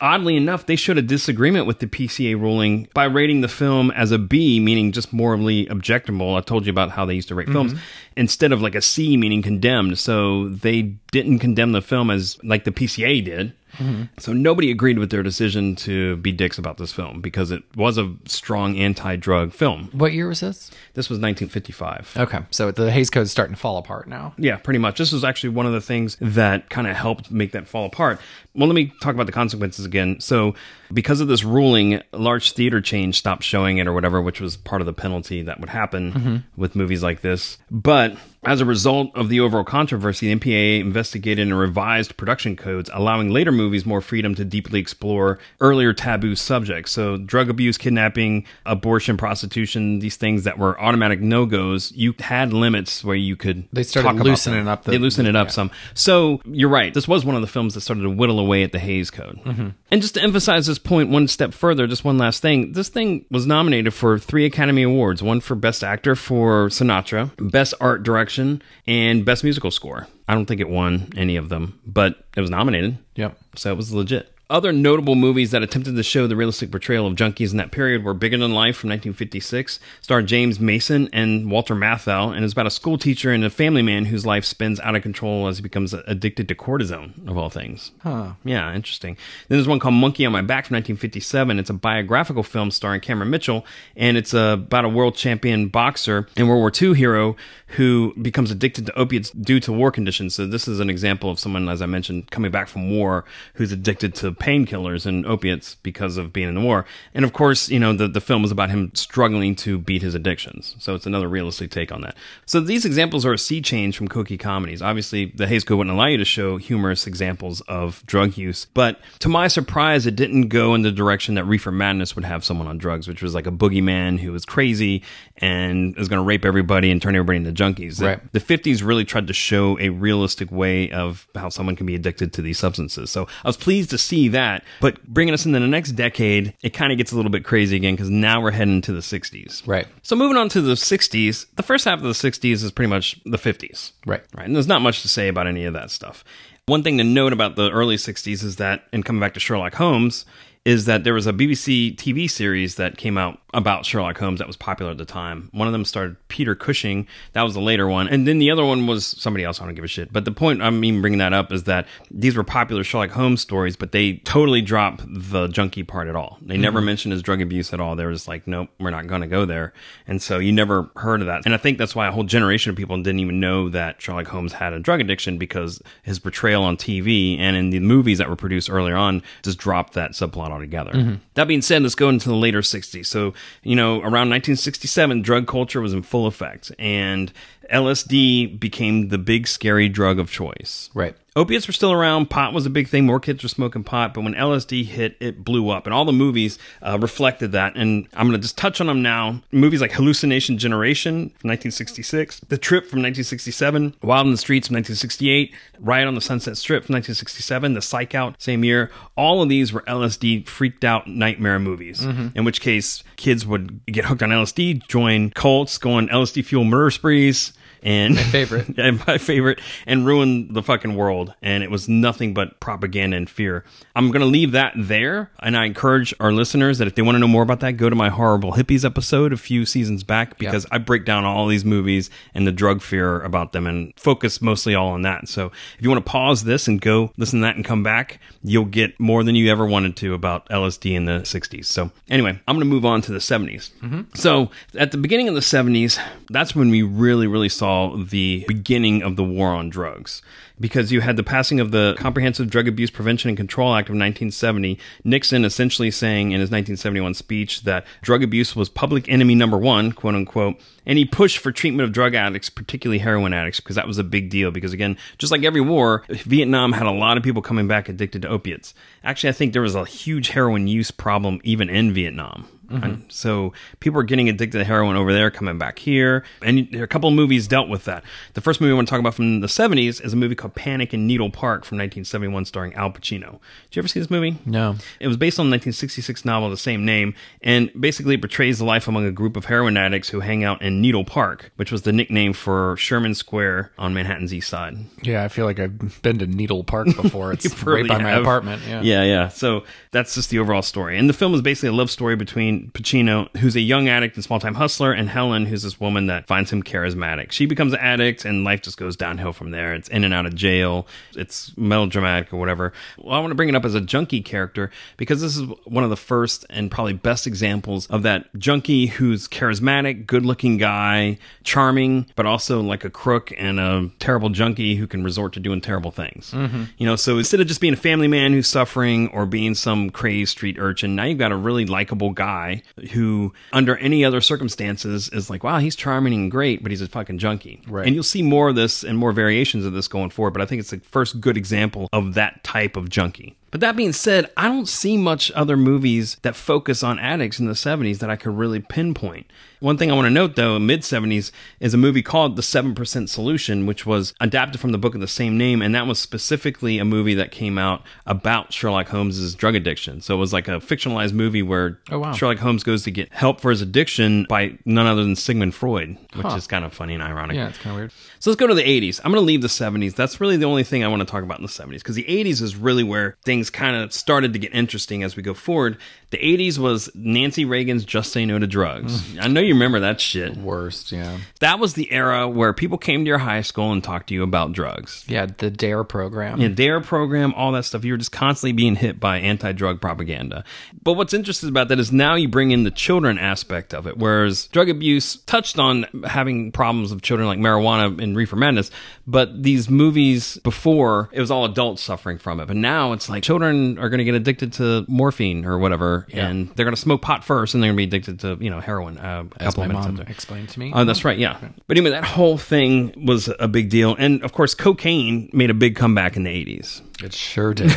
Oddly 0.00 0.36
enough, 0.36 0.66
they 0.66 0.76
showed 0.76 0.98
a 0.98 1.02
disagreement 1.02 1.66
with 1.66 1.78
the 1.78 1.86
PCA 1.86 2.34
ruling 2.34 2.88
by 2.92 3.04
rating 3.04 3.40
the 3.40 3.48
film 3.48 3.90
as 3.92 4.10
a 4.10 4.18
B, 4.18 4.58
meaning 4.60 4.92
just 4.92 5.12
morally 5.12 5.66
objectionable. 5.68 6.34
I 6.34 6.40
told 6.40 6.66
you 6.66 6.70
about 6.70 6.90
how 6.90 7.04
they 7.06 7.14
used 7.14 7.28
to 7.28 7.34
rate 7.34 7.48
films 7.48 7.74
instead 8.16 8.50
of 8.50 8.60
like 8.60 8.74
a 8.74 8.82
C, 8.82 9.16
meaning 9.16 9.42
condemned. 9.42 9.98
So 9.98 10.48
they 10.48 10.82
didn't 11.12 11.38
condemn 11.38 11.72
the 11.72 11.82
film 11.82 12.10
as 12.10 12.36
like 12.42 12.64
the 12.64 12.72
PCA 12.72 13.24
did. 13.24 13.52
Mm-hmm. 13.78 14.02
So 14.18 14.32
nobody 14.32 14.70
agreed 14.70 14.98
with 14.98 15.10
their 15.10 15.22
decision 15.22 15.76
to 15.76 16.16
be 16.16 16.32
dicks 16.32 16.58
about 16.58 16.76
this 16.76 16.92
film 16.92 17.20
because 17.20 17.50
it 17.50 17.62
was 17.76 17.98
a 17.98 18.14
strong 18.26 18.76
anti-drug 18.76 19.52
film. 19.52 19.88
What 19.92 20.12
year 20.12 20.28
was 20.28 20.40
this? 20.40 20.70
This 20.94 21.08
was 21.08 21.18
1955. 21.18 22.14
Okay, 22.16 22.40
so 22.50 22.70
the 22.70 22.90
Hays 22.90 23.10
is 23.14 23.30
starting 23.30 23.54
to 23.54 23.60
fall 23.60 23.78
apart 23.78 24.08
now. 24.08 24.34
Yeah, 24.36 24.56
pretty 24.56 24.78
much. 24.78 24.98
This 24.98 25.12
was 25.12 25.24
actually 25.24 25.50
one 25.50 25.66
of 25.66 25.72
the 25.72 25.80
things 25.80 26.16
that 26.20 26.70
kind 26.70 26.86
of 26.86 26.96
helped 26.96 27.30
make 27.30 27.52
that 27.52 27.66
fall 27.66 27.86
apart. 27.86 28.20
Well, 28.54 28.68
let 28.68 28.74
me 28.74 28.92
talk 29.00 29.14
about 29.14 29.26
the 29.26 29.32
consequences 29.32 29.84
again. 29.84 30.20
So, 30.20 30.54
because 30.92 31.20
of 31.20 31.28
this 31.28 31.44
ruling, 31.44 32.02
large 32.12 32.52
theater 32.52 32.80
chains 32.80 33.16
stopped 33.16 33.42
showing 33.42 33.78
it 33.78 33.86
or 33.86 33.92
whatever, 33.92 34.20
which 34.20 34.40
was 34.40 34.56
part 34.56 34.80
of 34.80 34.86
the 34.86 34.92
penalty 34.92 35.42
that 35.42 35.60
would 35.60 35.70
happen 35.70 36.44
with 36.56 36.74
movies 36.76 37.02
like 37.02 37.20
this. 37.20 37.58
But 37.70 38.16
as 38.44 38.60
a 38.60 38.64
result 38.64 39.10
of 39.16 39.28
the 39.28 39.40
overall 39.40 39.64
controversy, 39.64 40.32
the 40.32 40.38
MPAA 40.38 40.80
investigated 40.80 41.48
and 41.48 41.58
revised 41.58 42.16
production 42.16 42.56
codes, 42.56 42.88
allowing 42.94 43.30
later 43.30 43.50
movies 43.50 43.84
more 43.84 44.00
freedom 44.00 44.34
to 44.36 44.44
deeply 44.44 44.78
explore 44.80 45.38
earlier 45.60 45.92
taboo 45.92 46.36
subjects. 46.36 46.92
So, 46.92 47.16
drug 47.16 47.50
abuse, 47.50 47.76
kidnapping, 47.76 48.46
abortion, 48.64 49.16
prostitution, 49.16 49.98
these 49.98 50.16
things 50.16 50.44
that 50.44 50.58
were 50.58 50.80
automatic 50.80 51.20
no 51.20 51.46
goes, 51.46 51.92
you 51.92 52.14
had 52.20 52.52
limits 52.52 53.04
where 53.04 53.16
you 53.16 53.36
could. 53.36 53.68
They 53.72 53.82
started 53.82 54.06
talk 54.06 54.14
about 54.16 54.26
loosening 54.26 54.68
up 54.68 54.84
the- 54.84 54.92
they 54.92 54.98
loosened 54.98 55.28
it 55.28 55.36
up 55.36 55.48
yeah. 55.48 55.52
some. 55.52 55.70
So 55.94 56.40
you're 56.44 56.68
right. 56.68 56.94
This 56.94 57.08
was 57.08 57.24
one 57.24 57.34
of 57.34 57.40
the 57.40 57.48
films 57.48 57.74
that 57.74 57.80
started 57.80 58.02
to 58.02 58.10
whittle 58.10 58.38
away 58.38 58.62
at 58.62 58.72
the 58.72 58.78
Hays 58.78 59.10
Code. 59.10 59.40
Mm-hmm. 59.44 59.68
And 59.90 60.02
just 60.02 60.14
to 60.14 60.22
emphasize 60.22 60.66
this 60.66 60.77
point 60.78 61.10
one 61.10 61.28
step 61.28 61.52
further, 61.52 61.86
just 61.86 62.04
one 62.04 62.18
last 62.18 62.40
thing. 62.40 62.72
This 62.72 62.88
thing 62.88 63.24
was 63.30 63.46
nominated 63.46 63.94
for 63.94 64.18
three 64.18 64.44
Academy 64.44 64.82
Awards: 64.82 65.22
one 65.22 65.40
for 65.40 65.54
Best 65.54 65.84
Actor 65.84 66.16
for 66.16 66.68
Sinatra, 66.68 67.30
Best 67.50 67.74
Art 67.80 68.02
Direction, 68.02 68.62
and 68.86 69.24
Best 69.24 69.44
Musical 69.44 69.70
Score. 69.70 70.06
I 70.28 70.34
don't 70.34 70.46
think 70.46 70.60
it 70.60 70.68
won 70.68 71.08
any 71.16 71.36
of 71.36 71.48
them, 71.48 71.80
but 71.86 72.26
it 72.36 72.40
was 72.40 72.50
nominated. 72.50 72.98
Yep. 73.16 73.38
So 73.56 73.72
it 73.72 73.76
was 73.76 73.92
legit. 73.92 74.32
Other 74.50 74.72
notable 74.72 75.14
movies 75.14 75.50
that 75.50 75.62
attempted 75.62 75.94
to 75.94 76.02
show 76.02 76.26
the 76.26 76.34
realistic 76.34 76.70
portrayal 76.70 77.06
of 77.06 77.16
junkies 77.16 77.50
in 77.50 77.58
that 77.58 77.70
period 77.70 78.02
were 78.02 78.14
Bigger 78.14 78.38
Than 78.38 78.54
Life 78.54 78.78
from 78.78 78.88
1956, 78.88 79.78
starred 80.00 80.26
James 80.26 80.58
Mason 80.58 81.06
and 81.12 81.50
Walter 81.50 81.74
Matthau, 81.74 82.34
and 82.34 82.42
is 82.46 82.52
about 82.52 82.66
a 82.66 82.70
school 82.70 82.96
teacher 82.96 83.30
and 83.30 83.44
a 83.44 83.50
family 83.50 83.82
man 83.82 84.06
whose 84.06 84.24
life 84.24 84.46
spins 84.46 84.80
out 84.80 84.96
of 84.96 85.02
control 85.02 85.48
as 85.48 85.58
he 85.58 85.62
becomes 85.62 85.92
addicted 85.92 86.48
to 86.48 86.54
cortisone, 86.54 87.28
of 87.28 87.36
all 87.36 87.50
things. 87.50 87.90
Huh. 88.02 88.32
Yeah, 88.42 88.74
interesting. 88.74 89.18
Then 89.48 89.58
there's 89.58 89.68
one 89.68 89.80
called 89.80 89.96
Monkey 89.96 90.24
on 90.24 90.32
My 90.32 90.40
Back 90.40 90.64
from 90.64 90.76
1957. 90.76 91.58
It's 91.58 91.68
a 91.68 91.74
biographical 91.74 92.42
film 92.42 92.70
starring 92.70 93.02
Cameron 93.02 93.28
Mitchell, 93.28 93.66
and 93.96 94.16
it's 94.16 94.32
uh, 94.32 94.56
about 94.58 94.86
a 94.86 94.88
world 94.88 95.14
champion 95.14 95.68
boxer 95.68 96.26
and 96.38 96.48
World 96.48 96.60
War 96.60 96.72
II 96.74 96.94
hero 96.94 97.36
who 97.76 98.14
becomes 98.22 98.50
addicted 98.50 98.86
to 98.86 98.98
opiates 98.98 99.28
due 99.28 99.60
to 99.60 99.74
war 99.74 99.90
conditions. 99.90 100.34
So 100.34 100.46
this 100.46 100.66
is 100.66 100.80
an 100.80 100.88
example 100.88 101.30
of 101.30 101.38
someone, 101.38 101.68
as 101.68 101.82
I 101.82 101.86
mentioned, 101.86 102.30
coming 102.30 102.50
back 102.50 102.68
from 102.68 102.90
war 102.90 103.26
who's 103.52 103.72
addicted 103.72 104.14
to 104.16 104.37
painkillers 104.38 105.06
and 105.06 105.26
opiates 105.26 105.74
because 105.76 106.16
of 106.16 106.32
being 106.32 106.48
in 106.48 106.54
the 106.54 106.60
war. 106.60 106.84
And 107.14 107.24
of 107.24 107.32
course, 107.32 107.68
you 107.68 107.78
know, 107.78 107.92
the, 107.92 108.08
the 108.08 108.20
film 108.20 108.42
was 108.42 108.50
about 108.50 108.70
him 108.70 108.90
struggling 108.94 109.54
to 109.56 109.78
beat 109.78 110.02
his 110.02 110.14
addictions. 110.14 110.76
So 110.78 110.94
it's 110.94 111.06
another 111.06 111.28
realistic 111.28 111.70
take 111.70 111.92
on 111.92 112.00
that. 112.02 112.14
So 112.46 112.60
these 112.60 112.84
examples 112.84 113.24
are 113.26 113.32
a 113.32 113.38
sea 113.38 113.60
change 113.60 113.96
from 113.96 114.08
Cokie 114.08 114.38
comedies. 114.38 114.82
Obviously, 114.82 115.26
the 115.26 115.46
Hays 115.46 115.64
Code 115.64 115.78
wouldn't 115.78 115.94
allow 115.94 116.06
you 116.06 116.18
to 116.18 116.24
show 116.24 116.56
humorous 116.56 117.06
examples 117.06 117.60
of 117.62 118.04
drug 118.06 118.36
use. 118.36 118.66
But 118.74 119.00
to 119.20 119.28
my 119.28 119.48
surprise, 119.48 120.06
it 120.06 120.16
didn't 120.16 120.48
go 120.48 120.74
in 120.74 120.82
the 120.82 120.92
direction 120.92 121.34
that 121.34 121.44
Reefer 121.44 121.72
Madness 121.72 122.14
would 122.14 122.24
have 122.24 122.44
someone 122.44 122.66
on 122.66 122.78
drugs, 122.78 123.08
which 123.08 123.22
was 123.22 123.34
like 123.34 123.46
a 123.46 123.52
boogeyman 123.52 124.18
who 124.18 124.32
was 124.32 124.44
crazy 124.44 125.02
and 125.38 125.96
is 125.98 126.08
going 126.08 126.18
to 126.18 126.24
rape 126.24 126.44
everybody 126.44 126.90
and 126.90 127.00
turn 127.00 127.14
everybody 127.14 127.38
into 127.38 127.52
junkies. 127.52 128.00
Right. 128.00 128.20
The, 128.32 128.40
the 128.40 128.58
50s 128.58 128.84
really 128.84 129.04
tried 129.04 129.26
to 129.26 129.32
show 129.32 129.78
a 129.78 129.88
realistic 129.90 130.50
way 130.50 130.90
of 130.90 131.26
how 131.34 131.48
someone 131.48 131.76
can 131.76 131.86
be 131.86 131.94
addicted 131.94 132.32
to 132.34 132.42
these 132.42 132.58
substances. 132.58 133.10
So 133.10 133.26
I 133.44 133.48
was 133.48 133.56
pleased 133.56 133.90
to 133.90 133.98
see 133.98 134.27
that. 134.28 134.64
But 134.80 135.06
bringing 135.06 135.34
us 135.34 135.46
into 135.46 135.58
the 135.58 135.66
next 135.66 135.92
decade, 135.92 136.54
it 136.62 136.70
kind 136.70 136.92
of 136.92 136.98
gets 136.98 137.12
a 137.12 137.16
little 137.16 137.30
bit 137.30 137.44
crazy 137.44 137.76
again 137.76 137.94
because 137.94 138.10
now 138.10 138.40
we're 138.40 138.50
heading 138.50 138.76
into 138.76 138.92
the 138.92 139.00
60s. 139.00 139.66
Right. 139.66 139.86
So 140.02 140.16
moving 140.16 140.36
on 140.36 140.48
to 140.50 140.60
the 140.60 140.74
60s, 140.74 141.46
the 141.56 141.62
first 141.62 141.84
half 141.84 141.98
of 141.98 142.04
the 142.04 142.10
60s 142.10 142.62
is 142.64 142.70
pretty 142.70 142.90
much 142.90 143.20
the 143.24 143.38
50s. 143.38 143.92
Right. 144.06 144.22
Right. 144.34 144.46
And 144.46 144.54
there's 144.54 144.68
not 144.68 144.82
much 144.82 145.02
to 145.02 145.08
say 145.08 145.28
about 145.28 145.46
any 145.46 145.64
of 145.64 145.74
that 145.74 145.90
stuff. 145.90 146.24
One 146.66 146.82
thing 146.82 146.98
to 146.98 147.04
note 147.04 147.32
about 147.32 147.56
the 147.56 147.70
early 147.70 147.96
60s 147.96 148.44
is 148.44 148.56
that, 148.56 148.84
and 148.92 149.04
coming 149.04 149.20
back 149.20 149.34
to 149.34 149.40
Sherlock 149.40 149.74
Holmes, 149.74 150.26
is 150.64 150.84
that 150.84 151.02
there 151.02 151.14
was 151.14 151.26
a 151.26 151.32
BBC 151.32 151.96
TV 151.96 152.30
series 152.30 152.74
that 152.74 152.98
came 152.98 153.16
out 153.16 153.40
about 153.54 153.86
Sherlock 153.86 154.18
Holmes 154.18 154.38
that 154.38 154.46
was 154.46 154.56
popular 154.56 154.90
at 154.90 154.98
the 154.98 155.04
time. 155.04 155.48
One 155.52 155.66
of 155.66 155.72
them 155.72 155.84
started 155.84 156.16
Peter 156.28 156.54
Cushing. 156.54 157.06
That 157.32 157.42
was 157.42 157.54
the 157.54 157.60
later 157.60 157.88
one. 157.88 158.06
And 158.08 158.28
then 158.28 158.38
the 158.38 158.50
other 158.50 158.64
one 158.64 158.86
was 158.86 159.06
somebody 159.06 159.44
else. 159.44 159.60
I 159.60 159.64
don't 159.64 159.74
give 159.74 159.84
a 159.84 159.88
shit. 159.88 160.12
But 160.12 160.24
the 160.24 160.32
point 160.32 160.60
I'm 160.60 160.84
even 160.84 161.00
bringing 161.00 161.18
that 161.20 161.32
up 161.32 161.50
is 161.50 161.64
that 161.64 161.86
these 162.10 162.36
were 162.36 162.44
popular 162.44 162.84
Sherlock 162.84 163.10
Holmes 163.10 163.40
stories, 163.40 163.76
but 163.76 163.92
they 163.92 164.14
totally 164.18 164.60
dropped 164.60 165.02
the 165.06 165.48
junkie 165.48 165.82
part 165.82 166.08
at 166.08 166.16
all. 166.16 166.38
They 166.42 166.58
never 166.58 166.78
mm-hmm. 166.78 166.86
mentioned 166.86 167.12
his 167.12 167.22
drug 167.22 167.40
abuse 167.40 167.72
at 167.72 167.80
all. 167.80 167.96
They 167.96 168.04
were 168.04 168.12
just 168.12 168.28
like, 168.28 168.46
nope, 168.46 168.68
we're 168.78 168.90
not 168.90 169.06
going 169.06 169.22
to 169.22 169.26
go 169.26 169.46
there. 169.46 169.72
And 170.06 170.20
so 170.20 170.38
you 170.38 170.52
never 170.52 170.90
heard 170.96 171.20
of 171.20 171.26
that. 171.28 171.42
And 171.46 171.54
I 171.54 171.58
think 171.58 171.78
that's 171.78 171.94
why 171.94 172.06
a 172.06 172.12
whole 172.12 172.24
generation 172.24 172.70
of 172.70 172.76
people 172.76 172.96
didn't 172.98 173.20
even 173.20 173.40
know 173.40 173.70
that 173.70 174.00
Sherlock 174.02 174.26
Holmes 174.26 174.52
had 174.52 174.72
a 174.74 174.80
drug 174.80 175.00
addiction 175.00 175.38
because 175.38 175.80
his 176.02 176.18
portrayal 176.18 176.64
on 176.64 176.76
TV 176.76 177.38
and 177.38 177.56
in 177.56 177.70
the 177.70 177.80
movies 177.80 178.18
that 178.18 178.28
were 178.28 178.36
produced 178.36 178.68
earlier 178.68 178.96
on 178.96 179.22
just 179.42 179.58
dropped 179.58 179.94
that 179.94 180.12
subplot 180.12 180.50
altogether. 180.50 180.92
Mm-hmm. 180.92 181.14
That 181.38 181.46
being 181.46 181.62
said, 181.62 181.82
let's 181.82 181.94
go 181.94 182.08
into 182.08 182.28
the 182.28 182.34
later 182.34 182.62
60s. 182.62 183.06
So, 183.06 183.32
you 183.62 183.76
know, 183.76 184.00
around 184.00 184.28
1967, 184.28 185.22
drug 185.22 185.46
culture 185.46 185.80
was 185.80 185.92
in 185.92 186.02
full 186.02 186.26
effect 186.26 186.72
and 186.80 187.32
LSD 187.72 188.58
became 188.58 189.10
the 189.10 189.18
big 189.18 189.46
scary 189.46 189.88
drug 189.88 190.18
of 190.18 190.32
choice. 190.32 190.90
Right. 190.94 191.14
Opiates 191.38 191.68
were 191.68 191.72
still 191.72 191.92
around. 191.92 192.30
Pot 192.30 192.52
was 192.52 192.66
a 192.66 192.70
big 192.70 192.88
thing. 192.88 193.06
More 193.06 193.20
kids 193.20 193.44
were 193.44 193.48
smoking 193.48 193.84
pot. 193.84 194.12
But 194.12 194.24
when 194.24 194.34
LSD 194.34 194.84
hit, 194.86 195.16
it 195.20 195.44
blew 195.44 195.70
up. 195.70 195.86
And 195.86 195.94
all 195.94 196.04
the 196.04 196.12
movies 196.12 196.58
uh, 196.82 196.98
reflected 197.00 197.52
that. 197.52 197.76
And 197.76 198.08
I'm 198.14 198.26
going 198.26 198.36
to 198.36 198.42
just 198.42 198.58
touch 198.58 198.80
on 198.80 198.88
them 198.88 199.02
now. 199.02 199.40
Movies 199.52 199.80
like 199.80 199.92
Hallucination 199.92 200.58
Generation 200.58 201.28
from 201.38 201.50
1966, 201.50 202.40
The 202.40 202.58
Trip 202.58 202.82
from 202.84 203.02
1967, 203.02 203.94
Wild 204.02 204.26
in 204.26 204.32
the 204.32 204.36
Streets 204.36 204.66
from 204.66 204.74
1968, 204.74 205.54
Riot 205.78 206.08
on 206.08 206.16
the 206.16 206.20
Sunset 206.20 206.56
Strip 206.56 206.84
from 206.84 206.94
1967, 206.94 207.74
The 207.74 207.82
Psych 207.82 208.14
Out, 208.16 208.42
same 208.42 208.64
year. 208.64 208.90
All 209.16 209.40
of 209.40 209.48
these 209.48 209.72
were 209.72 209.82
LSD 209.82 210.48
freaked 210.48 210.84
out 210.84 211.06
nightmare 211.06 211.60
movies. 211.60 212.04
In 212.34 212.44
which 212.44 212.60
case, 212.60 213.04
kids 213.16 213.46
would 213.46 213.86
get 213.86 214.06
hooked 214.06 214.24
on 214.24 214.30
LSD, 214.30 214.88
join 214.88 215.30
cults, 215.30 215.78
go 215.78 215.92
on 215.92 216.08
LSD 216.08 216.44
fuel 216.44 216.64
murder 216.64 216.90
sprees 216.90 217.52
and 217.82 218.14
my 218.14 218.22
favorite. 218.22 218.78
and 218.78 219.06
my 219.06 219.18
favorite, 219.18 219.60
and 219.86 220.06
ruin 220.06 220.52
the 220.52 220.62
fucking 220.62 220.96
world. 220.96 221.34
And 221.42 221.62
it 221.62 221.70
was 221.70 221.88
nothing 221.88 222.34
but 222.34 222.60
propaganda 222.60 223.16
and 223.16 223.28
fear. 223.28 223.64
I'm 223.94 224.10
going 224.10 224.20
to 224.20 224.26
leave 224.26 224.52
that 224.52 224.74
there. 224.76 225.30
And 225.40 225.56
I 225.56 225.64
encourage 225.66 226.14
our 226.20 226.32
listeners 226.32 226.78
that 226.78 226.88
if 226.88 226.94
they 226.94 227.02
want 227.02 227.16
to 227.16 227.20
know 227.20 227.28
more 227.28 227.42
about 227.42 227.60
that, 227.60 227.72
go 227.72 227.88
to 227.88 227.96
my 227.96 228.08
Horrible 228.08 228.52
Hippies 228.52 228.84
episode 228.84 229.32
a 229.32 229.36
few 229.36 229.64
seasons 229.66 230.04
back 230.04 230.38
because 230.38 230.66
I 230.70 230.78
break 230.78 231.04
down 231.04 231.24
all 231.24 231.46
these 231.46 231.64
movies 231.64 232.10
and 232.34 232.46
the 232.46 232.52
drug 232.52 232.82
fear 232.82 233.20
about 233.20 233.52
them 233.52 233.66
and 233.66 233.92
focus 233.96 234.40
mostly 234.40 234.74
all 234.74 234.88
on 234.88 235.02
that. 235.02 235.28
So 235.28 235.46
if 235.46 235.82
you 235.82 235.90
want 235.90 236.04
to 236.04 236.10
pause 236.10 236.44
this 236.44 236.68
and 236.68 236.80
go 236.80 237.12
listen 237.16 237.40
to 237.40 237.46
that 237.46 237.56
and 237.56 237.64
come 237.64 237.82
back, 237.82 238.20
you'll 238.42 238.64
get 238.64 238.98
more 238.98 239.22
than 239.24 239.34
you 239.34 239.50
ever 239.50 239.66
wanted 239.66 239.96
to 239.96 240.14
about 240.14 240.48
LSD 240.48 240.94
in 240.94 241.04
the 241.04 241.20
60s. 241.20 241.66
So 241.66 241.90
anyway, 242.08 242.38
I'm 242.46 242.56
going 242.56 242.66
to 242.66 242.72
move 242.72 242.84
on 242.84 243.02
to 243.02 243.12
the 243.12 243.18
70s. 243.18 243.70
Mm-hmm. 243.80 244.02
So 244.14 244.50
at 244.74 244.90
the 244.92 244.98
beginning 244.98 245.28
of 245.28 245.34
the 245.34 245.40
70s, 245.40 245.98
that's 246.30 246.54
when 246.54 246.70
we 246.70 246.82
really, 246.82 247.26
really 247.26 247.48
saw 247.48 247.67
the 247.96 248.44
beginning 248.46 249.02
of 249.02 249.16
the 249.16 249.24
war 249.24 249.48
on 249.48 249.70
drugs. 249.70 250.22
Because 250.60 250.90
you 250.90 251.00
had 251.00 251.16
the 251.16 251.22
passing 251.22 251.60
of 251.60 251.70
the 251.70 251.94
Comprehensive 251.98 252.50
Drug 252.50 252.66
Abuse 252.66 252.90
Prevention 252.90 253.28
and 253.28 253.36
Control 253.36 253.74
Act 253.74 253.88
of 253.88 253.92
1970, 253.92 254.76
Nixon 255.04 255.44
essentially 255.44 255.90
saying 255.90 256.32
in 256.32 256.40
his 256.40 256.50
1971 256.50 257.14
speech 257.14 257.62
that 257.62 257.86
drug 258.02 258.24
abuse 258.24 258.56
was 258.56 258.68
public 258.68 259.08
enemy 259.08 259.36
number 259.36 259.56
one, 259.56 259.92
quote 259.92 260.16
unquote, 260.16 260.60
and 260.84 260.98
he 260.98 261.04
pushed 261.04 261.38
for 261.38 261.52
treatment 261.52 261.86
of 261.86 261.92
drug 261.92 262.14
addicts, 262.14 262.50
particularly 262.50 262.98
heroin 262.98 263.32
addicts, 263.32 263.60
because 263.60 263.76
that 263.76 263.86
was 263.86 263.98
a 263.98 264.04
big 264.04 264.30
deal. 264.30 264.50
Because 264.50 264.72
again, 264.72 264.96
just 265.18 265.30
like 265.30 265.44
every 265.44 265.60
war, 265.60 266.02
Vietnam 266.08 266.72
had 266.72 266.86
a 266.86 266.90
lot 266.90 267.16
of 267.16 267.22
people 267.22 267.42
coming 267.42 267.68
back 267.68 267.88
addicted 267.88 268.22
to 268.22 268.28
opiates. 268.28 268.74
Actually, 269.04 269.28
I 269.30 269.32
think 269.32 269.52
there 269.52 269.62
was 269.62 269.76
a 269.76 269.84
huge 269.84 270.30
heroin 270.30 270.66
use 270.66 270.90
problem 270.90 271.40
even 271.44 271.70
in 271.70 271.92
Vietnam. 271.92 272.48
And 272.70 272.82
mm-hmm. 272.82 273.02
so 273.08 273.52
people 273.80 273.98
are 274.00 274.04
getting 274.04 274.28
addicted 274.28 274.58
to 274.58 274.64
heroin 274.64 274.96
over 274.96 275.12
there, 275.12 275.30
coming 275.30 275.58
back 275.58 275.78
here. 275.78 276.24
And 276.42 276.74
a 276.74 276.86
couple 276.86 277.08
of 277.08 277.14
movies 277.14 277.48
dealt 277.48 277.68
with 277.68 277.84
that. 277.84 278.04
The 278.34 278.40
first 278.40 278.60
movie 278.60 278.72
I 278.72 278.74
want 278.74 278.88
to 278.88 278.90
talk 278.90 279.00
about 279.00 279.14
from 279.14 279.40
the 279.40 279.46
70s 279.46 280.04
is 280.04 280.12
a 280.12 280.16
movie 280.16 280.34
called 280.34 280.54
Panic 280.54 280.92
in 280.92 281.06
Needle 281.06 281.30
Park 281.30 281.64
from 281.64 281.78
1971, 281.78 282.44
starring 282.44 282.74
Al 282.74 282.90
Pacino. 282.90 283.38
Did 283.70 283.76
you 283.76 283.80
ever 283.80 283.88
see 283.88 284.00
this 284.00 284.10
movie? 284.10 284.36
No. 284.44 284.76
It 285.00 285.08
was 285.08 285.16
based 285.16 285.38
on 285.38 285.46
the 285.46 285.54
1966 285.54 286.24
novel 286.24 286.46
of 286.46 286.52
the 286.52 286.56
same 286.56 286.84
name, 286.84 287.14
and 287.40 287.70
basically 287.78 288.14
it 288.14 288.20
portrays 288.20 288.58
the 288.58 288.64
life 288.64 288.86
among 288.86 289.06
a 289.06 289.12
group 289.12 289.36
of 289.36 289.46
heroin 289.46 289.76
addicts 289.76 290.10
who 290.10 290.20
hang 290.20 290.44
out 290.44 290.60
in 290.60 290.80
Needle 290.80 291.04
Park, 291.04 291.52
which 291.56 291.72
was 291.72 291.82
the 291.82 291.92
nickname 291.92 292.32
for 292.32 292.76
Sherman 292.76 293.14
Square 293.14 293.72
on 293.78 293.94
Manhattan's 293.94 294.34
East 294.34 294.48
Side. 294.48 294.76
Yeah, 295.02 295.24
I 295.24 295.28
feel 295.28 295.46
like 295.46 295.58
I've 295.58 296.02
been 296.02 296.18
to 296.18 296.26
Needle 296.26 296.64
Park 296.64 296.88
before. 296.94 297.32
It's 297.38 297.62
right 297.62 297.86
by 297.86 297.98
my 297.98 298.12
apartment. 298.12 298.62
Yeah. 298.66 298.80
yeah, 298.82 299.04
yeah. 299.04 299.28
So 299.28 299.64
that's 299.90 300.14
just 300.14 300.30
the 300.30 300.38
overall 300.38 300.62
story. 300.62 300.98
And 300.98 301.08
the 301.08 301.12
film 301.12 301.34
is 301.34 301.42
basically 301.42 301.68
a 301.68 301.72
love 301.72 301.90
story 301.90 302.16
between 302.16 302.57
Pacino, 302.72 303.34
who's 303.36 303.56
a 303.56 303.60
young 303.60 303.88
addict 303.88 304.16
and 304.16 304.24
small 304.24 304.40
time 304.40 304.54
hustler, 304.54 304.92
and 304.92 305.08
Helen, 305.08 305.46
who's 305.46 305.62
this 305.62 305.80
woman 305.80 306.06
that 306.06 306.26
finds 306.26 306.52
him 306.52 306.62
charismatic. 306.62 307.32
She 307.32 307.46
becomes 307.46 307.72
an 307.72 307.80
addict, 307.80 308.24
and 308.24 308.44
life 308.44 308.62
just 308.62 308.76
goes 308.76 308.96
downhill 308.96 309.32
from 309.32 309.50
there. 309.50 309.74
It's 309.74 309.88
in 309.88 310.04
and 310.04 310.12
out 310.14 310.26
of 310.26 310.34
jail. 310.34 310.86
It's 311.14 311.56
melodramatic 311.56 312.32
or 312.32 312.36
whatever. 312.38 312.72
Well, 312.98 313.14
I 313.14 313.20
want 313.20 313.30
to 313.30 313.34
bring 313.34 313.48
it 313.48 313.54
up 313.54 313.64
as 313.64 313.74
a 313.74 313.80
junkie 313.80 314.20
character 314.20 314.70
because 314.96 315.20
this 315.20 315.36
is 315.36 315.44
one 315.64 315.84
of 315.84 315.90
the 315.90 315.96
first 315.96 316.44
and 316.50 316.70
probably 316.70 316.92
best 316.92 317.26
examples 317.26 317.86
of 317.88 318.02
that 318.02 318.34
junkie 318.36 318.86
who's 318.86 319.28
charismatic, 319.28 320.06
good 320.06 320.24
looking 320.24 320.58
guy, 320.58 321.18
charming, 321.44 322.06
but 322.16 322.26
also 322.26 322.60
like 322.60 322.84
a 322.84 322.90
crook 322.90 323.32
and 323.36 323.60
a 323.60 323.90
terrible 323.98 324.28
junkie 324.28 324.76
who 324.76 324.86
can 324.86 325.04
resort 325.04 325.32
to 325.34 325.40
doing 325.40 325.60
terrible 325.60 325.90
things. 325.90 326.30
Mm-hmm. 326.32 326.64
You 326.78 326.86
know, 326.86 326.96
so 326.96 327.18
instead 327.18 327.40
of 327.40 327.46
just 327.46 327.60
being 327.60 327.74
a 327.74 327.76
family 327.76 328.08
man 328.08 328.32
who's 328.32 328.48
suffering 328.48 329.08
or 329.08 329.26
being 329.26 329.54
some 329.54 329.90
crazed 329.90 330.30
street 330.30 330.56
urchin, 330.58 330.94
now 330.94 331.04
you've 331.04 331.18
got 331.18 331.32
a 331.32 331.36
really 331.36 331.66
likable 331.66 332.10
guy 332.56 332.62
who, 332.92 333.32
under 333.52 333.76
any 333.78 334.04
other 334.04 334.20
circumstances, 334.20 335.08
is 335.10 335.30
like, 335.30 335.44
wow, 335.44 335.58
he's 335.58 335.76
charming 335.76 336.12
and 336.14 336.30
great, 336.30 336.62
but 336.62 336.70
he's 336.70 336.80
a 336.80 336.88
fucking 336.88 337.18
junkie. 337.18 337.62
Right. 337.68 337.86
And 337.86 337.94
you'll 337.94 338.04
see 338.04 338.22
more 338.22 338.48
of 338.48 338.56
this 338.56 338.84
and 338.84 338.98
more 338.98 339.12
variations 339.12 339.64
of 339.64 339.72
this 339.72 339.88
going 339.88 340.10
forward, 340.10 340.32
but 340.32 340.42
I 340.42 340.46
think 340.46 340.60
it's 340.60 340.70
the 340.70 340.80
first 340.80 341.20
good 341.20 341.36
example 341.36 341.88
of 341.92 342.14
that 342.14 342.44
type 342.44 342.76
of 342.76 342.88
junkie. 342.88 343.36
But 343.50 343.60
that 343.60 343.76
being 343.76 343.92
said, 343.92 344.30
I 344.36 344.48
don't 344.48 344.68
see 344.68 344.96
much 344.96 345.30
other 345.32 345.56
movies 345.56 346.16
that 346.22 346.36
focus 346.36 346.82
on 346.82 346.98
addicts 346.98 347.38
in 347.38 347.46
the 347.46 347.54
70s 347.54 347.98
that 347.98 348.10
I 348.10 348.16
could 348.16 348.36
really 348.36 348.60
pinpoint. 348.60 349.26
One 349.60 349.76
thing 349.76 349.90
I 349.90 349.94
want 349.94 350.06
to 350.06 350.10
note 350.10 350.36
though, 350.36 350.58
mid 350.58 350.82
70s 350.82 351.32
is 351.58 351.74
a 351.74 351.78
movie 351.78 352.02
called 352.02 352.36
The 352.36 352.42
7% 352.42 353.08
Solution, 353.08 353.66
which 353.66 353.84
was 353.84 354.14
adapted 354.20 354.60
from 354.60 354.70
the 354.72 354.78
book 354.78 354.94
of 354.94 355.00
the 355.00 355.08
same 355.08 355.36
name. 355.36 355.62
And 355.62 355.74
that 355.74 355.86
was 355.86 355.98
specifically 355.98 356.78
a 356.78 356.84
movie 356.84 357.14
that 357.14 357.32
came 357.32 357.58
out 357.58 357.82
about 358.06 358.52
Sherlock 358.52 358.88
Holmes's 358.88 359.34
drug 359.34 359.56
addiction. 359.56 360.00
So 360.00 360.14
it 360.14 360.18
was 360.18 360.32
like 360.32 360.46
a 360.46 360.60
fictionalized 360.60 361.12
movie 361.12 361.42
where 361.42 361.78
Oh, 361.90 361.98
wow. 361.98 362.12
Sherlock 362.12 362.38
Holmes 362.38 362.62
goes 362.62 362.84
to 362.84 362.90
get 362.92 363.12
help 363.12 363.40
for 363.40 363.50
his 363.50 363.60
addiction 363.62 364.26
by 364.28 364.58
none 364.64 364.86
other 364.86 365.02
than 365.02 365.16
Sigmund 365.16 365.54
Freud, 365.54 365.96
which 366.14 366.26
Huh. 366.26 366.36
is 366.36 366.46
kind 366.46 366.64
of 366.64 366.72
funny 366.72 366.94
and 366.94 367.02
ironic. 367.02 367.34
Yeah, 367.36 367.48
it's 367.48 367.58
kind 367.58 367.70
of 367.74 367.78
weird. 367.78 367.92
So 368.20 368.30
let's 368.30 368.38
go 368.38 368.46
to 368.46 368.54
the 368.54 368.62
80s. 368.62 369.00
I'm 369.04 369.10
going 369.10 369.22
to 369.22 369.26
leave 369.26 369.42
the 369.42 369.48
70s. 369.48 369.94
That's 369.94 370.20
really 370.20 370.36
the 370.36 370.44
only 370.46 370.62
thing 370.64 370.84
I 370.84 370.88
want 370.88 371.00
to 371.00 371.06
talk 371.06 371.22
about 371.24 371.38
in 371.38 371.44
the 371.44 371.50
70s 371.50 371.78
because 371.78 371.96
the 371.96 372.04
80s 372.04 372.42
is 372.42 372.54
really 372.56 372.84
where 372.84 373.16
things 373.24 373.37
kind 373.50 373.76
of 373.76 373.92
started 373.92 374.32
to 374.32 374.38
get 374.38 374.54
interesting 374.54 375.02
as 375.02 375.16
we 375.16 375.22
go 375.22 375.34
forward. 375.34 375.78
The 376.10 376.18
80s 376.18 376.58
was 376.58 376.90
Nancy 376.94 377.44
Reagan's 377.44 377.84
Just 377.84 378.12
Say 378.12 378.24
No 378.24 378.38
to 378.38 378.46
Drugs. 378.46 379.02
Mm. 379.02 379.24
I 379.24 379.28
know 379.28 379.40
you 379.40 379.52
remember 379.52 379.80
that 379.80 380.00
shit. 380.00 380.36
Worst, 380.36 380.90
yeah. 380.90 381.18
That 381.40 381.58
was 381.58 381.74
the 381.74 381.92
era 381.92 382.26
where 382.26 382.54
people 382.54 382.78
came 382.78 383.04
to 383.04 383.08
your 383.08 383.18
high 383.18 383.42
school 383.42 383.72
and 383.72 383.84
talked 383.84 384.08
to 384.08 384.14
you 384.14 384.22
about 384.22 384.52
drugs. 384.52 385.04
Yeah, 385.06 385.26
the 385.26 385.50
DARE 385.50 385.84
program. 385.84 386.40
Yeah, 386.40 386.48
DARE 386.48 386.80
program, 386.80 387.34
all 387.34 387.52
that 387.52 387.64
stuff. 387.64 387.84
You 387.84 387.92
were 387.92 387.98
just 387.98 388.12
constantly 388.12 388.52
being 388.52 388.76
hit 388.76 388.98
by 388.98 389.18
anti 389.18 389.52
drug 389.52 389.80
propaganda. 389.80 390.44
But 390.82 390.94
what's 390.94 391.12
interesting 391.12 391.50
about 391.50 391.68
that 391.68 391.78
is 391.78 391.92
now 391.92 392.14
you 392.14 392.28
bring 392.28 392.52
in 392.52 392.64
the 392.64 392.70
children 392.70 393.18
aspect 393.18 393.74
of 393.74 393.86
it, 393.86 393.98
whereas 393.98 394.46
drug 394.46 394.70
abuse 394.70 395.16
touched 395.16 395.58
on 395.58 395.84
having 396.04 396.52
problems 396.52 396.90
of 396.90 397.02
children 397.02 397.28
like 397.28 397.38
marijuana 397.38 398.00
and 398.02 398.16
reefer 398.16 398.36
madness. 398.36 398.70
But 399.06 399.42
these 399.42 399.68
movies 399.68 400.38
before, 400.38 401.08
it 401.12 401.20
was 401.20 401.30
all 401.30 401.44
adults 401.44 401.82
suffering 401.82 402.18
from 402.18 402.40
it. 402.40 402.46
But 402.46 402.56
now 402.56 402.92
it's 402.92 403.08
like 403.08 403.22
children 403.22 403.78
are 403.78 403.88
going 403.88 403.98
to 403.98 404.04
get 404.04 404.14
addicted 404.14 404.52
to 404.54 404.84
morphine 404.88 405.44
or 405.44 405.58
whatever, 405.58 405.97
and 406.12 406.48
they're 406.54 406.64
going 406.64 406.74
to 406.74 406.80
smoke 406.80 407.02
pot 407.02 407.24
first 407.24 407.54
and 407.54 407.62
they're 407.62 407.68
going 407.68 407.76
to 407.76 407.80
be 407.80 407.96
addicted 407.96 408.20
to, 408.20 408.42
you 408.42 408.50
know, 408.50 408.60
heroin. 408.60 408.98
Uh, 408.98 409.24
a 409.38 409.42
As 409.42 409.54
couple 409.54 409.72
my 409.72 409.72
mom 409.72 410.00
explained 410.00 410.48
to 410.50 410.60
me. 410.60 410.72
Oh, 410.74 410.84
that's 410.84 411.04
right. 411.04 411.18
Yeah. 411.18 411.38
But 411.66 411.76
anyway, 411.76 411.90
that 411.90 412.04
whole 412.04 412.38
thing 412.38 413.06
was 413.06 413.30
a 413.38 413.48
big 413.48 413.70
deal. 413.70 413.94
And 413.98 414.22
of 414.22 414.32
course, 414.32 414.54
cocaine 414.54 415.30
made 415.32 415.50
a 415.50 415.54
big 415.54 415.76
comeback 415.76 416.16
in 416.16 416.24
the 416.24 416.30
80s. 416.30 416.82
it 417.02 417.12
sure 417.12 417.54
did. 417.54 417.72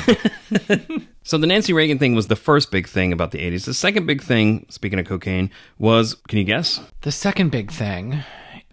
So 1.24 1.38
the 1.38 1.48
Nancy 1.48 1.72
Reagan 1.72 2.00
thing 2.00 2.16
was 2.16 2.28
the 2.28 2.36
first 2.36 2.72
big 2.72 2.88
thing 2.88 3.14
about 3.14 3.32
the 3.32 3.38
80s. 3.38 3.66
The 3.66 3.74
second 3.74 4.08
big 4.08 4.24
thing, 4.24 4.66
speaking 4.70 5.00
of 5.00 5.06
cocaine, 5.06 5.52
was 5.78 6.16
can 6.28 6.40
you 6.40 6.44
guess? 6.44 6.82
the 7.02 7.12
second 7.12 7.52
big 7.52 7.72
thing. 7.72 8.24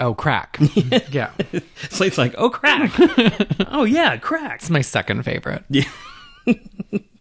Oh, 0.01 0.15
crack. 0.15 0.59
yeah. 1.11 1.33
Slate's 1.91 2.19
like, 2.19 2.35
oh, 2.39 2.51
crack. 2.51 2.93
oh, 3.69 3.85
yeah, 3.85 4.17
crack. 4.17 4.61
It's 4.61 4.71
my 4.71 4.81
second 4.81 5.25
favorite. 5.25 5.65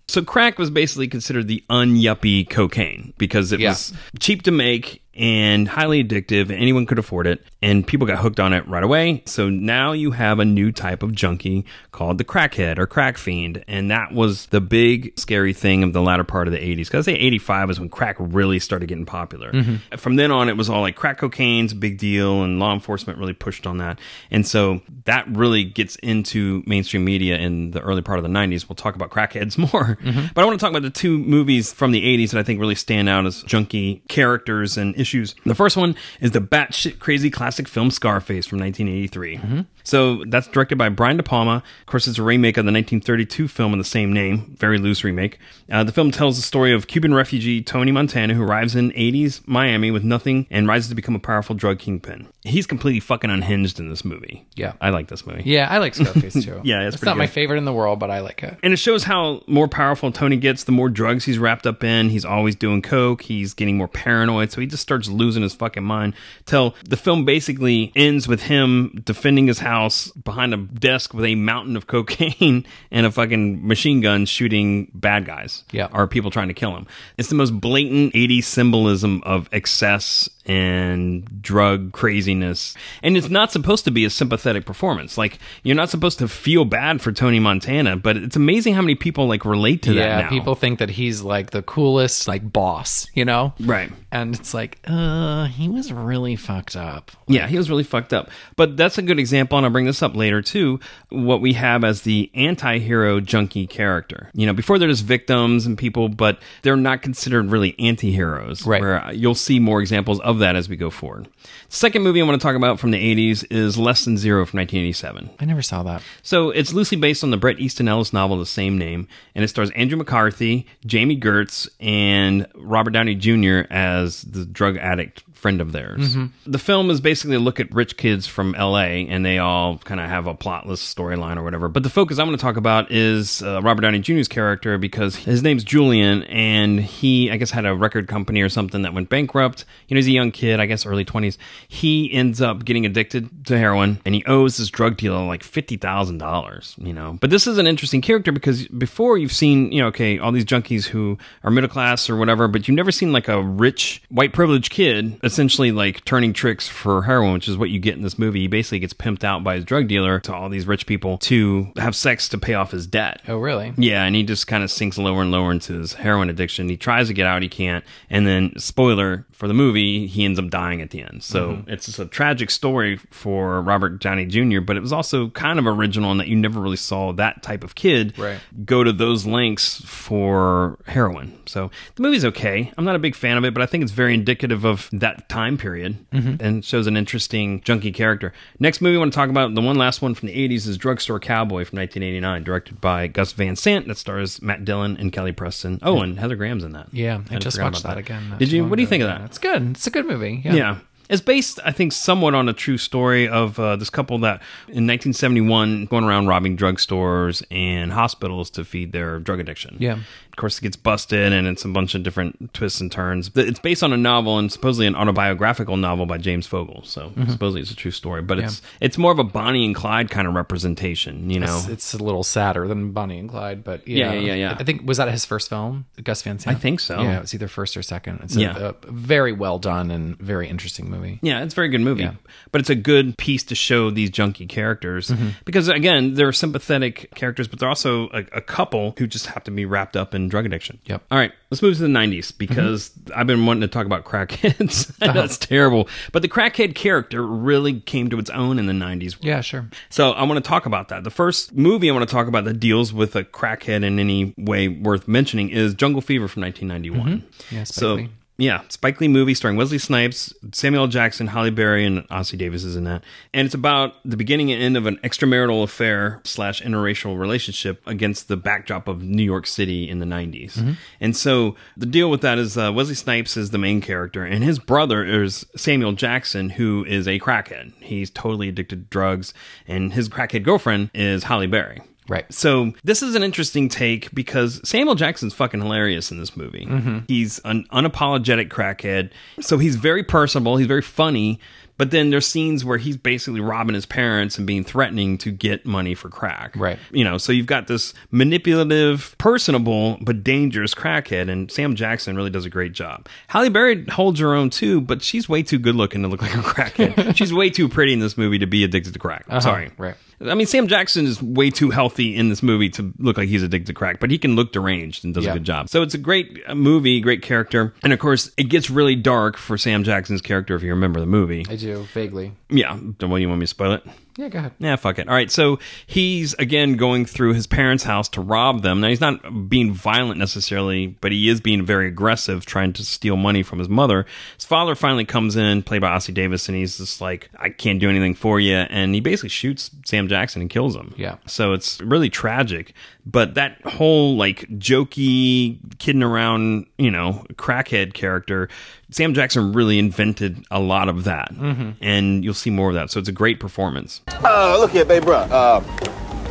So 0.09 0.21
crack 0.23 0.57
was 0.57 0.69
basically 0.69 1.09
considered 1.09 1.47
the 1.49 1.63
unyuppie 1.69 2.49
cocaine 2.49 3.13
because 3.17 3.51
it 3.51 3.59
Yeah. 3.59 3.71
was 3.71 3.93
cheap 4.19 4.43
to 4.43 4.51
make 4.51 5.01
and 5.17 5.67
highly 5.67 6.03
addictive. 6.03 6.51
Anyone 6.51 6.85
could 6.85 6.99
afford 6.99 7.25
it, 7.25 7.43
and 7.61 7.85
people 7.85 8.05
got 8.05 8.19
hooked 8.19 8.39
on 8.39 8.53
it 8.53 8.67
right 8.67 8.83
away. 8.83 9.23
So 9.25 9.49
now 9.49 9.91
you 9.91 10.11
have 10.11 10.39
a 10.39 10.45
new 10.45 10.71
type 10.71 11.01
of 11.01 11.11
junkie 11.13 11.65
called 11.91 12.19
the 12.19 12.23
crackhead 12.23 12.77
or 12.77 12.85
crack 12.85 13.17
fiend, 13.17 13.63
and 13.67 13.89
that 13.89 14.11
was 14.11 14.45
the 14.47 14.61
big 14.61 15.17
scary 15.19 15.53
thing 15.53 15.81
of 15.83 15.93
the 15.93 16.01
latter 16.01 16.23
part 16.23 16.47
of 16.47 16.53
the 16.53 16.59
80s. 16.59 16.85
Because 16.85 17.07
I 17.07 17.13
say 17.13 17.17
85 17.17 17.71
is 17.71 17.79
when 17.79 17.89
crack 17.89 18.15
really 18.19 18.59
started 18.59 18.87
getting 18.87 19.05
popular. 19.05 19.51
Mm-hmm. 19.51 19.95
From 19.97 20.17
then 20.17 20.31
on, 20.31 20.49
it 20.49 20.57
was 20.57 20.69
all 20.69 20.81
like 20.81 20.95
crack 20.95 21.17
cocaine's 21.17 21.71
a 21.71 21.75
big 21.75 21.97
deal, 21.97 22.43
and 22.43 22.59
law 22.59 22.73
enforcement 22.73 23.17
really 23.17 23.33
pushed 23.33 23.65
on 23.65 23.79
that. 23.79 23.99
And 24.29 24.45
so 24.45 24.81
that 25.05 25.27
really 25.27 25.63
gets 25.63 25.95
into 25.97 26.61
mainstream 26.67 27.03
media 27.03 27.37
in 27.37 27.71
the 27.71 27.81
early 27.81 28.03
part 28.03 28.19
of 28.19 28.23
the 28.23 28.29
90s. 28.29 28.69
We'll 28.69 28.75
talk 28.75 28.95
about 28.95 29.09
crackheads 29.09 29.57
more. 29.73 29.97
Mm-hmm. 30.01 30.27
But 30.35 30.41
I 30.43 30.45
want 30.45 30.59
to 30.59 30.63
talk 30.63 30.69
about 30.69 30.83
the 30.83 30.91
two 30.91 31.17
movies 31.17 31.73
from 31.73 31.91
the 31.91 32.03
80s 32.03 32.31
that 32.31 32.39
I 32.39 32.43
think 32.43 32.59
really 32.59 32.75
stand 32.75 33.09
out 33.09 33.25
as 33.25 33.41
junkie 33.43 34.03
characters 34.07 34.77
and 34.77 34.95
issues. 34.95 35.06
The 35.45 35.55
first 35.55 35.77
one 35.77 35.95
is 36.21 36.31
the 36.31 36.41
batshit 36.41 36.99
crazy 36.99 37.29
classic 37.29 37.67
film 37.67 37.91
Scarface 37.91 38.45
from 38.47 38.59
1983. 38.59 39.65
So 39.83 40.25
that's 40.27 40.47
directed 40.47 40.77
by 40.77 40.89
Brian 40.89 41.15
De 41.15 41.23
Palma. 41.23 41.63
Of 41.79 41.85
course, 41.85 42.07
it's 42.07 42.17
a 42.17 42.23
remake 42.23 42.57
of 42.57 42.65
the 42.65 42.73
1932 42.73 43.47
film 43.47 43.71
of 43.71 43.79
the 43.79 43.85
same 43.85 44.11
name, 44.11 44.53
very 44.57 44.77
loose 44.77 45.03
remake. 45.05 45.39
Uh, 45.71 45.85
the 45.85 45.93
film 45.93 46.11
tells 46.11 46.35
the 46.35 46.41
story 46.43 46.73
of 46.73 46.87
Cuban 46.87 47.13
refugee 47.13 47.61
Tony 47.61 47.93
Montana 47.93 48.33
who 48.33 48.43
arrives 48.43 48.75
in 48.75 48.91
80s 48.91 49.47
Miami 49.47 49.91
with 49.91 50.03
nothing 50.03 50.45
and 50.49 50.67
rises 50.67 50.89
to 50.89 50.95
become 50.95 51.15
a 51.15 51.19
powerful 51.19 51.55
drug 51.55 51.79
kingpin. 51.79 52.27
He's 52.43 52.67
completely 52.67 52.99
fucking 52.99 53.29
unhinged 53.29 53.79
in 53.79 53.89
this 53.89 54.03
movie. 54.03 54.45
Yeah. 54.55 54.73
I 54.81 54.89
like 54.89 55.07
this 55.07 55.25
movie. 55.25 55.43
Yeah, 55.45 55.67
I 55.69 55.77
like 55.77 55.95
Scarface 55.95 56.33
too. 56.43 56.61
Yeah, 56.63 56.85
it's 56.87 56.95
it's 56.95 57.05
not 57.05 57.17
my 57.17 57.27
favorite 57.27 57.57
in 57.57 57.65
the 57.65 57.73
world, 57.73 57.99
but 57.99 58.09
I 58.09 58.19
like 58.21 58.43
it. 58.43 58.57
And 58.63 58.73
it 58.73 58.77
shows 58.77 59.03
how 59.03 59.41
more 59.47 59.67
powerful 59.67 60.11
Tony 60.11 60.37
gets, 60.37 60.63
the 60.65 60.71
more 60.71 60.89
drugs 60.89 61.23
he's 61.25 61.37
wrapped 61.37 61.67
up 61.67 61.83
in. 61.83 62.09
He's 62.09 62.25
always 62.25 62.55
doing 62.55 62.81
coke. 62.81 63.21
He's 63.21 63.53
getting 63.53 63.77
more 63.77 63.87
paranoid. 63.87 64.51
So 64.51 64.59
he 64.61 64.67
just 64.67 64.81
starts 64.83 64.96
losing 65.05 65.43
his 65.43 65.53
fucking 65.53 65.83
mind. 65.83 66.13
Till 66.45 66.75
the 66.87 66.97
film 66.97 67.25
basically 67.25 67.91
ends 67.95 68.27
with 68.27 68.43
him 68.43 69.01
defending 69.03 69.47
his 69.47 69.59
house 69.59 70.09
behind 70.11 70.53
a 70.53 70.57
desk 70.57 71.13
with 71.13 71.25
a 71.25 71.35
mountain 71.35 71.75
of 71.77 71.87
cocaine 71.87 72.65
and 72.91 73.05
a 73.05 73.11
fucking 73.11 73.65
machine 73.67 74.01
gun 74.01 74.25
shooting 74.25 74.91
bad 74.93 75.25
guys. 75.25 75.63
Yeah. 75.71 75.89
Or 75.93 76.07
people 76.07 76.31
trying 76.31 76.47
to 76.47 76.53
kill 76.53 76.75
him. 76.75 76.87
It's 77.17 77.29
the 77.29 77.35
most 77.35 77.59
blatant 77.59 78.13
80s 78.13 78.45
symbolism 78.45 79.21
of 79.25 79.49
excess 79.51 80.29
and 80.47 81.41
drug 81.41 81.91
craziness. 81.91 82.73
And 83.03 83.17
it's 83.17 83.29
not 83.29 83.51
supposed 83.51 83.85
to 83.85 83.91
be 83.91 84.05
a 84.05 84.09
sympathetic 84.09 84.65
performance. 84.65 85.17
Like, 85.17 85.39
you're 85.63 85.75
not 85.75 85.89
supposed 85.89 86.19
to 86.19 86.27
feel 86.27 86.65
bad 86.65 87.01
for 87.01 87.11
Tony 87.11 87.39
Montana, 87.39 87.97
but 87.97 88.15
it's 88.17 88.37
amazing 88.37 88.73
how 88.73 88.81
many 88.81 88.95
people 88.95 89.27
like 89.27 89.43
relate 89.45 89.83
to 89.83 89.93
that 89.95 90.23
yeah, 90.23 90.29
people 90.29 90.55
think 90.55 90.79
that 90.79 90.89
he's 90.89 91.21
like 91.21 91.51
the 91.51 91.61
coolest, 91.61 92.27
like 92.27 92.51
boss, 92.51 93.07
you 93.13 93.25
know? 93.25 93.53
Right. 93.59 93.91
And 94.11 94.33
it's 94.33 94.53
like, 94.53 94.79
uh, 94.85 95.45
he 95.45 95.67
was 95.67 95.91
really 95.91 96.37
fucked 96.37 96.77
up. 96.77 97.11
Yeah, 97.27 97.47
he 97.47 97.57
was 97.57 97.69
really 97.69 97.83
fucked 97.83 98.13
up. 98.13 98.29
But 98.55 98.77
that's 98.77 98.97
a 98.97 99.01
good 99.01 99.19
example, 99.19 99.57
and 99.57 99.65
I'll 99.65 99.71
bring 99.71 99.85
this 99.85 100.01
up 100.01 100.15
later 100.15 100.41
too. 100.41 100.79
What 101.09 101.41
we 101.41 101.53
have 101.53 101.83
as 101.83 102.03
the 102.03 102.31
anti 102.33 102.79
hero 102.79 103.19
junkie 103.19 103.67
character. 103.67 104.31
You 104.33 104.45
know, 104.45 104.53
before 104.53 104.79
they're 104.79 104.87
just 104.87 105.03
victims 105.03 105.65
and 105.65 105.77
people, 105.77 106.07
but 106.07 106.39
they're 106.61 106.77
not 106.77 107.01
considered 107.01 107.51
really 107.51 107.75
anti 107.79 108.11
heroes. 108.11 108.65
Right. 108.65 108.81
Where 108.81 109.11
you'll 109.11 109.35
see 109.35 109.59
more 109.59 109.81
examples 109.81 110.21
of 110.21 110.36
that 110.37 110.55
as 110.55 110.69
we 110.69 110.75
go 110.77 110.89
forward. 110.89 111.27
Second 111.69 112.03
movie 112.03 112.21
I 112.21 112.25
want 112.25 112.39
to 112.39 112.45
talk 112.45 112.55
about 112.55 112.79
from 112.79 112.91
the 112.91 113.31
80s 113.31 113.45
is 113.51 113.77
Less 113.77 114.05
Than 114.05 114.17
Zero 114.17 114.45
from 114.45 114.59
1987. 114.59 115.29
I 115.39 115.45
never 115.45 115.61
saw 115.61 115.83
that. 115.83 116.01
So 116.23 116.49
it's 116.49 116.73
loosely 116.73 116.97
based 116.97 117.23
on 117.23 117.31
the 117.31 117.37
Bret 117.37 117.59
Easton 117.59 117.87
Ellis 117.87 118.13
novel 118.13 118.35
of 118.35 118.39
the 118.39 118.45
same 118.45 118.77
name, 118.77 119.07
and 119.35 119.43
it 119.43 119.47
stars 119.49 119.69
Andrew 119.71 119.97
McCarthy, 119.97 120.65
Jami 120.85 121.19
Gertz, 121.19 121.67
and 121.79 122.47
Robert 122.55 122.91
Downey 122.91 123.15
Jr. 123.15 123.61
as 123.71 124.21
the 124.21 124.45
drug 124.45 124.77
addict 124.77 125.23
friend 125.33 125.61
of 125.61 125.71
theirs. 125.71 126.15
The 126.47 126.57
film 126.57 126.89
is 126.89 126.99
basically 126.99 127.35
a 127.35 127.39
look 127.39 127.59
at 127.59 127.71
rich 127.71 127.95
kids 127.95 128.25
from 128.25 128.53
LA, 128.53 129.05
and 129.07 129.23
they 129.23 129.37
all 129.37 129.77
kind 129.77 129.99
of 129.99 130.09
have 130.09 130.25
a 130.25 130.33
plotless 130.33 130.79
storyline 130.79 131.37
or 131.37 131.43
whatever. 131.43 131.67
But 131.67 131.83
the 131.83 131.91
focus 131.91 132.17
I'm 132.17 132.25
going 132.27 132.37
to 132.37 132.41
talk 132.41 132.57
about 132.57 132.91
is 132.91 133.43
uh, 133.43 133.61
Robert 133.61 133.81
Downey 133.83 133.99
Jr.'s 133.99 134.27
character 134.27 134.77
because 134.79 135.15
his 135.15 135.43
name's 135.43 135.63
Julian, 135.63 136.23
and 136.23 136.79
he, 136.79 137.29
I 137.29 137.37
guess, 137.37 137.51
had 137.51 137.65
a 137.65 137.75
record 137.75 138.07
company 138.07 138.41
or 138.41 138.49
something 138.49 138.81
that 138.81 138.93
went 138.95 139.09
bankrupt. 139.09 139.65
You 139.87 139.95
know, 139.95 139.99
he's 139.99 140.07
a 140.07 140.11
young 140.11 140.26
kid, 140.31 140.59
I 140.59 140.65
guess, 140.65 140.85
early 140.85 141.05
20s. 141.05 141.37
He 141.67 142.11
ends 142.11 142.41
up 142.41 142.65
getting 142.65 142.85
addicted 142.85 143.45
to 143.47 143.57
heroin, 143.57 143.99
and 144.05 144.15
he 144.15 144.23
owes 144.25 144.57
this 144.57 144.69
drug 144.69 144.97
dealer 144.97 145.25
like 145.25 145.43
$50,000, 145.43 146.85
you 146.85 146.93
know. 146.93 147.17
But 147.19 147.29
this 147.29 147.47
is 147.47 147.57
an 147.57 147.67
interesting 147.67 148.01
character 148.01 148.31
because 148.31 148.67
before 148.67 149.17
you've 149.17 149.31
seen, 149.31 149.71
you 149.71 149.81
know, 149.81 149.87
okay, 149.87 150.19
all 150.19 150.31
these 150.31 150.45
junkies 150.45 150.85
who 150.85 151.17
are 151.43 151.51
middle 151.51 151.69
class 151.69 152.09
or 152.09 152.17
whatever, 152.17 152.47
but 152.47 152.67
you've 152.67 152.75
never 152.75 152.91
seen 152.91 153.11
like 153.11 153.27
a 153.27 153.41
rich, 153.41 154.01
white 154.09 154.33
privileged 154.33 154.71
kid 154.71 155.19
essentially 155.23 155.71
like 155.71 156.03
turning 156.05 156.33
tricks 156.33 156.67
for 156.67 157.03
heroin, 157.03 157.33
which 157.33 157.47
is 157.47 157.57
what 157.57 157.69
you 157.69 157.79
get 157.79 157.95
in 157.95 158.01
this 158.01 158.19
movie. 158.19 158.41
He 158.41 158.47
basically 158.47 158.79
gets 158.79 158.93
pimped 158.93 159.23
out 159.23 159.43
by 159.43 159.55
his 159.55 159.65
drug 159.65 159.87
dealer 159.87 160.19
to 160.21 160.33
all 160.33 160.49
these 160.49 160.67
rich 160.67 160.85
people 160.85 161.17
to 161.19 161.71
have 161.77 161.95
sex 161.95 162.29
to 162.29 162.37
pay 162.37 162.53
off 162.53 162.71
his 162.71 162.87
debt. 162.87 163.21
Oh, 163.27 163.37
really? 163.37 163.73
Yeah, 163.77 164.03
and 164.03 164.15
he 164.15 164.23
just 164.23 164.47
kind 164.47 164.63
of 164.63 164.71
sinks 164.71 164.97
lower 164.97 165.21
and 165.21 165.31
lower 165.31 165.51
into 165.51 165.73
his 165.73 165.93
heroin 165.93 166.29
addiction. 166.29 166.69
He 166.69 166.77
tries 166.77 167.07
to 167.07 167.13
get 167.13 167.27
out, 167.27 167.41
he 167.41 167.49
can't. 167.49 167.83
And 168.09 168.25
then, 168.25 168.53
spoiler 168.57 169.25
for 169.31 169.47
the 169.47 169.53
movie, 169.53 170.07
he 170.17 170.25
ends 170.25 170.39
up 170.39 170.49
dying 170.49 170.81
at 170.81 170.89
the 170.89 171.01
end. 171.01 171.23
So 171.23 171.51
mm-hmm. 171.51 171.69
it's 171.69 171.85
just 171.85 171.99
a 171.99 172.07
tragic 172.07 172.49
story 172.49 172.97
for 173.11 173.61
Robert 173.61 173.99
Downey 174.01 174.25
Jr., 174.25 174.61
but 174.61 174.75
it 174.75 174.79
was 174.79 174.91
also 174.91 175.29
kind 175.29 175.59
of 175.59 175.67
original 175.67 176.11
in 176.11 176.17
that 176.17 176.27
you 176.27 176.35
never 176.35 176.59
really 176.59 176.75
saw 176.75 177.13
that 177.13 177.43
type 177.43 177.63
of 177.63 177.75
kid 177.75 178.17
Right. 178.17 178.39
go 178.65 178.83
to 178.83 178.91
those 178.91 179.27
lengths 179.27 179.79
for 179.85 180.79
heroin. 180.87 181.37
So 181.45 181.69
the 181.95 182.01
movie's 182.01 182.25
okay. 182.25 182.71
I'm 182.77 182.83
not 182.83 182.95
a 182.95 182.99
big 182.99 183.13
fan 183.13 183.37
of 183.37 183.45
it, 183.45 183.53
but 183.53 183.61
I 183.61 183.67
think 183.67 183.83
it's 183.83 183.91
very 183.91 184.15
indicative 184.15 184.65
of 184.65 184.89
that 184.91 185.29
time 185.29 185.55
period 185.57 185.97
mm-hmm. 186.11 186.43
and 186.43 186.65
shows 186.65 186.87
an 186.87 186.97
interesting 186.97 187.61
junkie 187.61 187.91
character. 187.91 188.33
Next 188.59 188.81
movie 188.81 188.95
I 188.95 188.99
want 188.99 189.13
to 189.13 189.15
talk 189.15 189.29
about, 189.29 189.53
the 189.53 189.61
one 189.61 189.75
last 189.75 190.01
one 190.01 190.15
from 190.15 190.29
the 190.29 190.49
80s, 190.49 190.67
is 190.67 190.77
Drugstore 190.77 191.19
Cowboy 191.19 191.63
from 191.63 191.77
1989, 191.77 192.43
directed 192.43 192.81
by 192.81 193.05
Gus 193.05 193.33
Van 193.33 193.55
Sant, 193.55 193.87
that 193.87 193.97
stars 193.97 194.41
Matt 194.41 194.65
Dillon 194.65 194.97
and 194.97 195.11
Kelly 195.13 195.31
Preston. 195.31 195.77
Oh, 195.83 196.01
and 196.01 196.19
Heather 196.19 196.35
Graham's 196.35 196.63
in 196.63 196.71
that. 196.71 196.87
Yeah, 196.91 197.21
I 197.29 197.35
I'd 197.35 197.41
just 197.41 197.61
watched 197.61 197.81
about 197.81 197.95
that, 197.95 197.97
again. 197.99 198.35
Did 198.39 198.51
you? 198.51 198.65
What 198.65 198.77
do 198.77 198.81
you 198.81 198.87
think 198.87 199.03
of 199.03 199.09
that? 199.09 199.21
It's 199.21 199.37
good. 199.37 199.71
It's 199.71 199.87
a 199.87 199.91
good 199.91 199.96
movie. 200.05 200.41
Yeah. 200.43 200.53
Yeah. 200.53 200.77
It's 201.09 201.21
based, 201.21 201.59
I 201.63 201.71
think, 201.71 201.93
somewhat 201.93 202.35
on 202.35 202.49
a 202.49 202.53
true 202.53 202.77
story 202.77 203.29
of 203.29 203.57
uh, 203.59 203.77
this 203.77 203.89
couple 203.89 204.17
that 204.19 204.41
in 204.67 204.85
1971 204.85 205.85
going 205.85 206.03
around 206.03 206.27
robbing 206.27 206.57
drugstores 206.57 207.41
and 207.49 207.93
hospitals 207.93 208.49
to 208.51 208.65
feed 208.65 208.91
their 208.91 209.19
drug 209.19 209.39
addiction. 209.39 209.77
Yeah. 209.79 209.99
Of 210.37 210.41
course, 210.41 210.59
it 210.59 210.61
gets 210.61 210.75
busted 210.75 211.33
and 211.33 211.47
it's 211.47 211.65
a 211.65 211.67
bunch 211.67 211.95
of 211.95 212.03
different 212.03 212.53
twists 212.53 212.79
and 212.79 212.91
turns. 212.91 213.31
It's 213.33 213.57
based 213.57 213.81
on 213.81 213.91
a 213.91 213.97
novel 213.97 214.37
and 214.37 214.51
supposedly 214.51 214.85
an 214.85 214.95
autobiographical 214.95 215.77
novel 215.77 216.05
by 216.05 216.19
James 216.19 216.45
Fogle, 216.45 216.83
So 216.83 217.09
Mm-hmm. 217.09 217.31
supposedly 217.31 217.61
it's 217.61 217.71
a 217.71 217.75
true 217.75 217.89
story. 217.89 218.21
But 218.21 218.37
it's 218.37 218.61
it's 218.79 218.99
more 218.99 219.11
of 219.11 219.17
a 219.17 219.23
Bonnie 219.23 219.65
and 219.65 219.73
Clyde 219.73 220.11
kind 220.11 220.27
of 220.27 220.35
representation, 220.35 221.31
you 221.31 221.39
know? 221.39 221.57
It's, 221.57 221.67
it's 221.69 221.93
a 221.95 221.97
little 222.03 222.23
sadder 222.23 222.67
than 222.67 222.91
Bonnie 222.91 223.17
and 223.17 223.27
Clyde, 223.29 223.63
but 223.63 223.87
yeah, 223.87 224.13
Yeah, 224.13 224.19
yeah, 224.19 224.33
yeah. 224.35 224.57
I 224.59 224.63
think 224.63 224.85
was 224.87 224.97
that 224.97 225.09
his 225.09 225.25
first 225.25 225.49
film, 225.49 225.85
Gus 226.03 226.21
Van 226.21 226.37
Sant. 226.37 226.55
I 226.55 226.59
think 226.59 226.81
so. 226.81 227.01
Yeah, 227.01 227.17
it 227.17 227.21
was 227.21 227.33
either 227.33 227.47
first 227.47 227.75
or 227.75 227.81
second. 227.81 228.19
It's 228.23 228.35
Yeah. 228.35 228.55
a, 228.57 228.69
a 228.87 228.91
very 228.91 229.31
well 229.31 229.57
done 229.57 229.89
and 229.89 230.17
very 230.19 230.47
interesting 230.49 230.87
movie. 230.87 231.17
Yeah, 231.23 231.43
it's 231.43 231.53
a 231.53 231.55
very 231.55 231.69
good 231.69 231.81
movie. 231.81 232.03
Yeah. 232.03 232.13
But 232.51 232.61
it's 232.61 232.69
a 232.69 232.75
good 232.75 233.17
piece 233.17 233.43
to 233.45 233.55
show 233.55 233.89
these 233.89 234.11
junkie 234.11 234.45
characters 234.45 235.07
Mm-hmm. 235.09 235.29
because 235.45 235.67
again, 235.67 236.13
they're 236.13 236.31
sympathetic 236.31 237.09
characters, 237.15 237.47
but 237.47 237.57
they're 237.59 237.69
also 237.69 238.09
a, 238.09 238.23
a 238.33 238.41
couple 238.41 238.93
who 238.99 239.07
just 239.07 239.25
have 239.27 239.43
to 239.45 239.51
be 239.51 239.65
wrapped 239.65 239.95
up 239.97 240.13
in 240.13 240.26
and 240.27 240.31
drug 240.31 240.45
addiction. 240.45 240.79
Yep. 240.85 241.03
All 241.09 241.17
right, 241.17 241.31
let's 241.49 241.61
move 241.61 241.75
to 241.77 241.81
the 241.81 241.87
90s 241.87 242.17
mm-hmm. 242.17 242.37
because 242.37 242.91
I've 243.15 243.27
been 243.27 243.45
wanting 243.45 243.61
to 243.61 243.67
talk 243.67 243.85
about 243.85 244.03
crackheads. 244.05 244.93
Uh-huh. 245.07 245.13
That's 245.13 245.37
terrible. 245.37 245.87
But 246.11 246.21
the 246.21 246.27
crackhead 246.27 246.73
character 246.75 247.25
really 247.25 247.79
came 247.81 248.09
to 248.09 248.19
its 248.19 248.29
own 248.31 248.57
in 248.57 248.65
the 248.65 248.73
90s. 248.73 249.15
Yeah, 249.21 249.41
sure. 249.41 249.69
So 249.89 250.11
I 250.11 250.23
want 250.23 250.43
to 250.43 250.47
talk 250.47 250.65
about 250.65 250.89
that. 250.89 251.03
The 251.03 251.11
first 251.11 251.53
movie 251.53 251.89
I 251.89 251.93
want 251.93 252.07
to 252.07 252.13
talk 252.13 252.27
about 252.27 252.45
that 252.45 252.55
deals 252.59 252.91
with 252.91 253.15
a 253.15 253.23
crackhead 253.23 253.83
in 253.83 253.99
any 253.99 254.33
way 254.37 254.67
worth 254.67 255.07
mentioning 255.07 255.49
is 255.49 255.75
Jungle 255.75 256.01
Fever 256.01 256.27
from 256.27 256.41
1991. 256.43 257.21
Mm-hmm. 257.21 257.55
Yeah, 257.55 257.63
so. 257.63 258.07
Yeah, 258.39 258.61
Spike 258.69 259.01
Lee 259.01 259.07
movie 259.07 259.33
starring 259.33 259.57
Wesley 259.57 259.79
Snipes, 259.79 260.31
Samuel 260.53 260.83
L. 260.83 260.87
Jackson, 260.87 261.25
Halle 261.25 261.49
Berry, 261.49 261.83
and 261.85 262.07
Ossie 262.09 262.37
Davis 262.37 262.63
is 262.63 262.75
in 262.75 262.83
that. 262.83 263.03
And 263.33 263.47
it's 263.47 263.55
about 263.55 263.95
the 264.05 264.15
beginning 264.15 264.51
and 264.51 264.61
end 264.61 264.77
of 264.77 264.85
an 264.85 264.97
extramarital 265.03 265.63
affair 265.63 266.21
slash 266.23 266.61
interracial 266.61 267.17
relationship 267.19 267.81
against 267.87 268.27
the 268.27 268.37
backdrop 268.37 268.87
of 268.87 269.01
New 269.01 269.23
York 269.23 269.47
City 269.47 269.89
in 269.89 269.97
the 269.97 270.05
90s. 270.05 270.55
And 271.01 271.17
so 271.17 271.55
the 271.75 271.87
deal 271.87 272.11
with 272.11 272.21
that 272.21 272.37
is 272.37 272.55
uh, 272.59 272.71
Wesley 272.71 272.93
Snipes 272.93 273.37
is 273.37 273.49
the 273.49 273.57
main 273.57 273.81
character, 273.81 274.23
and 274.23 274.43
his 274.43 274.59
brother 274.59 275.03
is 275.03 275.43
Samuel 275.55 275.93
Jackson, 275.93 276.51
who 276.51 276.85
is 276.87 277.07
a 277.07 277.17
crackhead. 277.19 277.73
He's 277.81 278.11
totally 278.11 278.49
addicted 278.49 278.75
to 278.81 278.85
drugs, 278.89 279.33
and 279.67 279.93
his 279.93 280.09
crackhead 280.09 280.43
girlfriend 280.43 280.91
is 280.93 281.23
Halle 281.23 281.47
Berry. 281.47 281.81
Right. 282.07 282.31
So 282.33 282.73
this 282.83 283.03
is 283.03 283.15
an 283.15 283.23
interesting 283.23 283.69
take 283.69 284.13
because 284.13 284.61
Samuel 284.67 284.95
Jackson's 284.95 285.33
fucking 285.33 285.61
hilarious 285.61 286.11
in 286.11 286.19
this 286.19 286.35
movie. 286.37 286.65
Mm-hmm. 286.65 286.99
He's 287.07 287.39
an 287.45 287.65
unapologetic 287.71 288.49
crackhead. 288.49 289.11
So 289.39 289.57
he's 289.57 289.75
very 289.75 290.03
personable. 290.03 290.57
He's 290.57 290.67
very 290.67 290.81
funny. 290.81 291.39
But 291.77 291.91
then 291.91 292.09
there's 292.09 292.25
scenes 292.25 292.65
where 292.65 292.79
he's 292.79 292.97
basically 292.97 293.39
robbing 293.39 293.75
his 293.75 293.85
parents 293.85 294.37
and 294.37 294.47
being 294.47 294.63
threatening 294.63 295.17
to 295.19 295.31
get 295.31 295.65
money 295.65 295.93
for 295.93 296.09
crack. 296.09 296.53
Right. 296.55 296.79
You 296.91 297.03
know, 297.03 297.17
so 297.19 297.31
you've 297.31 297.45
got 297.45 297.67
this 297.67 297.93
manipulative, 298.09 299.15
personable, 299.19 299.97
but 300.01 300.23
dangerous 300.23 300.73
crackhead, 300.73 301.29
and 301.29 301.51
Sam 301.51 301.75
Jackson 301.75 302.15
really 302.15 302.31
does 302.31 302.45
a 302.45 302.49
great 302.49 302.73
job. 302.73 303.07
Halle 303.27 303.49
Berry 303.49 303.85
holds 303.85 304.19
her 304.19 304.33
own 304.33 304.49
too, 304.49 304.81
but 304.81 305.03
she's 305.03 305.29
way 305.29 305.43
too 305.43 305.59
good 305.59 305.75
looking 305.75 306.01
to 306.01 306.07
look 306.07 306.21
like 306.21 306.33
a 306.33 306.39
crackhead. 306.39 307.15
she's 307.15 307.33
way 307.33 307.49
too 307.49 307.69
pretty 307.69 307.93
in 307.93 307.99
this 307.99 308.17
movie 308.17 308.39
to 308.39 308.47
be 308.47 308.63
addicted 308.63 308.93
to 308.93 308.99
crack. 308.99 309.25
I'm 309.29 309.41
sorry. 309.41 309.69
right. 309.77 309.95
I 310.19 310.33
mean, 310.33 310.47
Sam 310.47 310.67
Jackson 310.67 311.05
is 311.05 311.21
way 311.21 311.49
too 311.51 311.69
healthy 311.69 312.15
in 312.15 312.29
this 312.29 312.41
movie 312.41 312.69
to 312.71 312.91
look 312.97 313.17
like 313.17 313.29
he's 313.29 313.43
addicted 313.43 313.67
to 313.67 313.73
crack, 313.73 313.99
but 313.99 314.09
he 314.09 314.17
can 314.17 314.35
look 314.35 314.51
deranged 314.51 315.05
and 315.05 315.13
does 315.13 315.25
Yeah. 315.25 315.31
a 315.31 315.33
good 315.33 315.43
job. 315.43 315.69
So 315.69 315.83
it's 315.83 315.93
a 315.93 315.99
great 315.99 316.41
uh, 316.47 316.55
movie, 316.55 316.99
great 317.01 317.21
character. 317.21 317.73
And 317.83 317.93
of 317.93 317.99
course, 317.99 318.31
it 318.37 318.45
gets 318.45 318.69
really 318.69 318.95
dark 318.95 319.37
for 319.37 319.57
Sam 319.57 319.83
Jackson's 319.83 320.21
character 320.21 320.55
if 320.55 320.63
you 320.63 320.69
remember 320.71 320.99
the 320.99 321.05
movie. 321.05 321.45
I 321.49 321.55
do 321.55 321.85
vaguely. 321.93 322.33
Yeah. 322.49 322.79
Don't 322.97 323.21
you 323.21 323.27
want 323.29 323.39
me 323.39 323.43
to 323.43 323.47
spoil 323.47 323.73
it? 323.73 323.83
Yeah, 324.17 324.29
go 324.29 324.39
ahead. 324.39 324.53
Yeah, 324.57 324.75
fuck 324.77 324.97
it. 324.97 325.07
All 325.07 325.13
right, 325.13 325.29
so 325.29 325.59
he's 325.85 326.33
again 326.35 326.75
going 326.75 327.05
through 327.05 327.35
his 327.35 327.45
parents' 327.45 327.83
house 327.83 328.09
to 328.09 328.21
rob 328.21 328.63
them. 328.63 328.81
Now 328.81 328.89
he's 328.89 328.99
not 328.99 329.47
being 329.47 329.71
violent 329.71 330.17
necessarily, 330.17 330.87
but 330.87 331.11
he 331.11 331.29
is 331.29 331.39
being 331.39 331.63
very 331.63 331.87
aggressive, 331.87 332.45
trying 332.45 332.73
to 332.73 332.83
steal 332.83 333.15
money 333.15 333.43
from 333.43 333.59
his 333.59 333.69
mother. 333.69 334.07
His 334.35 334.45
father 334.45 334.73
finally 334.73 335.05
comes 335.05 335.35
in, 335.35 335.61
played 335.61 335.81
by 335.81 335.95
Ossie 335.95 336.15
Davis, 336.15 336.49
and 336.49 336.57
he's 336.57 336.79
just 336.79 336.99
like, 336.99 337.29
"I 337.37 337.49
can't 337.49 337.79
do 337.79 337.89
anything 337.89 338.15
for 338.15 338.39
you," 338.39 338.55
and 338.55 338.95
he 338.95 339.01
basically 339.01 339.29
shoots 339.29 339.69
Sam 339.85 340.07
Jackson 340.07 340.41
and 340.41 340.49
kills 340.49 340.75
him. 340.75 340.95
Yeah. 340.97 341.17
So 341.27 341.53
it's 341.53 341.79
really 341.79 342.09
tragic. 342.09 342.73
But 343.09 343.35
that 343.35 343.61
whole 343.65 344.17
like 344.17 344.39
jokey, 344.59 345.59
kidding 345.79 346.03
around, 346.03 346.65
you 346.77 346.91
know, 346.91 347.25
crackhead 347.35 347.93
character, 347.93 348.49
Sam 348.91 349.13
Jackson 349.13 349.53
really 349.53 349.79
invented 349.79 350.45
a 350.51 350.59
lot 350.59 350.89
of 350.89 351.05
that, 351.05 351.31
and 351.31 352.23
you'll 352.25 352.33
see 352.33 352.49
more 352.49 352.67
of 352.69 352.75
that. 352.75 352.91
So 352.91 352.99
it's 352.99 353.07
a 353.07 353.13
great 353.13 353.39
performance. 353.39 354.01
Uh, 354.09 354.57
look 354.59 354.71
here, 354.71 354.83
babe, 354.83 355.05
bro. 355.05 355.19
Uh, 355.19 355.63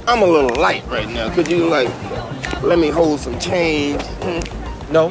I'm 0.06 0.20
a 0.22 0.26
little 0.26 0.60
light 0.60 0.86
right 0.88 1.08
now. 1.08 1.32
Could 1.34 1.48
you 1.50 1.66
like 1.66 1.88
let 2.62 2.78
me 2.78 2.88
hold 2.88 3.20
some 3.20 3.38
change? 3.38 4.02
Hmm? 4.20 4.92
No. 4.92 5.08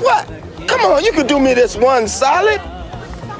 What? 0.00 0.26
Come 0.68 0.80
on, 0.82 1.02
you 1.02 1.12
could 1.12 1.28
do 1.28 1.40
me 1.40 1.54
this 1.54 1.76
one 1.76 2.08
solid. 2.08 2.60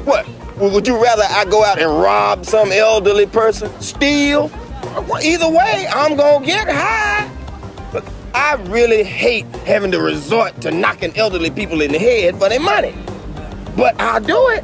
What? 0.06 0.26
Would 0.58 0.86
you 0.88 1.02
rather 1.02 1.24
I 1.28 1.44
go 1.44 1.62
out 1.62 1.78
and 1.78 1.90
rob 1.90 2.46
some 2.46 2.72
elderly 2.72 3.26
person, 3.26 3.70
steal? 3.82 4.50
Either 5.22 5.48
way, 5.50 5.86
I'm 5.92 6.16
gonna 6.16 6.46
get 6.46 6.68
high. 6.68 7.35
I 8.36 8.56
really 8.68 9.02
hate 9.02 9.46
having 9.66 9.90
to 9.92 9.98
resort 9.98 10.60
to 10.60 10.70
knocking 10.70 11.16
elderly 11.16 11.50
people 11.50 11.80
in 11.80 11.90
the 11.90 11.98
head 11.98 12.36
for 12.36 12.50
their 12.50 12.60
money. 12.60 12.94
But 13.74 13.98
I'll 13.98 14.20
do 14.20 14.48
it. 14.50 14.62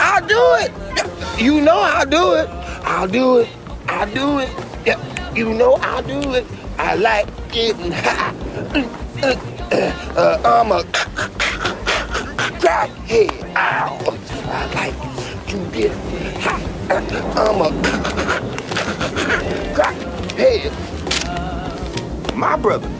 I'll 0.00 0.26
do 0.26 0.40
it. 0.60 0.72
You 1.38 1.60
know 1.60 1.78
I'll 1.78 2.06
do 2.06 2.32
it. 2.32 2.48
I'll 2.82 3.06
do 3.06 3.40
it. 3.40 3.48
I'll 3.86 4.10
do 4.14 4.38
it. 4.38 4.48
You 5.36 5.52
know 5.52 5.74
I'll 5.74 6.02
do 6.02 6.32
it. 6.32 6.46
I 6.78 6.94
like 6.94 7.28
getting 7.52 7.92
high. 7.92 8.34
Uh, 10.16 10.40
I'm 10.42 10.72
a 10.72 10.82
crackhead. 12.62 13.56
Ow. 13.56 13.98
I 14.48 14.74
like 14.74 15.46
to 15.48 15.58
get 15.78 15.92
high. 16.40 16.62
I'm 17.36 17.60
a 17.60 17.70
crackhead. 19.74 20.99
My 22.40 22.56
brother. 22.56 22.90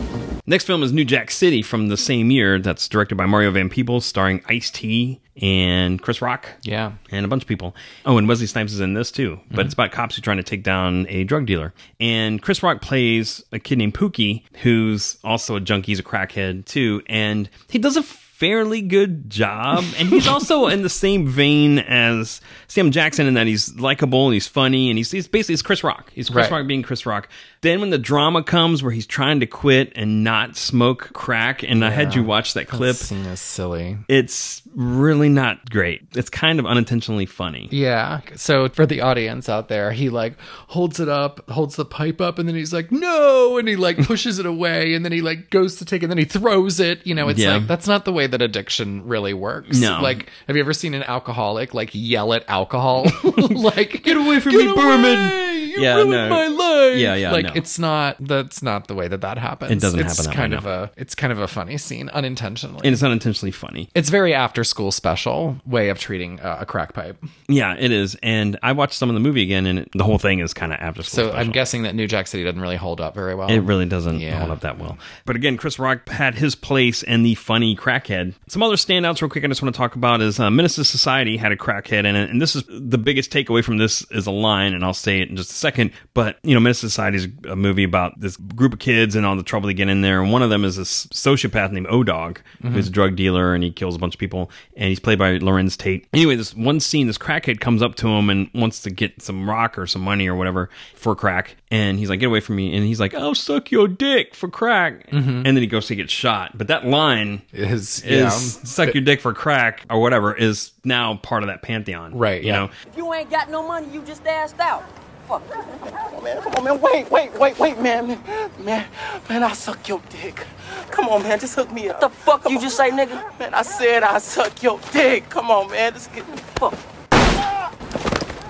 Next 0.45 0.65
film 0.65 0.83
is 0.83 0.93
New 0.93 1.03
Jack 1.03 1.31
City 1.31 1.63
from 1.63 1.87
the 1.87 1.97
same 1.97 2.29
year. 2.29 2.59
That's 2.59 2.87
directed 2.87 3.15
by 3.15 3.25
Mario 3.25 3.49
Van 3.49 3.69
Peebles, 3.69 4.05
starring 4.05 4.43
Ice 4.47 4.69
T 4.69 5.19
and 5.41 5.99
Chris 5.99 6.21
Rock. 6.21 6.47
Yeah. 6.61 6.91
And 7.09 7.25
a 7.25 7.27
bunch 7.27 7.41
of 7.41 7.47
people. 7.47 7.75
Oh, 8.05 8.19
and 8.19 8.27
Wesley 8.27 8.45
Snipes 8.45 8.71
is 8.71 8.79
in 8.79 8.93
this 8.93 9.11
too. 9.11 9.39
But 9.47 9.49
mm-hmm. 9.49 9.59
it's 9.61 9.73
about 9.73 9.91
cops 9.91 10.15
who 10.15 10.19
are 10.19 10.23
trying 10.23 10.37
to 10.37 10.43
take 10.43 10.61
down 10.61 11.07
a 11.09 11.23
drug 11.23 11.47
dealer. 11.47 11.73
And 11.99 12.39
Chris 12.39 12.61
Rock 12.61 12.81
plays 12.83 13.43
a 13.51 13.57
kid 13.57 13.79
named 13.79 13.95
Pookie, 13.95 14.43
who's 14.61 15.17
also 15.23 15.55
a 15.55 15.59
junkie, 15.59 15.93
he's 15.93 15.99
a 15.99 16.03
crackhead 16.03 16.65
too. 16.65 17.01
And 17.07 17.49
he 17.67 17.79
does 17.79 17.97
a 17.97 18.03
fairly 18.41 18.81
good 18.81 19.29
job. 19.29 19.83
And 19.99 20.09
he's 20.09 20.27
also 20.27 20.65
in 20.65 20.81
the 20.81 20.89
same 20.89 21.27
vein 21.27 21.77
as 21.77 22.41
Sam 22.67 22.89
Jackson 22.89 23.27
in 23.27 23.35
that 23.35 23.45
he's 23.45 23.79
likable 23.79 24.25
and 24.25 24.33
he's 24.33 24.47
funny 24.47 24.89
and 24.89 24.97
he's, 24.97 25.11
he's 25.11 25.27
basically 25.27 25.53
he's 25.53 25.61
Chris 25.61 25.83
Rock. 25.83 26.11
He's 26.11 26.27
Chris 26.27 26.49
Right. 26.49 26.57
Rock 26.59 26.67
being 26.67 26.81
Chris 26.81 27.05
Rock. 27.05 27.29
Then 27.61 27.79
when 27.81 27.91
the 27.91 27.99
drama 27.99 28.41
comes 28.41 28.81
where 28.81 28.91
he's 28.91 29.05
trying 29.05 29.41
to 29.41 29.45
quit 29.45 29.93
and 29.95 30.23
not 30.23 30.57
smoke 30.57 31.11
crack, 31.13 31.61
and 31.61 31.85
I 31.85 31.91
had 31.91 32.15
you 32.15 32.23
watch 32.23 32.55
that 32.55 32.67
clip, 32.67 32.97
That 32.97 33.05
scene 33.05 33.25
is 33.25 33.39
silly. 33.39 33.97
it's 34.07 34.63
really 34.75 35.29
not 35.29 35.69
great. 35.69 36.01
It's 36.15 36.29
kind 36.29 36.59
of 36.59 36.65
unintentionally 36.65 37.25
funny. 37.25 37.67
Yeah. 37.71 38.21
So 38.35 38.69
for 38.69 38.85
the 38.85 39.01
audience 39.01 39.49
out 39.49 39.67
there, 39.67 39.91
he 39.91 40.09
like 40.09 40.35
holds 40.67 40.99
it 40.99 41.09
up, 41.09 41.49
holds 41.49 41.75
the 41.75 41.85
pipe 41.85 42.21
up, 42.21 42.39
and 42.39 42.47
then 42.47 42.55
he's 42.55 42.73
like, 42.73 42.91
no. 42.91 43.57
And 43.57 43.67
he 43.67 43.75
like 43.75 43.97
pushes 44.05 44.39
it 44.39 44.45
away. 44.45 44.93
And 44.93 45.03
then 45.05 45.11
he 45.11 45.21
like 45.21 45.49
goes 45.49 45.75
to 45.77 45.85
take 45.85 46.01
it, 46.01 46.05
and 46.05 46.11
then 46.11 46.17
he 46.17 46.25
throws 46.25 46.79
it. 46.79 47.05
You 47.05 47.15
know, 47.15 47.27
it's 47.29 47.39
Yeah. 47.39 47.57
like, 47.57 47.67
that's 47.67 47.87
not 47.87 48.05
the 48.05 48.13
way 48.13 48.27
that 48.27 48.41
addiction 48.41 49.05
really 49.07 49.33
works. 49.33 49.79
No. 49.79 50.01
Like, 50.01 50.29
have 50.47 50.55
you 50.55 50.61
ever 50.61 50.73
seen 50.73 50.93
an 50.93 51.03
alcoholic 51.03 51.73
like 51.73 51.89
yell 51.93 52.33
at 52.33 52.43
alcohol? 52.47 53.05
like, 53.49 54.03
Get 54.03 54.17
away 54.17 54.39
from 54.39 54.51
"Get 54.53 54.59
me, 54.65 54.71
away! 54.71 54.75
Berman!" 54.75 55.67
You 55.71 55.81
Yeah, 55.81 55.95
ruined 55.95 56.11
no. 56.11 56.29
my 56.29 56.47
life. 56.47 56.97
Yeah, 56.97 57.15
yeah, 57.15 57.31
Like, 57.31 57.45
no. 57.45 57.51
it's 57.55 57.79
not, 57.79 58.17
that's 58.19 58.61
not 58.61 58.87
the 58.87 58.93
way 58.95 59.07
that 59.07 59.21
that 59.21 59.37
happens. 59.37 59.71
It 59.71 59.79
doesn't 59.79 59.99
it's 59.99 60.17
happen 60.17 60.23
that 60.25 60.29
way, 60.31 60.35
kind 60.35 60.51
no. 60.51 60.57
of 60.57 60.65
a, 60.65 60.91
it's 60.97 61.15
kind 61.15 61.31
of 61.31 61.39
a 61.39 61.47
funny 61.47 61.77
scene 61.77 62.09
unintentionally. 62.09 62.81
And 62.83 62.91
it's 62.93 63.03
unintentionally 63.03 63.51
funny. 63.51 63.89
it's 63.95 64.09
very 64.09 64.33
after 64.33 64.60
school 64.63 64.91
special 64.91 65.57
way 65.65 65.89
of 65.89 65.99
treating 65.99 66.39
uh, 66.39 66.57
a 66.61 66.65
crack 66.65 66.93
pipe. 66.93 67.23
Yeah, 67.47 67.75
it 67.77 67.91
is. 67.91 68.15
And 68.23 68.57
I 68.63 68.71
watched 68.71 68.93
some 68.95 69.09
of 69.09 69.13
the 69.13 69.19
movie 69.19 69.41
again, 69.43 69.65
and 69.65 69.79
it, 69.79 69.89
the 69.93 70.03
whole 70.03 70.17
thing 70.17 70.39
is 70.39 70.53
kind 70.53 70.73
of 70.73 70.79
after 70.79 71.03
school. 71.03 71.15
So 71.25 71.29
special. 71.29 71.39
I'm 71.39 71.51
guessing 71.51 71.83
that 71.83 71.95
New 71.95 72.07
Jack 72.07 72.27
City 72.27 72.43
doesn't 72.43 72.61
really 72.61 72.75
hold 72.75 73.01
up 73.01 73.13
very 73.15 73.35
well. 73.35 73.49
It 73.49 73.59
really 73.59 73.85
doesn't 73.85 74.19
Yeah. 74.19 74.39
hold 74.39 74.51
up 74.51 74.61
that 74.61 74.77
well. 74.79 74.97
But 75.25 75.35
again, 75.35 75.57
Chris 75.57 75.79
Rock 75.79 76.07
had 76.09 76.35
his 76.35 76.55
place 76.55 77.03
in 77.03 77.23
the 77.23 77.35
funny 77.35 77.75
crackhead. 77.75 78.33
Some 78.47 78.63
other 78.63 78.75
standouts, 78.75 79.21
real 79.21 79.29
quick, 79.29 79.43
I 79.43 79.47
just 79.47 79.61
want 79.61 79.73
to 79.73 79.77
talk 79.77 79.95
about 79.95 80.21
is 80.21 80.39
uh, 80.39 80.49
Menace 80.49 80.75
Society 80.75 81.37
had 81.37 81.51
a 81.51 81.57
crackhead 81.57 82.05
in 82.05 82.15
it. 82.15 82.29
And 82.29 82.41
this 82.41 82.55
is 82.55 82.63
the 82.69 82.97
biggest 82.97 83.31
takeaway 83.31 83.63
from 83.63 83.77
this 83.77 84.05
is 84.11 84.27
a 84.27 84.31
line, 84.31 84.73
and 84.73 84.83
I'll 84.83 84.93
say 84.93 85.21
it 85.21 85.29
in 85.29 85.35
just 85.35 85.51
a 85.51 85.55
second. 85.55 85.91
But, 86.13 86.37
you 86.43 86.53
know, 86.53 86.59
Menace 86.59 86.79
Society 86.79 87.17
is 87.17 87.27
a 87.49 87.55
movie 87.55 87.83
about 87.83 88.19
this 88.19 88.37
group 88.37 88.73
of 88.73 88.79
kids 88.79 89.15
and 89.15 89.25
all 89.25 89.35
the 89.35 89.43
trouble 89.43 89.67
they 89.67 89.73
get 89.73 89.89
in 89.89 90.01
there. 90.01 90.21
And 90.21 90.31
one 90.31 90.41
of 90.43 90.49
them 90.49 90.63
is 90.65 90.75
this 90.75 91.07
sociopath 91.07 91.71
named 91.71 91.87
O 91.89 92.03
Dog, 92.03 92.41
who's 92.61 92.87
a 92.87 92.91
drug 92.91 93.15
dealer, 93.15 93.53
and 93.55 93.63
he 93.63 93.71
kills 93.71 93.95
a 93.95 93.99
bunch 93.99 94.13
of 94.15 94.19
people. 94.19 94.50
And 94.75 94.89
he's 94.89 94.99
played 94.99 95.19
by 95.19 95.37
Larenz 95.39 95.77
Tate. 95.77 96.07
Anyway, 96.13 96.35
this 96.35 96.55
one 96.55 96.79
scene, 96.79 97.07
this 97.07 97.17
crackhead 97.17 97.59
comes 97.59 97.81
up 97.81 97.95
to 97.95 98.07
him 98.07 98.29
and 98.29 98.49
wants 98.53 98.81
to 98.83 98.89
get 98.89 99.21
some 99.21 99.49
rock 99.49 99.77
or 99.77 99.87
some 99.87 100.01
money 100.01 100.27
or 100.27 100.35
whatever 100.35 100.69
for 100.95 101.15
crack. 101.15 101.55
And 101.69 101.97
he's 101.99 102.09
like, 102.09 102.19
get 102.19 102.27
away 102.27 102.39
from 102.41 102.55
me. 102.57 102.75
And 102.75 102.85
he's 102.85 102.99
like, 102.99 103.13
I'll 103.13 103.35
suck 103.35 103.71
your 103.71 103.87
dick 103.87 104.35
for 104.35 104.49
crack. 104.49 105.09
Mm-hmm. 105.09 105.29
And 105.29 105.45
then 105.45 105.57
he 105.57 105.67
goes 105.67 105.87
to 105.87 105.95
get 105.95 106.09
shot. 106.09 106.57
But 106.57 106.67
that 106.67 106.85
line 106.85 107.41
is, 107.53 108.01
is 108.03 108.03
yeah, 108.03 108.29
suck 108.29 108.93
your 108.93 109.03
dick 109.03 109.21
for 109.21 109.33
crack 109.33 109.85
or 109.89 110.01
whatever 110.01 110.33
is 110.33 110.71
now 110.83 111.15
part 111.15 111.43
of 111.43 111.47
that 111.47 111.61
pantheon. 111.61 112.17
Right, 112.17 112.41
You 112.41 112.49
yeah. 112.49 112.59
know? 112.59 112.69
If 112.87 112.97
you 112.97 113.13
ain't 113.13 113.29
got 113.29 113.49
no 113.49 113.65
money, 113.65 113.87
you 113.93 114.01
just 114.01 114.25
asked 114.25 114.59
out. 114.59 114.83
Fuck. 115.31 116.23
Man, 116.23 116.41
come 116.41 116.55
on, 116.55 116.63
man. 116.65 116.81
Wait, 116.81 117.09
wait, 117.09 117.33
wait, 117.39 117.57
wait, 117.57 117.79
man. 117.79 118.05
Man, 118.05 118.19
man, 118.59 118.85
man 119.29 119.43
I'll 119.43 119.55
suck 119.55 119.87
your 119.87 120.01
dick. 120.09 120.45
Come 120.89 121.07
on, 121.07 121.23
man. 121.23 121.39
Just 121.39 121.55
hook 121.55 121.71
me 121.71 121.87
up. 121.87 122.01
The 122.01 122.09
fuck 122.09 122.49
you 122.49 122.59
just 122.59 122.75
say, 122.75 122.91
nigga? 122.91 123.39
Man, 123.39 123.53
I 123.53 123.61
said 123.61 124.03
I'll 124.03 124.19
suck 124.19 124.61
your 124.61 124.77
dick. 124.91 125.29
Come 125.29 125.49
on, 125.49 125.71
man. 125.71 125.93
Let's 125.93 126.07
get. 126.07 126.25
Fuck. 126.59 126.73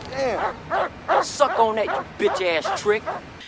Damn. 0.09 1.23
Suck 1.23 1.59
on 1.59 1.75
that, 1.75 1.85
you 1.85 2.27
bitch 2.27 2.41
ass 2.41 2.81
trick. 2.81 3.03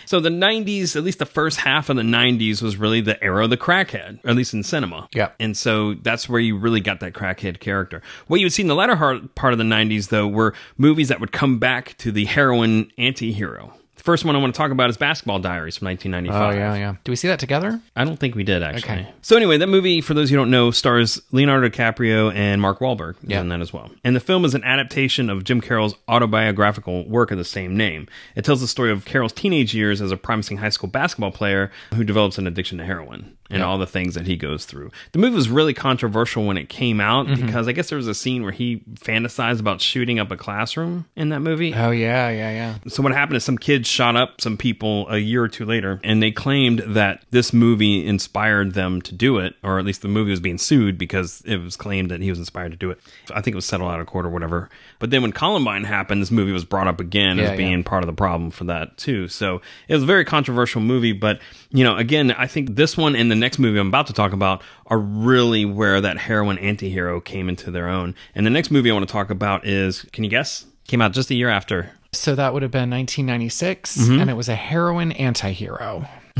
So 0.06 0.20
the 0.20 0.28
90s, 0.28 0.96
at 0.96 1.04
least 1.04 1.18
the 1.18 1.26
first 1.26 1.58
half 1.58 1.88
of 1.88 1.96
the 1.96 2.02
90s, 2.02 2.62
was 2.62 2.76
really 2.76 3.00
the 3.00 3.22
era 3.22 3.44
of 3.44 3.50
the 3.50 3.56
crackhead, 3.56 4.24
or 4.24 4.30
at 4.30 4.36
least 4.36 4.54
in 4.54 4.62
cinema. 4.62 5.08
Yeah. 5.14 5.30
And 5.38 5.56
so 5.56 5.94
that's 5.94 6.28
where 6.28 6.40
you 6.40 6.56
really 6.56 6.80
got 6.80 7.00
that 7.00 7.12
crackhead 7.12 7.60
character. 7.60 8.02
What 8.26 8.40
you 8.40 8.46
would 8.46 8.52
see 8.52 8.62
in 8.62 8.68
the 8.68 8.74
latter 8.74 8.96
part 9.34 9.52
of 9.52 9.58
the 9.58 9.64
90s, 9.64 10.08
though, 10.08 10.28
were 10.28 10.54
movies 10.76 11.08
that 11.08 11.20
would 11.20 11.32
come 11.32 11.58
back 11.58 11.96
to 11.98 12.12
the 12.12 12.24
heroin 12.24 12.90
anti 12.98 13.32
hero. 13.32 13.74
First 14.04 14.26
one 14.26 14.36
I 14.36 14.38
want 14.38 14.54
to 14.54 14.58
talk 14.58 14.70
about 14.70 14.90
is 14.90 14.98
Basketball 14.98 15.38
Diaries 15.38 15.78
from 15.78 15.86
1995. 15.86 16.54
Oh 16.54 16.58
yeah, 16.58 16.74
yeah. 16.74 16.96
Do 17.04 17.10
we 17.12 17.16
see 17.16 17.26
that 17.28 17.38
together? 17.40 17.80
I 17.96 18.04
don't 18.04 18.18
think 18.18 18.34
we 18.34 18.44
did 18.44 18.62
actually. 18.62 19.00
Okay. 19.00 19.08
So 19.22 19.34
anyway, 19.34 19.56
that 19.56 19.66
movie, 19.70 20.02
for 20.02 20.12
those 20.12 20.28
who 20.28 20.36
don't 20.36 20.50
know, 20.50 20.70
stars 20.72 21.22
Leonardo 21.32 21.70
DiCaprio 21.70 22.30
and 22.34 22.60
Mark 22.60 22.80
Wahlberg 22.80 23.14
Yeah. 23.22 23.40
in 23.40 23.48
that 23.48 23.62
as 23.62 23.72
well. 23.72 23.90
And 24.04 24.14
the 24.14 24.20
film 24.20 24.44
is 24.44 24.54
an 24.54 24.62
adaptation 24.62 25.30
of 25.30 25.42
Jim 25.42 25.62
Carroll's 25.62 25.94
autobiographical 26.06 27.08
work 27.08 27.30
of 27.30 27.38
the 27.38 27.46
same 27.46 27.78
name. 27.78 28.06
It 28.36 28.44
tells 28.44 28.60
the 28.60 28.68
story 28.68 28.90
of 28.90 29.06
Carroll's 29.06 29.32
teenage 29.32 29.74
years 29.74 30.02
as 30.02 30.12
a 30.12 30.18
promising 30.18 30.58
high 30.58 30.68
school 30.68 30.90
basketball 30.90 31.30
player 31.30 31.70
who 31.94 32.04
develops 32.04 32.36
an 32.36 32.46
addiction 32.46 32.76
to 32.76 32.84
heroin 32.84 33.34
and 33.50 33.62
all 33.62 33.78
the 33.78 33.86
things 33.86 34.14
that 34.14 34.26
he 34.26 34.36
goes 34.36 34.64
through. 34.64 34.90
The 35.12 35.18
movie 35.18 35.36
was 35.36 35.48
really 35.48 35.74
controversial 35.74 36.44
when 36.46 36.56
it 36.56 36.68
came 36.68 37.00
out 37.00 37.26
Mm-hmm. 37.26 37.46
because 37.46 37.68
I 37.68 37.72
guess 37.72 37.88
there 37.88 37.96
was 37.96 38.08
a 38.08 38.14
scene 38.14 38.42
where 38.42 38.52
he 38.52 38.82
fantasized 38.96 39.60
about 39.60 39.80
shooting 39.80 40.18
up 40.18 40.30
a 40.30 40.36
classroom 40.36 41.04
in 41.16 41.28
that 41.28 41.40
movie. 41.40 41.72
Oh 41.74 41.90
yeah, 41.90 42.28
yeah, 42.30 42.50
yeah. 42.50 42.74
So 42.88 43.02
what 43.02 43.12
happened 43.12 43.36
is 43.36 43.44
some 43.44 43.58
kids 43.58 43.86
shot 43.88 44.16
up 44.16 44.40
some 44.40 44.56
people 44.56 45.08
a 45.08 45.18
year 45.18 45.42
or 45.42 45.48
two 45.48 45.64
later, 45.64 46.00
and 46.02 46.22
they 46.22 46.30
claimed 46.30 46.80
that 46.86 47.22
this 47.30 47.52
movie 47.52 48.06
inspired 48.06 48.74
them 48.74 49.00
to 49.02 49.14
do 49.14 49.38
it, 49.38 49.54
or 49.62 49.78
at 49.78 49.84
least 49.84 50.02
the 50.02 50.08
movie 50.08 50.30
was 50.30 50.40
being 50.40 50.58
sued 50.58 50.98
because 50.98 51.42
it 51.46 51.58
was 51.58 51.76
claimed 51.76 52.10
that 52.10 52.20
he 52.20 52.30
was 52.30 52.38
inspired 52.38 52.72
to 52.72 52.76
do 52.78 52.90
it. 52.90 52.98
I 53.30 53.40
think 53.40 53.54
it 53.54 53.56
was 53.56 53.66
settled 53.66 53.90
out 53.90 54.00
of 54.00 54.06
court 54.06 54.26
or 54.26 54.30
whatever. 54.30 54.68
But 54.98 55.10
then 55.10 55.22
when 55.22 55.32
Columbine 55.32 55.84
happened, 55.84 56.22
this 56.22 56.30
movie 56.30 56.52
was 56.52 56.64
brought 56.64 56.88
up 56.88 56.98
again 57.00 57.38
Yeah, 57.38 57.50
as 57.50 57.56
being 57.56 57.78
yeah. 57.78 57.82
part 57.84 58.02
of 58.02 58.06
the 58.06 58.12
problem 58.14 58.50
for 58.50 58.64
that 58.64 58.96
too. 58.96 59.28
So 59.28 59.60
it 59.88 59.94
was 59.94 60.02
a 60.02 60.06
very 60.06 60.24
controversial 60.24 60.80
movie, 60.80 61.12
but 61.12 61.40
you 61.74 61.84
know, 61.84 61.96
again, 61.96 62.30
I 62.32 62.46
think 62.46 62.76
this 62.76 62.96
one 62.96 63.14
and 63.16 63.30
the 63.30 63.34
next 63.34 63.58
movie 63.58 63.78
I'm 63.78 63.88
about 63.88 64.06
to 64.06 64.12
talk 64.12 64.32
about 64.32 64.62
are 64.86 64.98
really 64.98 65.64
where 65.64 66.00
that 66.00 66.16
heroin 66.16 66.56
anti-hero 66.58 67.20
came 67.20 67.48
into 67.48 67.70
their 67.70 67.88
own. 67.88 68.14
And 68.34 68.46
the 68.46 68.50
next 68.50 68.70
movie 68.70 68.90
I 68.90 68.94
want 68.94 69.06
to 69.08 69.12
talk 69.12 69.28
about 69.30 69.66
is, 69.66 70.02
can 70.12 70.22
you 70.24 70.30
guess? 70.30 70.64
Came 70.88 71.02
out 71.02 71.12
just 71.12 71.30
a 71.30 71.34
year 71.34 71.48
after. 71.50 71.90
So 72.12 72.34
that 72.36 72.52
would 72.54 72.62
have 72.62 72.70
been 72.70 72.90
1996, 72.90 73.96
Mm-hmm. 73.98 74.20
and 74.20 74.30
it 74.30 74.34
was 74.34 74.48
a 74.48 74.54
heroin 74.54 75.10
anti-hero. 75.12 76.06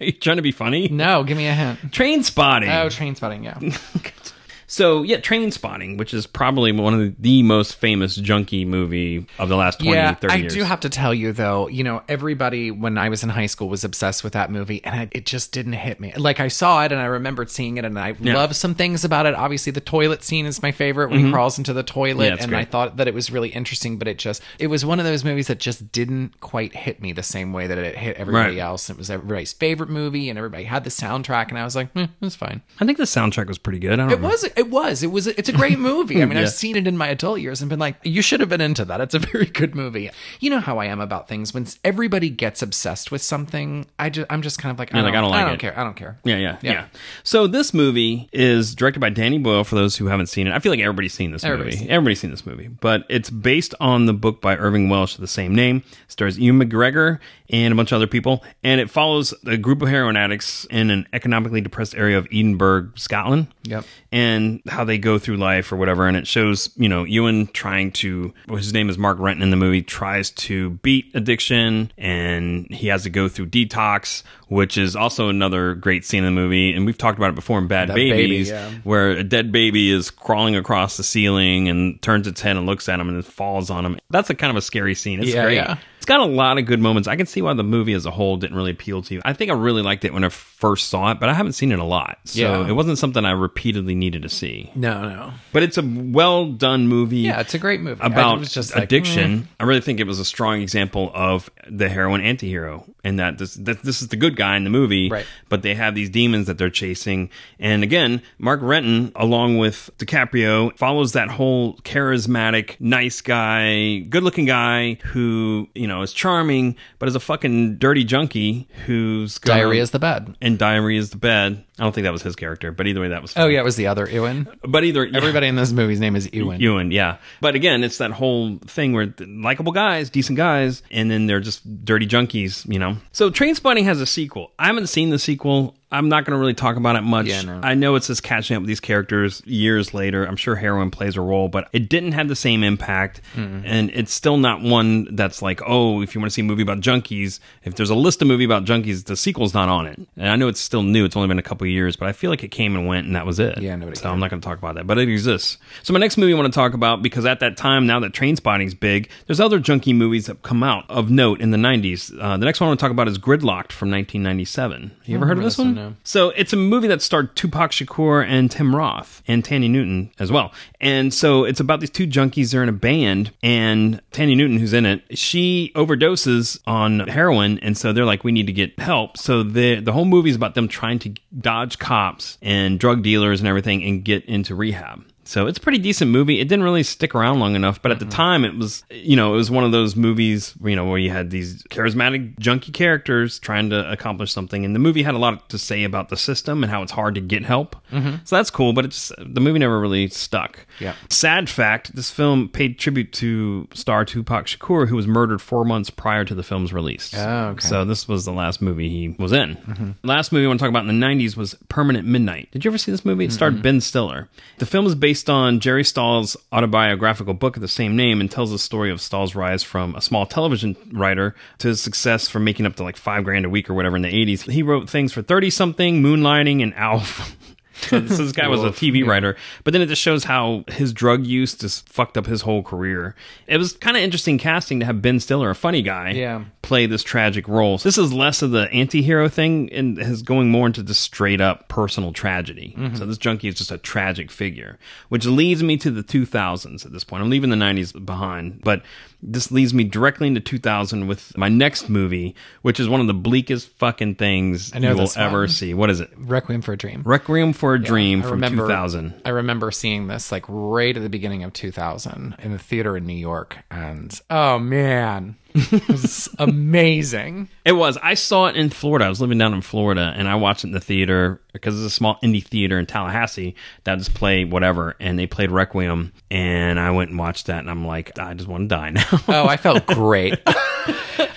Are 0.00 0.04
you 0.04 0.12
trying 0.12 0.36
to 0.36 0.42
be 0.42 0.52
funny? 0.52 0.88
No, 0.88 1.24
give 1.24 1.36
me 1.36 1.46
a 1.46 1.54
hint. 1.54 1.78
Trainspotting. 1.92 2.68
Oh, 2.68 2.86
Trainspotting. 2.88 3.44
Yeah. 3.44 3.58
So 4.70 5.02
yeah, 5.02 5.16
Trainspotting, 5.16 5.96
which 5.96 6.12
is 6.12 6.26
probably 6.26 6.72
one 6.72 6.92
of 6.92 7.00
the, 7.00 7.14
the 7.18 7.42
most 7.42 7.74
famous 7.76 8.14
junkie 8.16 8.66
movie 8.66 9.26
of 9.38 9.48
the 9.48 9.56
last 9.56 9.78
20, 9.80 9.92
yeah, 9.92 10.14
30 10.14 10.32
I 10.32 10.36
years. 10.36 10.52
I 10.52 10.56
do 10.58 10.62
have 10.64 10.80
to 10.80 10.90
tell 10.90 11.14
you 11.14 11.32
though, 11.32 11.68
you 11.68 11.82
know, 11.82 12.02
everybody 12.06 12.70
when 12.70 12.98
I 12.98 13.08
was 13.08 13.22
in 13.22 13.30
high 13.30 13.46
school 13.46 13.68
was 13.70 13.82
obsessed 13.82 14.22
with 14.22 14.34
that 14.34 14.50
movie, 14.50 14.84
and 14.84 14.94
I, 14.94 15.08
it 15.10 15.24
just 15.24 15.52
didn't 15.52 15.72
hit 15.72 16.00
me. 16.00 16.12
Like 16.16 16.38
I 16.38 16.48
saw 16.48 16.84
it 16.84 16.92
and 16.92 17.00
I 17.00 17.06
remembered 17.06 17.50
seeing 17.50 17.78
it, 17.78 17.84
and 17.86 17.98
I 17.98 18.14
Yeah. 18.20 18.34
love 18.34 18.54
some 18.54 18.74
things 18.74 19.04
about 19.04 19.24
it. 19.26 19.34
Obviously, 19.34 19.72
the 19.72 19.80
toilet 19.80 20.22
scene 20.22 20.44
is 20.44 20.62
my 20.62 20.70
favorite 20.70 21.10
when 21.10 21.24
he 21.24 21.30
crawls 21.32 21.56
into 21.58 21.72
the 21.72 21.82
toilet, 21.82 22.18
Mm-hmm. 22.18 22.36
Yeah, 22.36 22.42
and 22.42 22.48
great. 22.50 22.58
I 22.60 22.64
thought 22.66 22.96
that 22.98 23.08
it 23.08 23.14
was 23.14 23.30
really 23.30 23.48
interesting. 23.48 23.96
But 23.98 24.06
it 24.08 24.18
just 24.18 24.42
it 24.58 24.66
was 24.66 24.84
one 24.84 24.98
of 25.00 25.06
those 25.06 25.24
movies 25.24 25.46
that 25.46 25.58
just 25.60 25.90
didn't 25.92 26.40
quite 26.40 26.74
hit 26.76 27.00
me 27.00 27.12
the 27.12 27.22
same 27.22 27.52
way 27.54 27.66
that 27.66 27.78
it 27.78 27.96
hit 27.96 28.16
everybody 28.16 28.56
Right. 28.56 28.58
else. 28.62 28.90
It 28.90 28.98
was 28.98 29.08
everybody's 29.10 29.52
favorite 29.54 29.88
movie, 29.88 30.28
and 30.28 30.38
everybody 30.38 30.64
had 30.64 30.84
the 30.84 30.90
soundtrack, 30.90 31.48
and 31.48 31.58
I 31.58 31.64
was 31.64 31.74
like, 31.74 31.88
eh, 31.96 32.08
it's 32.20 32.34
fine. 32.36 32.60
I 32.80 32.84
think 32.84 32.98
the 32.98 33.04
soundtrack 33.04 33.46
was 33.48 33.56
pretty 33.56 33.78
good. 33.78 33.92
I 33.94 33.96
don't 33.96 34.12
It 34.12 34.20
know. 34.20 34.28
was. 34.28 34.44
It 34.58 34.68
was. 34.70 35.02
It 35.02 35.12
was. 35.12 35.26
It's 35.28 35.48
a 35.48 35.52
great 35.52 35.78
movie. 35.78 36.20
I 36.20 36.24
mean, 36.26 36.36
Yeah. 36.36 36.42
I've 36.44 36.50
seen 36.50 36.76
it 36.76 36.86
in 36.86 36.96
my 36.96 37.08
adult 37.08 37.40
years 37.40 37.60
and 37.62 37.70
been 37.70 37.78
like, 37.78 37.96
you 38.02 38.20
should 38.22 38.40
have 38.40 38.48
been 38.48 38.60
into 38.60 38.84
that. 38.86 39.00
It's 39.00 39.14
a 39.14 39.18
very 39.32 39.46
good 39.46 39.74
movie. 39.74 40.10
You 40.40 40.50
know 40.50 40.60
how 40.60 40.78
I 40.78 40.86
am 40.86 41.00
about 41.00 41.28
things. 41.28 41.54
When 41.54 41.66
everybody 41.84 42.28
gets 42.28 42.60
obsessed 42.60 43.10
with 43.10 43.22
something, 43.22 43.86
I 43.98 44.10
just, 44.10 44.26
I'm 44.30 44.42
just 44.42 44.58
kind 44.58 44.72
of 44.72 44.78
like, 44.78 44.92
I 44.92 44.96
don't, 44.98 45.04
like, 45.04 45.14
I 45.14 45.20
don't 45.20 45.30
like 45.30 45.40
I 45.40 45.44
don't 45.44 45.54
it. 45.54 45.60
care. 45.60 45.78
I 45.78 45.84
don't 45.84 45.94
care. 45.96 46.18
Yeah, 46.24 46.36
yeah, 46.36 46.58
yeah, 46.62 46.72
Yeah. 46.72 46.86
So 47.22 47.46
this 47.46 47.72
movie 47.72 48.28
is 48.32 48.74
directed 48.74 49.00
by 49.00 49.10
Danny 49.10 49.38
Boyle. 49.38 49.64
For 49.64 49.76
those 49.76 49.96
who 49.96 50.06
haven't 50.06 50.26
seen 50.26 50.46
it, 50.46 50.52
I 50.52 50.58
feel 50.58 50.72
like 50.72 50.80
everybody's 50.80 51.14
seen 51.14 51.30
this 51.30 51.44
Everybody's 51.44 51.74
movie. 51.76 51.84
seen. 51.86 51.90
Everybody's 51.92 52.20
seen 52.20 52.30
this 52.30 52.44
movie, 52.44 52.68
but 52.68 53.04
it's 53.08 53.30
based 53.30 53.74
on 53.80 54.06
the 54.06 54.12
book 54.12 54.40
by 54.40 54.56
Irvine 54.56 54.88
Welsh 54.88 55.14
of 55.14 55.20
the 55.20 55.26
same 55.28 55.54
name. 55.54 55.82
Stars 56.08 56.38
Ewan 56.38 56.60
McGregor 56.68 57.18
and 57.50 57.72
a 57.72 57.76
bunch 57.76 57.92
of 57.92 57.96
other 57.96 58.06
people, 58.06 58.44
and 58.62 58.80
it 58.80 58.90
follows 58.90 59.32
a 59.46 59.56
group 59.56 59.82
of 59.82 59.88
heroin 59.88 60.16
addicts 60.16 60.64
in 60.66 60.90
an 60.90 61.06
economically 61.12 61.60
depressed 61.60 61.94
area 61.94 62.18
of 62.18 62.26
Edinburgh, 62.32 62.90
Scotland. 62.96 63.48
Yep. 63.64 63.84
and 64.10 64.62
how 64.66 64.84
they 64.84 64.96
go 64.96 65.18
through 65.18 65.36
life 65.36 65.70
or 65.70 65.76
whatever. 65.76 66.08
And 66.08 66.16
it 66.16 66.26
shows, 66.26 66.70
you 66.76 66.88
know, 66.88 67.04
Ewan 67.04 67.48
trying 67.48 67.92
to, 67.92 68.32
well, 68.46 68.56
his 68.56 68.72
name 68.72 68.88
is 68.88 68.96
Mark 68.96 69.18
Renton 69.18 69.42
in 69.42 69.50
the 69.50 69.56
movie, 69.58 69.82
tries 69.82 70.30
to 70.30 70.70
beat 70.70 71.10
addiction 71.14 71.92
and 71.98 72.66
he 72.72 72.86
has 72.86 73.02
to 73.02 73.10
go 73.10 73.28
through 73.28 73.48
detox, 73.48 74.22
which 74.48 74.76
is 74.76 74.96
also 74.96 75.28
another 75.28 75.74
great 75.74 76.04
scene 76.04 76.24
in 76.24 76.34
the 76.34 76.40
movie. 76.40 76.72
And 76.72 76.84
we've 76.86 76.98
talked 76.98 77.18
about 77.18 77.30
it 77.30 77.34
before 77.34 77.58
in 77.58 77.68
Bad 77.68 77.88
That 77.88 77.94
baby, 77.94 78.10
Babies, 78.10 78.48
yeah. 78.50 78.70
where 78.84 79.10
a 79.10 79.24
dead 79.24 79.52
baby 79.52 79.90
is 79.90 80.10
crawling 80.10 80.56
across 80.56 80.96
the 80.96 81.04
ceiling 81.04 81.68
and 81.68 82.00
turns 82.02 82.26
its 82.26 82.40
head 82.40 82.56
and 82.56 82.66
looks 82.66 82.88
at 82.88 82.98
him 83.00 83.08
and 83.08 83.16
then 83.16 83.22
falls 83.22 83.70
on 83.70 83.84
him. 83.86 83.98
That's 84.10 84.30
a 84.30 84.34
kind 84.34 84.50
of 84.50 84.56
a 84.56 84.62
scary 84.62 84.94
scene. 84.94 85.20
It's 85.20 85.32
Yeah, 85.34 85.44
great. 85.44 85.54
yeah. 85.56 85.76
It's 85.98 86.06
got 86.06 86.20
a 86.20 86.24
lot 86.24 86.58
of 86.58 86.64
good 86.64 86.78
moments. 86.80 87.08
I 87.08 87.16
can 87.16 87.26
see 87.26 87.42
why 87.42 87.52
the 87.54 87.64
movie 87.64 87.92
as 87.92 88.06
a 88.06 88.10
whole 88.10 88.36
didn't 88.36 88.56
really 88.56 88.70
appeal 88.70 89.02
to 89.02 89.14
you. 89.14 89.20
I 89.24 89.32
think 89.32 89.50
I 89.50 89.54
really 89.54 89.82
liked 89.82 90.04
it 90.04 90.14
when 90.14 90.22
I 90.24 90.28
first 90.28 90.88
saw 90.88 91.10
it, 91.10 91.18
but 91.20 91.28
I 91.28 91.34
haven't 91.34 91.52
seen 91.54 91.72
it 91.72 91.78
a 91.80 91.84
lot. 91.84 92.18
So 92.24 92.40
Yeah. 92.40 92.68
it 92.68 92.72
wasn't 92.72 92.98
something 92.98 93.24
I 93.24 93.32
repeatedly 93.32 93.94
needed 93.96 94.22
to 94.22 94.28
see. 94.28 94.70
No, 94.76 95.02
no. 95.08 95.32
But 95.52 95.64
it's 95.64 95.76
a 95.76 95.82
well 95.84 96.46
done 96.46 96.86
movie. 96.86 97.18
Yeah, 97.18 97.40
it's 97.40 97.52
a 97.52 97.58
great 97.58 97.80
movie. 97.80 98.00
About 98.02 98.42
just 98.42 98.74
like, 98.74 98.84
addiction, 98.84 99.40
mm. 99.40 99.46
I 99.60 99.64
really 99.64 99.80
think 99.80 99.98
it 100.00 100.06
was 100.06 100.20
a 100.20 100.24
strong 100.24 100.62
example 100.62 101.10
of 101.14 101.50
the 101.68 101.88
heroin 101.88 102.20
anti-hero, 102.22 102.86
and 103.04 103.18
that 103.18 103.36
this 103.38 103.54
that 103.54 103.82
this 103.82 104.00
is 104.00 104.08
the 104.08 104.16
good 104.16 104.36
guy 104.38 104.56
in 104.56 104.64
the 104.64 104.70
movie, 104.70 105.10
Right. 105.10 105.26
But 105.50 105.62
they 105.62 105.74
have 105.74 105.94
these 105.94 106.08
demons 106.10 106.46
that 106.46 106.56
they're 106.58 106.70
chasing, 106.70 107.28
and 107.58 107.82
again, 107.82 108.22
Mark 108.38 108.60
Renton, 108.62 109.12
along 109.16 109.58
with 109.58 109.90
DiCaprio, 109.98 110.76
follows 110.78 111.12
that 111.12 111.28
whole 111.28 111.76
charismatic, 111.78 112.76
nice 112.80 113.20
guy, 113.20 113.98
good-looking 114.08 114.46
guy 114.46 114.94
who 115.12 115.68
you 115.74 115.86
know 115.86 116.02
is 116.02 116.12
charming, 116.12 116.76
but 116.98 117.08
is 117.08 117.14
a 117.14 117.20
fucking 117.20 117.76
dirty 117.76 118.04
junkie 118.04 118.68
who's 118.86 119.38
gonna- 119.38 119.60
Diarrhea 119.60 119.82
is 119.82 119.90
the 119.90 119.98
bed. 119.98 120.34
and 120.40 120.58
diarrhea 120.58 120.98
is 120.98 121.10
the 121.10 121.16
bed. 121.18 121.64
I 121.78 121.84
don't 121.84 121.94
think 121.94 122.04
that 122.04 122.12
was 122.12 122.22
his 122.22 122.34
character, 122.34 122.72
but 122.72 122.86
either 122.86 123.00
way, 123.00 123.08
that 123.08 123.22
was. 123.22 123.34
Oh 123.36 123.46
yeah, 123.46 123.60
it 123.60 123.64
was 123.64 123.76
the 123.76 123.86
other 123.86 124.08
Ewan. 124.08 124.48
But 124.62 124.84
either 124.84 125.08
Everybody 125.14 125.46
in 125.46 125.54
this 125.54 125.72
movie's 125.72 126.00
name 126.00 126.16
is 126.16 126.32
Ewan. 126.32 126.60
Ewan, 126.60 126.90
yeah. 126.90 127.18
But 127.40 127.54
again, 127.54 127.84
it's 127.84 127.98
that 127.98 128.10
whole 128.10 128.58
thing 128.66 128.92
where 128.92 129.14
likable 129.20 129.72
guys, 129.72 130.10
decent 130.10 130.36
guys, 130.36 130.82
and 130.90 131.10
then 131.10 131.26
they're 131.26 131.40
just 131.40 131.84
dirty 131.84 132.06
junkies, 132.06 132.70
you 132.70 132.78
know. 132.80 132.96
So 133.12 133.30
Trainspotting 133.30 133.84
has 133.84 134.00
a 134.00 134.06
sequel. 134.06 134.52
I 134.58 134.66
haven't 134.66 134.88
seen 134.88 135.10
the 135.10 135.18
sequel. 135.18 135.76
I'm 135.90 136.08
not 136.10 136.24
going 136.26 136.34
to 136.34 136.38
really 136.38 136.54
talk 136.54 136.76
about 136.76 136.96
it 136.96 137.00
much. 137.00 137.26
Yeah, 137.26 137.40
no. 137.42 137.60
I 137.62 137.74
know 137.74 137.94
it's 137.94 138.08
just 138.08 138.22
catching 138.22 138.56
up 138.56 138.60
with 138.62 138.68
these 138.68 138.80
characters 138.80 139.42
years 139.46 139.94
later. 139.94 140.24
I'm 140.24 140.36
sure 140.36 140.54
heroin 140.54 140.90
plays 140.90 141.16
a 141.16 141.20
role, 141.22 141.48
but 141.48 141.68
it 141.72 141.88
didn't 141.88 142.12
have 142.12 142.28
the 142.28 142.36
same 142.36 142.62
impact. 142.62 143.20
And 143.34 143.90
it's 143.94 144.12
still 144.12 144.36
not 144.36 144.60
one 144.60 145.14
that's 145.14 145.40
like, 145.40 145.60
oh, 145.66 146.02
if 146.02 146.14
you 146.14 146.20
want 146.20 146.30
to 146.30 146.34
see 146.34 146.42
a 146.42 146.44
movie 146.44 146.62
about 146.62 146.80
junkies, 146.80 147.40
if 147.64 147.74
there's 147.76 147.88
a 147.90 147.94
list 147.94 148.20
of 148.20 148.28
movie 148.28 148.44
about 148.44 148.64
junkies, 148.64 149.04
the 149.04 149.16
sequel's 149.16 149.54
not 149.54 149.68
on 149.68 149.86
it. 149.86 149.98
And 150.16 150.28
I 150.28 150.36
know 150.36 150.48
it's 150.48 150.60
still 150.60 150.82
new. 150.82 151.04
It's 151.04 151.16
only 151.16 151.28
been 151.28 151.38
a 151.38 151.42
couple 151.42 151.64
of 151.64 151.70
years, 151.70 151.96
but 151.96 152.08
I 152.08 152.12
feel 152.12 152.30
like 152.30 152.42
it 152.42 152.48
came 152.48 152.76
and 152.76 152.86
went 152.86 153.06
and 153.06 153.16
that 153.16 153.24
was 153.24 153.38
it. 153.38 153.58
Yeah, 153.62 153.74
nobody 153.76 153.96
So 153.98 154.10
I'm 154.10 154.20
not 154.20 154.30
going 154.30 154.42
to 154.42 154.46
talk 154.46 154.58
about 154.58 154.74
that, 154.74 154.86
but 154.86 154.98
it 154.98 155.08
exists. 155.08 155.56
So 155.82 155.92
my 155.94 155.98
next 156.00 156.18
movie 156.18 156.32
I 156.34 156.36
want 156.36 156.52
to 156.52 156.56
talk 156.56 156.74
about 156.74 157.00
because 157.02 157.24
at 157.24 157.40
that 157.40 157.56
time, 157.56 157.86
now 157.86 158.00
that 158.00 158.12
Trainspotting's 158.12 158.74
big, 158.74 159.08
there's 159.26 159.40
other 159.40 159.58
junkie 159.58 159.92
movies 159.94 160.26
that 160.26 160.42
come 160.42 160.62
out 160.62 160.84
of 160.90 161.10
note 161.10 161.40
in 161.40 161.50
the 161.50 161.58
90s. 161.58 162.12
Uh, 162.20 162.36
the 162.36 162.44
next 162.44 162.60
one 162.60 162.66
I 162.66 162.70
want 162.70 162.80
to 162.80 162.84
talk 162.84 162.90
about 162.90 163.08
is 163.08 163.18
Gridlocked 163.18 163.72
from 163.72 163.90
1997. 163.90 164.90
You 165.06 165.16
ever 165.16 165.26
heard 165.26 165.38
of 165.38 165.44
this 165.44 165.56
one? 165.56 165.77
No. 165.78 165.94
So 166.02 166.30
it's 166.30 166.52
a 166.52 166.56
movie 166.56 166.88
that 166.88 167.02
starred 167.02 167.36
Tupac 167.36 167.70
Shakur 167.70 168.26
and 168.26 168.50
Tim 168.50 168.74
Roth 168.74 169.22
and 169.28 169.44
Thandie 169.44 169.70
Newton 169.70 170.10
as 170.18 170.32
well. 170.32 170.52
And 170.80 171.14
so 171.14 171.44
it's 171.44 171.60
about 171.60 171.78
these 171.78 171.90
two 171.90 172.08
junkies. 172.08 172.50
They're 172.50 172.64
in 172.64 172.68
a 172.68 172.72
band, 172.72 173.30
and 173.44 174.00
Thandie 174.10 174.36
Newton, 174.36 174.58
who's 174.58 174.72
in 174.72 174.86
it, 174.86 175.16
she 175.16 175.70
overdoses 175.76 176.58
on 176.66 177.06
heroin, 177.06 177.60
and 177.60 177.78
so 177.78 177.92
they're 177.92 178.04
like, 178.04 178.24
we 178.24 178.32
need 178.32 178.48
to 178.48 178.52
get 178.52 178.76
help. 178.80 179.16
So 179.16 179.44
the 179.44 179.78
the 179.78 179.92
whole 179.92 180.04
movie 180.04 180.30
is 180.30 180.36
about 180.36 180.56
them 180.56 180.66
trying 180.66 180.98
to 181.00 181.14
dodge 181.38 181.78
cops 181.78 182.38
and 182.42 182.80
drug 182.80 183.04
dealers 183.04 183.38
and 183.40 183.48
everything 183.48 183.84
and 183.84 184.04
get 184.04 184.24
into 184.24 184.56
rehab. 184.56 185.04
So 185.28 185.46
it's 185.46 185.58
a 185.58 185.60
pretty 185.60 185.76
decent 185.76 186.10
movie. 186.10 186.40
It 186.40 186.48
didn't 186.48 186.62
really 186.62 186.82
stick 186.82 187.14
around 187.14 187.38
long 187.38 187.54
enough, 187.54 187.82
but 187.82 187.92
at 187.92 187.98
the 187.98 188.06
mm-hmm. 188.06 188.12
time 188.12 188.44
it 188.46 188.56
was, 188.56 188.82
you 188.90 189.14
know, 189.14 189.34
it 189.34 189.36
was 189.36 189.50
one 189.50 189.62
of 189.62 189.72
those 189.72 189.94
movies, 189.94 190.54
you 190.64 190.74
know, 190.74 190.86
where 190.86 190.96
you 190.96 191.10
had 191.10 191.28
these 191.28 191.62
charismatic 191.64 192.38
junkie 192.38 192.72
characters 192.72 193.38
trying 193.38 193.68
to 193.68 193.92
accomplish 193.92 194.32
something, 194.32 194.64
and 194.64 194.74
the 194.74 194.78
movie 194.78 195.02
had 195.02 195.14
a 195.14 195.18
lot 195.18 195.50
to 195.50 195.58
say 195.58 195.84
about 195.84 196.08
the 196.08 196.16
system 196.16 196.62
and 196.62 196.72
how 196.72 196.82
it's 196.82 196.92
hard 196.92 197.14
to 197.14 197.20
get 197.20 197.44
help. 197.44 197.76
Mm-hmm. 197.92 198.24
So 198.24 198.36
that's 198.36 198.48
cool, 198.48 198.72
but 198.72 198.86
it's 198.86 199.12
the 199.18 199.42
movie 199.42 199.58
never 199.58 199.78
really 199.78 200.08
stuck. 200.08 200.64
Yeah. 200.80 200.94
Sad 201.10 201.50
fact: 201.50 201.94
this 201.94 202.10
film 202.10 202.48
paid 202.48 202.78
tribute 202.78 203.12
to 203.14 203.68
star 203.74 204.06
Tupac 204.06 204.46
Shakur, 204.46 204.88
who 204.88 204.96
was 204.96 205.06
murdered 205.06 205.42
four 205.42 205.66
months 205.66 205.90
prior 205.90 206.24
to 206.24 206.34
the 206.34 206.42
film's 206.42 206.72
release. 206.72 207.12
Oh, 207.14 207.48
okay. 207.48 207.68
So 207.68 207.84
this 207.84 208.08
was 208.08 208.24
the 208.24 208.32
last 208.32 208.62
movie 208.62 208.88
he 208.88 209.08
was 209.18 209.32
in. 209.32 209.56
Mm-hmm. 209.56 209.90
Last 210.04 210.32
movie 210.32 210.46
I 210.46 210.48
want 210.48 210.58
to 210.60 210.62
talk 210.62 210.70
about 210.70 210.88
in 210.88 210.98
the 210.98 211.06
90s 211.06 211.36
was 211.36 211.54
Permanent 211.68 212.08
Midnight. 212.08 212.50
Did 212.50 212.64
you 212.64 212.70
ever 212.70 212.78
see 212.78 212.90
this 212.90 213.04
movie? 213.04 213.26
It 213.26 213.32
starred 213.32 213.62
Ben 213.62 213.82
Stiller. 213.82 214.30
The 214.56 214.64
film 214.64 214.86
is 214.86 214.94
based 214.94 215.17
based 215.18 215.28
on 215.28 215.58
Jerry 215.58 215.82
Stahl's 215.82 216.36
autobiographical 216.52 217.34
book 217.34 217.56
of 217.56 217.60
the 217.60 217.66
same 217.66 217.96
name 217.96 218.20
and 218.20 218.30
tells 218.30 218.52
the 218.52 218.58
story 218.58 218.88
of 218.92 219.00
Stahl's 219.00 219.34
rise 219.34 219.64
from 219.64 219.96
a 219.96 220.00
small 220.00 220.26
television 220.26 220.76
writer 220.92 221.34
to 221.58 221.66
his 221.66 221.80
success 221.80 222.28
from 222.28 222.44
making 222.44 222.66
up 222.66 222.76
to 222.76 222.84
like 222.84 222.96
five 222.96 223.24
grand 223.24 223.44
a 223.44 223.48
week 223.48 223.68
or 223.68 223.74
whatever 223.74 223.96
in 223.96 224.02
the 224.02 224.12
80s. 224.12 224.48
He 224.48 224.62
wrote 224.62 224.88
things 224.88 225.12
for 225.12 225.20
30 225.20 225.50
something, 225.50 226.02
Moonlighting, 226.02 226.62
and 226.62 226.72
Alf. 226.74 227.36
so 227.80 228.00
this, 228.00 228.18
this 228.18 228.32
guy 228.32 228.48
was 228.48 228.62
a 228.64 228.68
TV 228.70 229.06
writer, 229.06 229.36
but 229.64 229.72
then 229.72 229.82
it 229.82 229.86
just 229.86 230.02
shows 230.02 230.24
how 230.24 230.64
his 230.68 230.92
drug 230.92 231.26
use 231.26 231.54
just 231.54 231.88
fucked 231.88 232.16
up 232.18 232.26
his 232.26 232.42
whole 232.42 232.62
career. 232.62 233.14
It 233.46 233.56
was 233.58 233.72
kind 233.74 233.96
of 233.96 234.02
interesting 234.02 234.38
casting 234.38 234.80
to 234.80 234.86
have 234.86 235.00
Ben 235.02 235.20
Stiller, 235.20 235.50
a 235.50 235.54
funny 235.54 235.82
guy, 235.82 236.10
Yeah. 236.10 236.44
play 236.62 236.86
this 236.86 237.02
tragic 237.02 237.46
role. 237.48 237.78
So 237.78 237.88
this 237.88 237.98
is 237.98 238.12
less 238.12 238.42
of 238.42 238.50
the 238.50 238.70
anti-hero 238.72 239.28
thing 239.28 239.72
and 239.72 239.98
is 239.98 240.22
going 240.22 240.50
more 240.50 240.66
into 240.66 240.82
the 240.82 240.94
straight 240.94 241.40
up 241.40 241.68
personal 241.68 242.12
tragedy. 242.12 242.74
Mm-hmm. 242.76 242.96
So 242.96 243.06
this 243.06 243.18
junkie 243.18 243.48
is 243.48 243.54
just 243.54 243.70
a 243.70 243.78
tragic 243.78 244.30
figure, 244.30 244.78
which 245.08 245.24
leads 245.26 245.62
me 245.62 245.76
to 245.78 245.90
the 245.90 246.02
2000s 246.02 246.84
at 246.84 246.92
this 246.92 247.04
point. 247.04 247.22
I'm 247.22 247.30
leaving 247.30 247.50
the 247.50 247.56
90s 247.56 248.04
behind, 248.04 248.62
but 248.62 248.82
this 249.20 249.50
leads 249.50 249.74
me 249.74 249.84
directly 249.84 250.28
into 250.28 250.40
2000 250.40 251.06
with 251.08 251.36
my 251.36 251.48
next 251.48 251.88
movie, 251.88 252.34
which 252.62 252.78
is 252.78 252.88
one 252.88 253.00
of 253.00 253.06
the 253.06 253.14
bleakest 253.14 253.68
fucking 253.78 254.14
things 254.14 254.72
I 254.74 254.78
know 254.78 254.90
you 254.92 254.96
will 254.96 255.10
ever 255.16 255.40
one. 255.40 255.48
see. 255.48 255.74
What 255.74 255.90
is 255.90 256.00
it? 256.00 256.10
Requiem 256.16 256.62
for 256.62 256.72
a 256.72 256.76
Dream. 256.76 257.02
Requiem 257.04 257.52
for 257.52 257.74
a 257.74 257.82
Dream 257.82 258.20
I 258.20 258.22
from 258.22 258.32
remember, 258.32 258.66
2000. 258.66 259.22
I 259.24 259.30
remember 259.30 259.70
seeing 259.70 260.06
this 260.06 260.30
like 260.30 260.44
right 260.48 260.96
at 260.96 261.02
the 261.02 261.08
beginning 261.08 261.42
of 261.42 261.52
2000 261.52 262.36
in 262.38 262.52
the 262.52 262.58
theater 262.58 262.96
in 262.96 263.06
New 263.06 263.14
York, 263.14 263.58
and 263.70 264.18
oh 264.30 264.58
man, 264.58 265.36
it 265.54 265.88
was 265.88 266.28
amazing. 266.38 267.48
It 267.64 267.72
was. 267.72 267.96
I 268.02 268.14
saw 268.14 268.46
it 268.46 268.56
in 268.56 268.70
Florida. 268.70 269.04
I 269.04 269.08
was 269.08 269.20
living 269.20 269.38
down 269.38 269.54
in 269.54 269.60
Florida, 269.62 270.12
and 270.16 270.28
I 270.28 270.34
watched 270.34 270.64
it 270.64 270.68
in 270.68 270.72
the 270.72 270.80
theater 270.80 271.40
because 271.52 271.74
it's 271.76 271.92
a 271.92 271.94
small 271.94 272.18
indie 272.22 272.44
theater 272.44 272.78
in 272.78 272.86
Tallahassee 272.86 273.54
that 273.84 273.98
just 273.98 274.14
play 274.14 274.44
whatever, 274.44 274.96
and 275.00 275.18
they 275.18 275.26
played 275.26 275.50
Requiem, 275.50 276.12
and 276.30 276.78
I 276.78 276.90
went 276.90 277.10
and 277.10 277.18
watched 277.18 277.46
that, 277.46 277.58
and 277.58 277.70
I'm 277.70 277.86
like, 277.86 278.18
I 278.18 278.34
just 278.34 278.48
want 278.48 278.68
to 278.68 278.74
die 278.74 278.90
now. 278.90 279.06
Oh, 279.28 279.46
I 279.46 279.56
felt 279.56 279.86
great. 279.86 280.38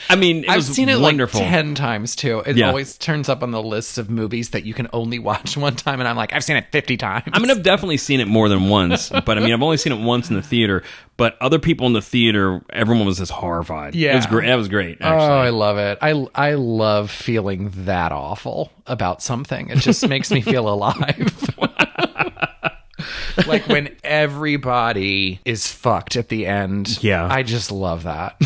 I 0.10 0.16
mean, 0.16 0.44
it 0.44 0.50
I've 0.50 0.64
seen 0.64 0.90
it 0.90 1.00
wonderful. 1.00 1.40
like 1.42 1.50
10 1.50 1.76
times 1.76 2.16
too. 2.16 2.40
It 2.46 2.58
Yeah. 2.58 2.68
always 2.68 2.98
turns 2.98 3.30
up 3.30 3.44
on 3.44 3.52
the 3.52 3.62
list 3.64 3.98
of 3.98 4.10
movies 4.10 4.50
that 4.52 4.66
you 4.66 4.74
can 4.74 4.88
only 4.94 5.20
watch 5.20 5.56
one 5.58 5.76
time, 5.76 6.00
and 6.00 6.08
I'm 6.08 6.16
like, 6.18 6.34
I've 6.34 6.44
seen 6.44 6.58
it 6.58 6.66
50 6.72 6.98
times. 6.98 7.24
I 7.34 7.40
mean, 7.40 7.50
I've 7.52 7.64
definitely 7.64 7.98
seen 7.98 8.20
it 8.20 8.28
more 8.28 8.50
than 8.50 8.70
once, 8.70 9.10
but 9.26 9.38
I 9.38 9.42
mean, 9.42 9.54
I've 9.54 9.62
only 9.62 9.78
seen 9.78 9.94
it 9.94 10.04
once 10.04 10.30
in 10.30 10.36
the 10.36 10.42
theater. 10.42 10.84
But 11.18 11.38
other 11.40 11.60
people 11.60 11.86
in 11.88 11.94
the 11.94 12.02
theater, 12.02 12.62
everyone 12.72 13.06
was 13.06 13.20
just 13.20 13.32
horrified. 13.32 13.94
Yeah, 13.94 14.14
it 14.14 14.16
was 14.16 14.26
great. 14.26 14.48
That 14.48 14.56
was 14.56 14.70
great. 14.70 14.98
Oh, 15.02 15.08
I 15.08 15.50
love 15.50 15.78
it. 15.78 16.00
I 16.02 16.26
I 16.34 16.54
love 16.56 17.12
feeling 17.12 17.72
that 17.86 18.12
awful 18.12 18.72
about 18.88 19.22
something. 19.22 19.70
It 19.70 19.78
just 19.80 20.08
makes 20.08 20.32
me 20.32 20.42
feel 20.42 20.68
alive. 20.68 21.32
like 23.48 23.68
when 23.68 23.96
everybody 24.04 25.40
is 25.46 25.68
fucked 25.68 26.16
at 26.16 26.30
the 26.30 26.46
end. 26.48 27.02
Yeah. 27.04 27.28
I 27.30 27.44
just 27.44 27.72
love 27.72 28.04
that. 28.04 28.40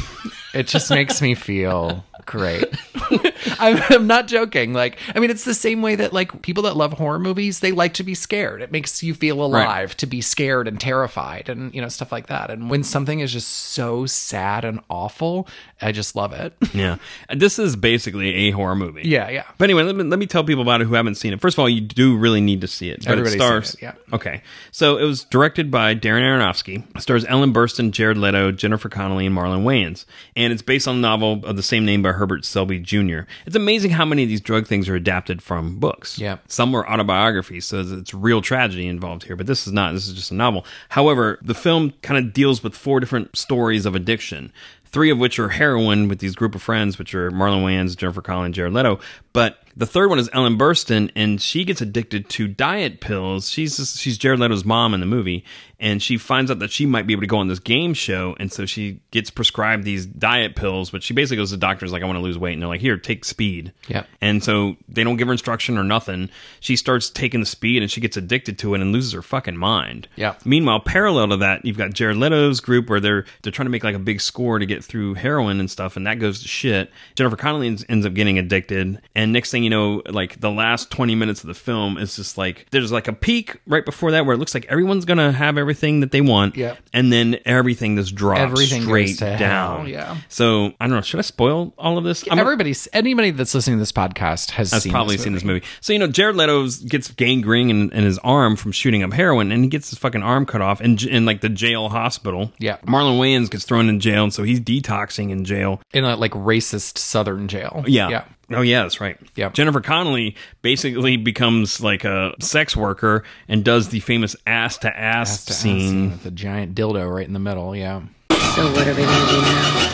It 0.55 0.67
just 0.67 0.89
makes 0.89 1.21
me 1.21 1.35
feel 1.35 2.03
great. 2.25 2.65
I'm, 3.59 3.81
I'm 3.89 4.07
not 4.07 4.27
joking. 4.27 4.73
Like, 4.73 4.97
I 5.13 5.19
mean, 5.19 5.29
it's 5.29 5.45
the 5.45 5.53
same 5.53 5.81
way 5.81 5.95
that 5.95 6.13
like 6.13 6.41
people 6.41 6.63
that 6.63 6.75
love 6.75 6.93
horror 6.93 7.19
movies, 7.19 7.59
they 7.59 7.71
like 7.71 7.93
to 7.95 8.03
be 8.03 8.15
scared. 8.15 8.61
It 8.61 8.71
makes 8.71 9.03
you 9.03 9.13
feel 9.13 9.43
alive 9.43 9.95
to 9.97 10.05
be 10.05 10.21
scared 10.21 10.67
and 10.67 10.79
terrified 10.79 11.49
and, 11.49 11.73
you 11.73 11.81
know, 11.81 11.89
stuff 11.89 12.11
like 12.11 12.27
that. 12.27 12.49
And 12.49 12.69
when 12.69 12.83
something 12.83 13.19
is 13.19 13.31
just 13.31 13.47
so 13.49 14.05
sad 14.05 14.65
and 14.65 14.79
awful, 14.89 15.47
I 15.81 15.91
just 15.91 16.15
love 16.15 16.33
it. 16.33 16.53
yeah. 16.73 16.97
And 17.29 17.41
This 17.41 17.59
is 17.59 17.75
basically 17.75 18.33
a 18.47 18.51
horror 18.51 18.75
movie. 18.75 19.03
Yeah, 19.03 19.29
yeah. 19.29 19.43
But 19.57 19.65
anyway, 19.65 19.83
let 19.83 19.95
me, 19.95 20.03
let 20.03 20.19
me 20.19 20.25
tell 20.25 20.43
people 20.43 20.61
about 20.63 20.81
it 20.81 20.87
who 20.87 20.93
haven't 20.95 21.15
seen 21.15 21.33
it. 21.33 21.41
First 21.41 21.55
of 21.55 21.59
all, 21.59 21.69
you 21.69 21.81
do 21.81 22.17
really 22.17 22.41
need 22.41 22.61
to 22.61 22.67
see 22.67 22.89
it. 22.89 23.03
But 23.03 23.11
Everybody's 23.11 23.35
it 23.35 23.37
stars. 23.37 23.73
it, 23.75 23.81
yeah. 23.81 23.93
Okay. 24.13 24.41
So 24.71 24.97
it 24.97 25.03
was 25.03 25.23
directed 25.25 25.69
by 25.69 25.95
Darren 25.95 26.21
Aronofsky. 26.23 26.83
It 26.95 27.01
stars 27.01 27.25
Ellen 27.25 27.53
Burstyn, 27.53 27.91
Jared 27.91 28.17
Leto, 28.17 28.51
Jennifer 28.51 28.89
Connelly, 28.89 29.25
and 29.25 29.35
Marlon 29.35 29.63
Wayans. 29.63 30.05
And 30.35 30.51
it's 30.51 30.61
based 30.61 30.87
on 30.87 31.01
the 31.01 31.07
novel 31.07 31.41
of 31.45 31.55
the 31.55 31.63
same 31.63 31.85
name 31.85 32.01
by 32.01 32.11
Hubert 32.17 32.45
Selby 32.45 32.79
Jr. 32.79 33.21
It's 33.45 33.55
amazing 33.55 33.91
how 33.91 34.05
many 34.05 34.23
of 34.23 34.29
these 34.29 34.41
drug 34.41 34.67
things 34.67 34.89
are 34.89 34.95
adapted 34.95 35.41
from 35.41 35.79
books. 35.79 36.17
Yeah. 36.19 36.37
Some 36.47 36.71
were 36.71 36.89
autobiographies, 36.89 37.65
so 37.65 37.81
it's 37.81 38.13
real 38.13 38.41
tragedy 38.41 38.87
involved 38.87 39.23
here. 39.23 39.35
But 39.35 39.47
this 39.47 39.67
is 39.67 39.73
not. 39.73 39.93
This 39.93 40.07
is 40.07 40.13
just 40.13 40.31
a 40.31 40.35
novel. 40.35 40.65
However, 40.89 41.39
the 41.41 41.55
film 41.55 41.93
kind 42.01 42.23
of 42.23 42.33
deals 42.33 42.63
with 42.63 42.75
four 42.75 42.99
different 42.99 43.35
stories 43.35 43.85
of 43.85 43.95
addiction 43.95 44.51
three 44.95 45.09
of 45.09 45.17
which 45.17 45.39
are 45.39 45.49
heroin 45.49 46.07
with 46.07 46.19
these 46.19 46.35
group 46.35 46.55
of 46.55 46.61
friends, 46.61 46.97
which 46.97 47.13
are 47.13 47.29
Marlon 47.29 47.65
Wayans, 47.65 47.97
Jennifer 47.97 48.23
and 48.31 48.53
Jared 48.53 48.71
Leto. 48.71 48.97
But 49.33 49.59
the 49.77 49.85
third 49.85 50.09
one 50.09 50.19
is 50.19 50.29
Ellen 50.31 50.57
Burstyn, 50.57 51.11
and 51.15 51.41
she 51.41 51.65
gets 51.65 51.81
addicted 51.81 52.29
to 52.29 52.47
diet 52.47 53.01
pills. 53.01 53.49
She's 53.49 53.77
just, 53.77 53.97
she's 53.97 54.17
Jared 54.17 54.39
Leto's 54.39 54.63
mom 54.63 54.93
in 54.93 55.01
the 55.01 55.05
movie, 55.05 55.43
and 55.79 56.01
she 56.01 56.17
finds 56.17 56.49
out 56.49 56.59
that 56.59 56.71
she 56.71 56.85
might 56.85 57.05
be 57.05 57.13
able 57.13 57.21
to 57.21 57.27
go 57.27 57.37
on 57.37 57.47
this 57.49 57.59
game 57.59 57.93
show, 57.93 58.35
and 58.39 58.51
so 58.51 58.65
she 58.65 59.01
gets 59.11 59.29
prescribed 59.29 59.83
these 59.83 60.05
diet 60.05 60.55
pills. 60.55 60.89
But 60.89 61.03
she 61.03 61.13
basically 61.13 61.37
goes 61.37 61.49
to 61.49 61.57
the 61.57 61.61
doctors 61.61 61.91
like, 61.91 62.03
"I 62.03 62.05
want 62.05 62.17
to 62.17 62.23
lose 62.23 62.37
weight," 62.37 62.53
and 62.53 62.61
they're 62.61 62.69
like, 62.69 62.79
"Here, 62.79 62.97
take 62.97 63.25
speed." 63.25 63.73
Yep. 63.89 64.07
And 64.21 64.41
so 64.41 64.77
they 64.87 65.03
don't 65.03 65.17
give 65.17 65.27
her 65.27 65.33
instruction 65.33 65.77
or 65.77 65.83
nothing. 65.83 66.29
She 66.61 66.77
starts 66.77 67.09
taking 67.09 67.41
the 67.41 67.45
speed, 67.45 67.81
and 67.81 67.91
she 67.91 67.99
gets 67.99 68.15
addicted 68.15 68.57
to 68.59 68.75
it 68.75 68.81
and 68.81 68.93
loses 68.93 69.11
her 69.11 69.21
fucking 69.21 69.57
mind. 69.57 70.07
Yep. 70.15 70.45
Meanwhile, 70.45 70.81
parallel 70.81 71.29
to 71.29 71.37
that, 71.37 71.65
you've 71.65 71.77
got 71.77 71.91
Jared 71.91 72.15
Leto's 72.15 72.61
group 72.61 72.89
where 72.89 73.01
they're 73.01 73.25
they're 73.41 73.51
trying 73.51 73.65
to 73.65 73.71
make 73.71 73.83
like 73.83 73.95
a 73.95 73.99
big 73.99 74.21
score 74.21 74.59
to 74.59 74.65
get 74.65 74.85
through 74.85 75.15
heroin 75.15 75.59
and 75.59 75.69
stuff, 75.69 75.97
and 75.97 76.07
that 76.07 76.19
goes 76.19 76.41
to 76.41 76.47
shit. 76.47 76.91
Jennifer 77.15 77.35
Connelly 77.35 77.67
ends, 77.67 77.83
ends 77.89 78.05
up 78.05 78.13
getting 78.13 78.39
addicted, 78.39 79.01
and 79.13 79.33
next 79.33 79.51
thing 79.51 79.64
you 79.65 79.69
know, 79.69 80.01
like 80.07 80.39
the 80.39 80.49
last 80.49 80.89
twenty 80.91 81.15
minutes 81.15 81.41
of 81.43 81.47
the 81.47 81.53
film 81.53 81.97
is 81.97 82.15
just 82.15 82.37
like 82.37 82.67
there's 82.71 82.91
like 82.91 83.09
a 83.09 83.13
peak 83.13 83.57
right 83.67 83.83
before 83.83 84.11
that 84.11 84.25
where 84.25 84.35
it 84.35 84.37
looks 84.37 84.53
like 84.53 84.65
everyone's 84.67 85.03
gonna 85.03 85.31
have 85.33 85.57
everything 85.57 85.99
that 85.99 86.11
they 86.11 86.21
want, 86.21 86.55
Yeah. 86.55 86.75
and 86.93 87.11
then 87.11 87.37
everything 87.45 87.97
just 87.97 88.15
drops 88.15 88.39
Everything 88.41 88.83
straight 88.83 89.17
to 89.19 89.25
hell, 89.35 89.77
down. 89.79 89.87
yeah. 89.89 90.17
So 90.29 90.67
I 90.79 90.85
don't 90.87 90.91
know. 90.95 91.01
Should 91.01 91.19
I 91.19 91.23
spoil 91.23 91.73
all 91.77 91.97
of 91.97 92.03
this? 92.05 92.23
I'm- 92.29 92.39
Everybody's 92.39 92.87
anybody 92.93 93.31
that's 93.31 93.53
listening 93.53 93.77
to 93.77 93.81
this 93.81 93.91
podcast 93.91 94.51
has 94.51 94.71
has 94.71 94.83
seen 94.83 94.91
probably 94.93 95.15
this 95.15 95.23
seen 95.23 95.33
this 95.33 95.43
movie. 95.43 95.65
So 95.81 95.91
you 95.93 95.99
know, 95.99 96.07
Jared 96.07 96.35
Leto 96.37 96.67
gets 96.87 97.09
gangrene 97.11 97.69
in, 97.69 97.91
in 97.91 98.03
his 98.03 98.19
arm 98.19 98.55
from 98.55 98.71
shooting 98.71 99.03
up 99.03 99.11
heroin, 99.13 99.51
and 99.51 99.63
he 99.63 99.69
gets 99.69 99.89
his 99.89 99.97
fucking 99.99 100.21
arm 100.23 100.45
cut 100.45 100.61
off 100.61 100.79
in, 100.81 100.97
in 101.07 101.25
like 101.25 101.41
the 101.41 101.49
jail 101.49 101.89
hospital. 101.89 102.51
Yeah. 102.59 102.77
Marlon 102.85 103.19
Wayans 103.19 103.49
gets 103.49 103.65
thrown 103.65 103.89
in 103.89 103.99
jail, 103.99 104.23
and 104.23 104.33
so 104.33 104.43
he's 104.43 104.59
detoxing 104.59 105.31
in 105.31 105.43
jail. 105.45 105.81
in 105.93 106.03
a 106.03 106.15
like 106.15 106.31
racist 106.31 106.97
southern 106.97 107.47
jail. 107.47 107.83
Yeah. 107.87 108.09
Yeah. 108.09 108.25
Oh 108.51 108.61
yeah, 108.61 108.83
that's 108.83 109.01
right. 109.01 109.17
Yeah. 109.35 109.49
Jennifer 109.49 109.81
Connelly 109.81 110.35
basically 110.61 111.17
becomes 111.17 111.81
like 111.81 112.03
a 112.03 112.33
sex 112.39 112.75
worker 112.75 113.23
and 113.47 113.63
does 113.63 113.89
the 113.89 113.99
famous 114.01 114.35
ass 114.45 114.77
to 114.79 114.95
ass 114.99 115.43
scene. 115.45 116.11
with 116.11 116.23
the 116.23 116.31
giant 116.31 116.75
dildo 116.75 117.11
right 117.13 117.25
in 117.27 117.33
the 117.33 117.39
middle. 117.39 117.75
Yeah. 117.75 118.01
So 118.29 118.71
what 118.71 118.87
are 118.87 118.93
we 118.93 119.01
gonna 119.01 119.31
do 119.31 119.41
now? 119.41 119.91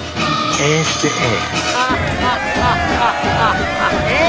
It's 0.64 1.02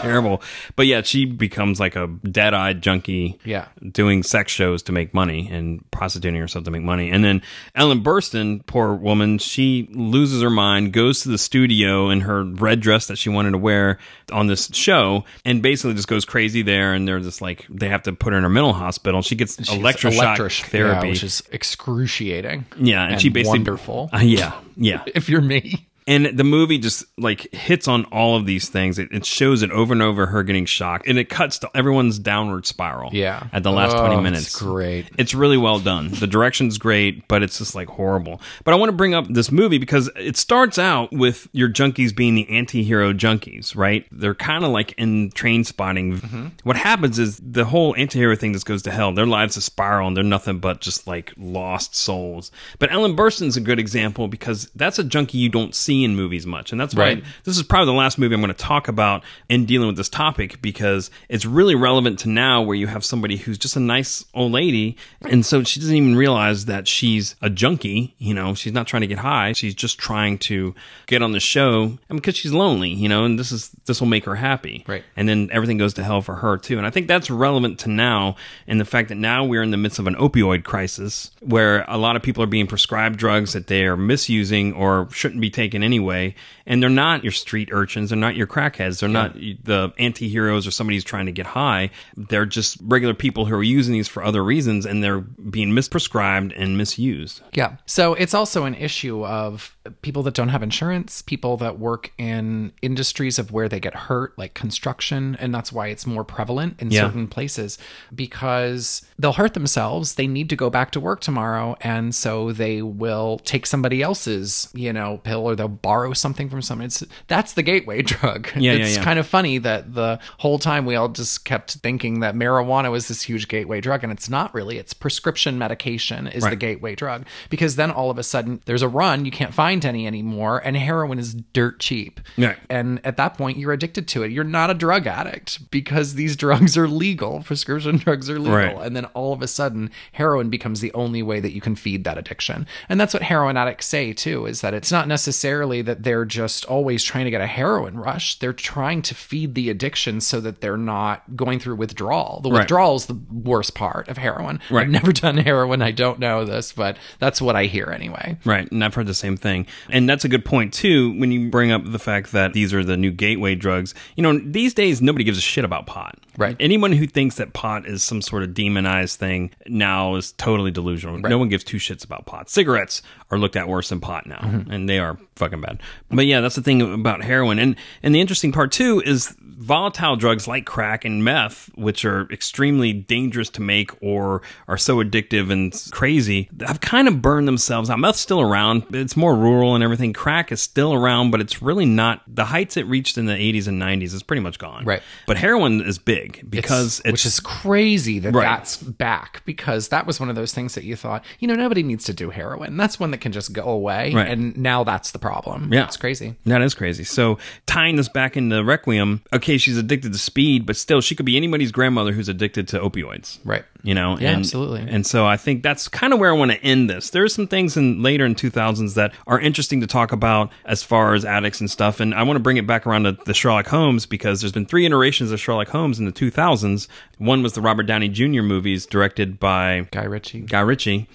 terrible. 0.00 0.42
But 0.76 0.86
yeah, 0.86 1.02
she 1.02 1.24
becomes 1.24 1.80
like 1.80 1.96
a 1.96 2.06
dead 2.30 2.54
eyed 2.54 2.82
junkie. 2.82 3.38
Yeah. 3.44 3.68
Doing 3.90 4.22
sex 4.22 4.52
shows 4.52 4.82
to 4.84 4.92
make 4.92 5.14
money 5.14 5.48
and 5.50 5.88
prostituting 5.90 6.40
herself 6.40 6.64
to 6.64 6.70
make 6.70 6.82
money. 6.82 7.10
And 7.10 7.24
then 7.24 7.42
Ellen 7.74 8.02
Burstyn, 8.02 8.64
poor 8.66 8.94
woman, 8.94 9.38
she 9.38 9.88
loses 9.92 10.42
her 10.42 10.50
mind, 10.50 10.92
goes 10.92 11.22
to 11.22 11.28
the 11.28 11.38
studio 11.38 12.10
in 12.10 12.22
her 12.22 12.44
red 12.44 12.80
dress 12.80 13.06
that 13.06 13.16
she 13.18 13.28
wanted 13.28 13.52
to 13.52 13.58
wear 13.58 13.98
on 14.32 14.46
this 14.46 14.68
show, 14.72 15.24
and 15.44 15.62
basically 15.62 15.94
just 15.94 16.08
goes 16.08 16.24
crazy 16.24 16.62
there. 16.62 16.92
And 16.94 17.06
they're 17.08 17.20
just 17.20 17.40
like, 17.40 17.66
they 17.70 17.88
have 17.88 18.02
to 18.04 18.12
put 18.12 18.32
her 18.32 18.38
in 18.38 18.44
a 18.44 18.48
mental 18.50 18.72
hospital. 18.72 19.22
She 19.22 19.34
gets 19.34 19.56
She's 19.56 19.68
electroshock 19.68 20.12
electric- 20.14 20.52
therapy. 20.52 21.06
yeah, 21.06 21.10
which 21.12 21.24
is 21.24 21.42
excruciating. 21.52 22.66
yeah, 22.78 23.08
and, 23.08 23.20
she 23.20 23.28
basically. 23.28 23.58
wonderful. 23.58 24.10
Uh, 24.12 24.18
yeah, 24.18 24.60
yeah. 24.76 25.02
if 25.14 25.28
you're 25.28 25.40
me. 25.40 25.87
And 26.08 26.26
the 26.36 26.42
movie 26.42 26.78
just 26.78 27.04
like 27.18 27.52
hits 27.54 27.86
on 27.86 28.04
all 28.06 28.34
of 28.36 28.46
these 28.46 28.68
things. 28.68 28.98
It, 28.98 29.12
it 29.12 29.24
shows 29.26 29.62
it 29.62 29.70
over 29.70 29.92
and 29.92 30.02
over 30.02 30.26
her 30.26 30.42
getting 30.42 30.64
shocked, 30.64 31.06
and 31.06 31.18
it 31.18 31.28
cuts 31.28 31.58
to 31.60 31.70
everyone's 31.74 32.18
downward 32.18 32.66
spiral. 32.66 33.10
Yeah. 33.12 33.46
at 33.52 33.62
the 33.62 33.70
last 33.70 33.94
Oh, 33.94 34.00
twenty 34.00 34.14
it's 34.16 34.22
minutes, 34.22 34.58
great. 34.58 35.06
It's 35.18 35.34
really 35.34 35.58
well 35.58 35.78
done. 35.78 36.08
The 36.10 36.26
direction's 36.26 36.78
great, 36.78 37.28
but 37.28 37.42
it's 37.42 37.58
just 37.58 37.74
like 37.74 37.88
horrible. 37.88 38.40
But 38.64 38.72
I 38.72 38.78
want 38.78 38.88
to 38.90 38.96
bring 38.96 39.12
up 39.14 39.26
this 39.28 39.52
movie 39.52 39.78
because 39.78 40.10
it 40.16 40.36
starts 40.38 40.78
out 40.78 41.12
with 41.12 41.46
your 41.52 41.68
junkies 41.68 42.16
being 42.16 42.34
the 42.34 42.48
anti-hero 42.48 43.12
junkies, 43.12 43.76
right? 43.76 44.06
They're 44.10 44.34
kind 44.34 44.64
of 44.64 44.70
like 44.70 44.92
in 44.96 45.30
Trainspotting. 45.30 46.20
Mm-hmm. 46.20 46.46
What 46.64 46.76
happens 46.76 47.18
is 47.18 47.38
the 47.44 47.66
whole 47.66 47.94
anti-hero 47.96 48.34
thing 48.34 48.54
just 48.54 48.64
goes 48.66 48.82
to 48.84 48.90
hell. 48.90 49.12
Their 49.12 49.26
lives 49.26 49.62
spiral, 49.62 50.08
and 50.08 50.16
they're 50.16 50.24
nothing 50.24 50.58
but 50.58 50.80
just 50.80 51.06
like 51.06 51.34
lost 51.36 51.94
souls. 51.94 52.50
But 52.78 52.90
Ellen 52.92 53.14
Burstyn's 53.14 53.56
a 53.56 53.60
good 53.60 53.78
example 53.78 54.26
because 54.28 54.70
that's 54.74 54.98
a 54.98 55.04
junkie 55.04 55.36
you 55.38 55.48
don't 55.50 55.74
see 55.74 55.97
see 55.98 56.04
in 56.04 56.16
movies 56.16 56.46
much. 56.46 56.72
And 56.72 56.80
that's 56.80 56.94
why 56.94 57.04
Right. 57.04 57.24
this 57.44 57.56
is 57.56 57.62
probably 57.62 57.86
the 57.86 57.98
last 57.98 58.18
movie 58.18 58.34
I'm 58.34 58.40
going 58.40 58.52
to 58.52 58.58
talk 58.58 58.88
about 58.88 59.22
in 59.48 59.64
dealing 59.66 59.86
with 59.88 59.96
this 59.96 60.08
topic 60.08 60.60
because 60.62 61.10
it's 61.28 61.44
really 61.44 61.74
relevant 61.74 62.18
to 62.20 62.28
now 62.28 62.62
where 62.62 62.76
you 62.76 62.86
have 62.86 63.04
somebody 63.04 63.36
who's 63.36 63.58
just 63.58 63.76
a 63.76 63.80
nice 63.80 64.24
old 64.34 64.52
lady. 64.52 64.96
And 65.22 65.44
so 65.44 65.62
she 65.64 65.80
doesn't 65.80 65.94
even 65.94 66.16
realize 66.16 66.66
that 66.66 66.86
she's 66.88 67.34
a 67.42 67.50
junkie. 67.50 68.14
You 68.18 68.34
know, 68.34 68.54
she's 68.54 68.72
not 68.72 68.86
trying 68.86 69.02
to 69.02 69.06
get 69.06 69.18
high. 69.18 69.52
She's 69.52 69.74
just 69.74 69.98
trying 69.98 70.38
to 70.38 70.74
get 71.06 71.22
on 71.22 71.32
the 71.32 71.40
show 71.40 71.98
because 72.08 72.36
she's 72.36 72.52
lonely, 72.52 72.90
you 72.90 73.08
know, 73.08 73.24
and 73.24 73.38
this 73.38 73.52
is, 73.52 73.70
this 73.86 74.00
will 74.00 74.08
make 74.08 74.24
her 74.24 74.34
happy. 74.34 74.84
Right. 74.86 75.04
And 75.16 75.28
then 75.28 75.48
everything 75.52 75.78
goes 75.78 75.94
to 75.94 76.04
hell 76.04 76.22
for 76.22 76.36
her 76.36 76.56
too. 76.58 76.78
And 76.78 76.86
I 76.86 76.90
think 76.90 77.08
that's 77.08 77.30
relevant 77.30 77.80
to 77.80 77.90
now 77.90 78.36
and 78.66 78.80
the 78.80 78.84
fact 78.84 79.08
that 79.08 79.16
now 79.16 79.44
we're 79.44 79.62
in 79.62 79.70
the 79.70 79.76
midst 79.76 79.98
of 79.98 80.06
an 80.06 80.14
opioid 80.16 80.64
crisis 80.64 81.30
where 81.40 81.84
a 81.88 81.96
lot 81.98 82.16
of 82.16 82.22
people 82.22 82.42
are 82.42 82.46
being 82.46 82.66
prescribed 82.66 83.18
drugs 83.18 83.52
that 83.52 83.66
they 83.66 83.84
are 83.86 83.96
misusing 83.96 84.72
or 84.74 85.08
shouldn't 85.12 85.40
be 85.40 85.50
taken 85.50 85.82
anyway. 85.88 86.34
And 86.66 86.82
they're 86.82 86.90
not 86.90 87.24
your 87.24 87.32
street 87.32 87.70
urchins. 87.72 88.10
They're 88.10 88.18
not 88.18 88.36
your 88.36 88.46
crackheads. 88.46 89.00
They're 89.00 89.08
not 89.08 89.32
the 89.34 89.90
anti 89.98 90.28
heroes 90.28 90.66
or 90.66 90.70
somebody 90.70 90.96
who's 90.96 91.04
trying 91.04 91.24
to 91.26 91.32
get 91.32 91.46
high. 91.46 91.88
They're 92.14 92.44
just 92.44 92.76
regular 92.82 93.14
people 93.14 93.46
who 93.46 93.54
are 93.54 93.62
using 93.62 93.94
these 93.94 94.06
for 94.06 94.22
other 94.22 94.44
reasons 94.44 94.84
and 94.84 95.02
they're 95.02 95.20
being 95.20 95.70
misprescribed 95.70 96.52
and 96.54 96.76
misused. 96.76 97.40
Yeah. 97.54 97.76
So 97.86 98.12
it's 98.12 98.34
also 98.34 98.64
an 98.66 98.74
issue 98.74 99.24
of 99.24 99.74
people 100.02 100.22
that 100.24 100.34
don't 100.34 100.50
have 100.50 100.62
insurance, 100.62 101.22
people 101.22 101.56
that 101.56 101.78
work 101.78 102.12
in 102.18 102.72
industries 102.82 103.38
of 103.38 103.50
where 103.50 103.70
they 103.70 103.80
get 103.80 103.94
hurt, 103.94 104.36
like 104.36 104.52
construction. 104.52 105.38
And 105.40 105.54
that's 105.54 105.72
why 105.72 105.86
it's 105.86 106.06
more 106.06 106.24
prevalent 106.24 106.76
in 106.80 106.90
Yeah. 106.90 107.06
certain 107.06 107.28
places 107.28 107.78
because 108.14 109.06
they'll 109.18 109.32
hurt 109.32 109.54
themselves. 109.54 110.16
They 110.16 110.26
need 110.26 110.50
to 110.50 110.56
go 110.56 110.68
back 110.68 110.90
to 110.90 111.00
work 111.00 111.20
tomorrow. 111.20 111.76
And 111.80 112.14
so 112.14 112.52
they 112.52 112.82
will 112.82 113.38
take 113.44 113.64
somebody 113.64 114.02
else's, 114.02 114.68
you 114.74 114.92
know, 114.92 115.20
pill 115.24 115.40
or 115.48 115.56
they'll 115.56 115.77
borrow 115.82 116.12
something 116.12 116.48
from 116.48 116.62
someone. 116.62 116.86
It's, 116.86 117.04
that's 117.26 117.52
the 117.54 117.62
gateway 117.62 118.02
drug. 118.12 118.48
Yeah, 118.56 118.72
yeah, 118.72 118.84
it's 118.84 118.96
yeah. 118.96 119.02
kind 119.04 119.18
of 119.18 119.26
funny 119.26 119.58
that 119.58 119.94
the 119.94 120.18
whole 120.38 120.58
time 120.58 120.86
we 120.86 120.94
all 120.94 121.08
just 121.08 121.44
kept 121.44 121.74
thinking 121.74 122.20
that 122.20 122.34
marijuana 122.34 122.90
was 122.90 123.08
this 123.08 123.22
huge 123.22 123.48
gateway 123.48 123.80
drug. 123.80 124.02
And 124.02 124.12
it's 124.12 124.28
not 124.28 124.54
really. 124.54 124.78
It's 124.78 124.94
prescription 124.94 125.58
medication 125.58 126.26
is 126.26 126.44
the 126.44 126.56
gateway 126.56 126.94
drug 126.94 127.26
because 127.50 127.76
then 127.76 127.90
all 127.90 128.10
of 128.10 128.18
a 128.18 128.22
sudden 128.22 128.60
there's 128.64 128.82
a 128.82 128.88
run 128.88 129.24
you 129.24 129.30
can't 129.30 129.52
find 129.52 129.84
any 129.84 130.06
anymore 130.06 130.58
and 130.64 130.76
heroin 130.76 131.18
is 131.18 131.34
dirt 131.34 131.78
cheap 131.80 132.20
Right. 132.38 132.56
and 132.70 133.04
at 133.04 133.16
that 133.18 133.36
point 133.36 133.58
you're 133.58 133.72
addicted 133.72 134.08
to 134.08 134.22
it 134.22 134.30
you're 134.32 134.44
not 134.44 134.70
a 134.70 134.74
drug 134.74 135.06
addict 135.06 135.70
because 135.70 136.14
these 136.14 136.36
drugs 136.36 136.76
are 136.78 136.88
legal 136.88 137.42
prescription 137.42 137.96
drugs 138.04 138.30
are 138.30 138.38
legal 138.38 138.54
Right. 138.56 138.76
and 138.78 138.96
then 138.96 139.04
all 139.06 139.32
of 139.32 139.42
a 139.42 139.46
sudden 139.48 139.90
heroin 140.12 140.48
becomes 140.48 140.80
the 140.80 140.92
only 140.94 141.22
way 141.22 141.40
that 141.40 141.52
you 141.52 141.60
can 141.60 141.74
feed 141.76 142.04
that 142.04 142.16
addiction 142.16 142.66
and 142.88 142.98
that's 143.00 143.12
what 143.12 143.22
heroin 143.22 143.56
addicts 143.56 143.86
say 143.86 144.12
too 144.12 144.46
is 144.46 144.62
that 144.62 144.72
it's 144.74 144.90
not 144.90 145.06
necessarily 145.06 145.67
that 145.82 146.02
they're 146.02 146.24
just 146.24 146.64
always 146.66 147.02
trying 147.04 147.24
to 147.24 147.30
get 147.30 147.40
a 147.40 147.46
heroin 147.46 147.96
rush 147.98 148.38
they're 148.38 148.52
trying 148.52 149.02
to 149.02 149.14
feed 149.14 149.54
the 149.54 149.70
addiction 149.70 150.20
so 150.20 150.40
that 150.40 150.60
they're 150.60 150.76
not 150.76 151.36
going 151.36 151.58
through 151.58 151.76
withdrawal 151.76 152.40
the 152.42 152.50
Right. 152.50 152.60
withdrawal 152.60 152.96
is 152.96 153.06
the 153.06 153.18
worst 153.32 153.74
part 153.74 154.08
of 154.08 154.16
heroin 154.18 154.60
Right. 154.70 154.82
i've 154.84 154.90
never 154.90 155.12
done 155.12 155.36
heroin 155.38 155.82
i 155.82 155.90
don't 155.90 156.18
know 156.18 156.44
this 156.44 156.72
but 156.72 156.96
that's 157.18 157.40
what 157.40 157.56
i 157.56 157.64
hear 157.64 157.86
anyway 157.90 158.36
Right, 158.44 158.70
and 158.70 158.82
I've 158.84 158.94
heard 158.94 159.06
the 159.06 159.14
same 159.14 159.36
thing. 159.36 159.66
And 159.90 160.08
that's 160.08 160.24
a 160.24 160.28
good 160.28 160.44
point 160.44 160.72
too 160.72 161.18
when 161.18 161.30
you 161.32 161.50
bring 161.50 161.70
up 161.70 161.82
the 161.84 161.98
fact 161.98 162.32
that 162.32 162.52
these 162.52 162.72
are 162.72 162.82
the 162.84 162.96
new 162.96 163.10
gateway 163.10 163.54
drugs. 163.54 163.94
You 164.16 164.22
know, 164.22 164.38
these 164.38 164.72
days 164.74 165.00
nobody 165.02 165.24
gives 165.24 165.38
a 165.38 165.42
shit 165.42 165.64
about 165.64 165.86
pot. 165.86 166.18
Right. 166.36 166.56
Anyone 166.60 166.92
who 166.92 167.06
thinks 167.06 167.36
that 167.36 167.52
pot 167.52 167.86
is 167.86 168.02
some 168.02 168.22
sort 168.22 168.42
of 168.42 168.54
demonized 168.54 169.18
thing 169.18 169.50
now 169.66 170.14
is 170.14 170.32
totally 170.32 170.70
delusional. 170.70 171.18
No 171.18 171.36
one 171.38 171.48
gives 171.48 171.64
two 171.64 171.78
shits 171.78 172.04
about 172.04 172.26
pot. 172.26 172.48
Cigarettes 172.48 173.02
are 173.30 173.38
looked 173.38 173.56
at 173.56 173.68
worse 173.68 173.88
than 173.90 174.00
pot 174.00 174.26
now, 174.26 174.38
Mm-hmm. 174.42 174.70
and 174.70 174.88
they 174.88 174.98
are 174.98 175.18
fucking 175.36 175.60
bad. 175.60 175.80
But 176.10 176.26
yeah, 176.26 176.40
that's 176.40 176.54
the 176.56 176.62
thing 176.62 176.80
about 176.94 177.22
heroin. 177.22 177.58
And 177.58 177.76
and 178.02 178.14
the 178.14 178.20
interesting 178.20 178.52
part 178.52 178.72
too 178.72 179.02
is 179.04 179.34
volatile 179.58 180.16
drugs 180.16 180.46
like 180.46 180.64
crack 180.64 181.04
and 181.04 181.24
meth, 181.24 181.68
which 181.74 182.04
are 182.04 182.28
extremely 182.32 182.92
dangerous 182.92 183.50
to 183.50 183.60
make 183.60 183.90
or 184.02 184.40
are 184.68 184.78
so 184.78 184.96
addictive 185.02 185.50
and 185.50 185.74
crazy, 185.90 186.48
have 186.60 186.80
kind 186.80 187.08
of 187.08 187.20
burned 187.20 187.48
themselves 187.48 187.90
out. 187.90 187.98
Meth's 187.98 188.20
still 188.20 188.40
around. 188.40 188.84
It's 188.92 189.16
more 189.16 189.34
rural 189.34 189.74
and 189.74 189.82
everything. 189.82 190.12
Crack 190.12 190.52
is 190.52 190.60
still 190.62 190.94
around, 190.94 191.30
but 191.30 191.40
it's 191.40 191.60
really 191.60 191.86
not 191.86 192.22
the 192.28 192.46
heights 192.46 192.76
it 192.76 192.86
reached 192.86 193.18
in 193.18 193.26
the 193.26 193.34
80s 193.34 193.66
and 193.66 193.80
90s 193.82 194.14
is 194.14 194.22
pretty 194.22 194.40
much 194.40 194.58
gone. 194.58 194.84
Right. 194.84 195.02
But 195.26 195.36
heroin 195.38 195.80
is 195.80 195.98
big 195.98 196.48
because 196.48 197.00
it's, 197.04 197.12
which 197.12 197.26
is 197.26 197.40
crazy 197.40 198.18
that 198.20 198.34
Right. 198.34 198.44
that's 198.44 198.76
back 198.76 199.42
because 199.44 199.88
that 199.88 200.06
was 200.06 200.20
one 200.20 200.28
of 200.28 200.36
those 200.36 200.52
things 200.52 200.74
that 200.74 200.84
you 200.84 200.94
thought 200.96 201.24
you 201.38 201.48
know 201.48 201.54
nobody 201.54 201.82
needs 201.82 202.04
to 202.04 202.12
do 202.12 202.30
heroin 202.30 202.76
that's 202.76 203.00
one 203.00 203.10
that 203.10 203.18
can 203.20 203.32
just 203.32 203.52
go 203.52 203.64
away 203.64 204.12
Right. 204.14 204.28
and 204.28 204.56
now 204.56 204.84
that's 204.84 205.10
the 205.12 205.18
problem 205.18 205.72
Yeah. 205.72 205.84
it's 205.84 205.96
crazy 205.96 206.36
That 206.46 206.62
is 206.62 206.74
crazy. 206.74 207.04
So 207.04 207.38
tying 207.66 207.96
this 207.96 208.08
back 208.08 208.36
into 208.36 208.62
Requiem, 208.62 209.22
okay, 209.32 209.47
she's 209.56 209.78
addicted 209.78 210.12
to 210.12 210.18
speed, 210.18 210.66
but 210.66 210.76
still, 210.76 211.00
she 211.00 211.14
could 211.14 211.24
be 211.24 211.36
anybody's 211.36 211.72
grandmother 211.72 212.12
who's 212.12 212.28
addicted 212.28 212.68
to 212.68 212.80
opioids. 212.80 213.38
Right. 213.44 213.64
You 213.82 213.94
know. 213.94 214.18
Yeah, 214.18 214.30
and, 214.30 214.40
absolutely. 214.40 214.80
And 214.86 215.06
so 215.06 215.24
I 215.26 215.36
think 215.36 215.62
that's 215.62 215.88
kind 215.88 216.12
of 216.12 216.18
where 216.18 216.30
I 216.30 216.36
want 216.36 216.50
to 216.50 216.62
end 216.62 216.90
this. 216.90 217.10
There's 217.10 217.32
some 217.34 217.46
things 217.46 217.76
in 217.76 218.02
later 218.02 218.26
in 218.26 218.34
2000s 218.34 218.94
that 218.94 219.14
are 219.26 219.40
interesting 219.40 219.80
to 219.80 219.86
talk 219.86 220.12
about 220.12 220.50
as 220.64 220.82
far 220.82 221.14
as 221.14 221.24
addicts 221.24 221.60
and 221.60 221.70
stuff, 221.70 222.00
and 222.00 222.12
I 222.12 222.24
want 222.24 222.36
to 222.36 222.42
bring 222.42 222.58
it 222.58 222.66
back 222.66 222.86
around 222.86 223.04
to 223.04 223.12
the 223.24 223.34
Sherlock 223.34 223.68
Holmes 223.68 224.04
because 224.04 224.40
there's 224.40 224.52
been 224.52 224.66
three 224.66 224.84
iterations 224.84 225.32
of 225.32 225.40
Sherlock 225.40 225.68
Holmes 225.68 225.98
in 225.98 226.04
the 226.04 226.12
2000s. 226.12 226.88
One 227.16 227.42
was 227.42 227.54
the 227.54 227.60
Robert 227.62 227.84
Downey 227.84 228.08
Jr. 228.08 228.42
movies 228.42 228.84
directed 228.84 229.38
by 229.40 229.86
guy 229.92 230.04
ritchie 230.04 230.40
Guy 230.40 230.60
Ritchie. 230.60 231.08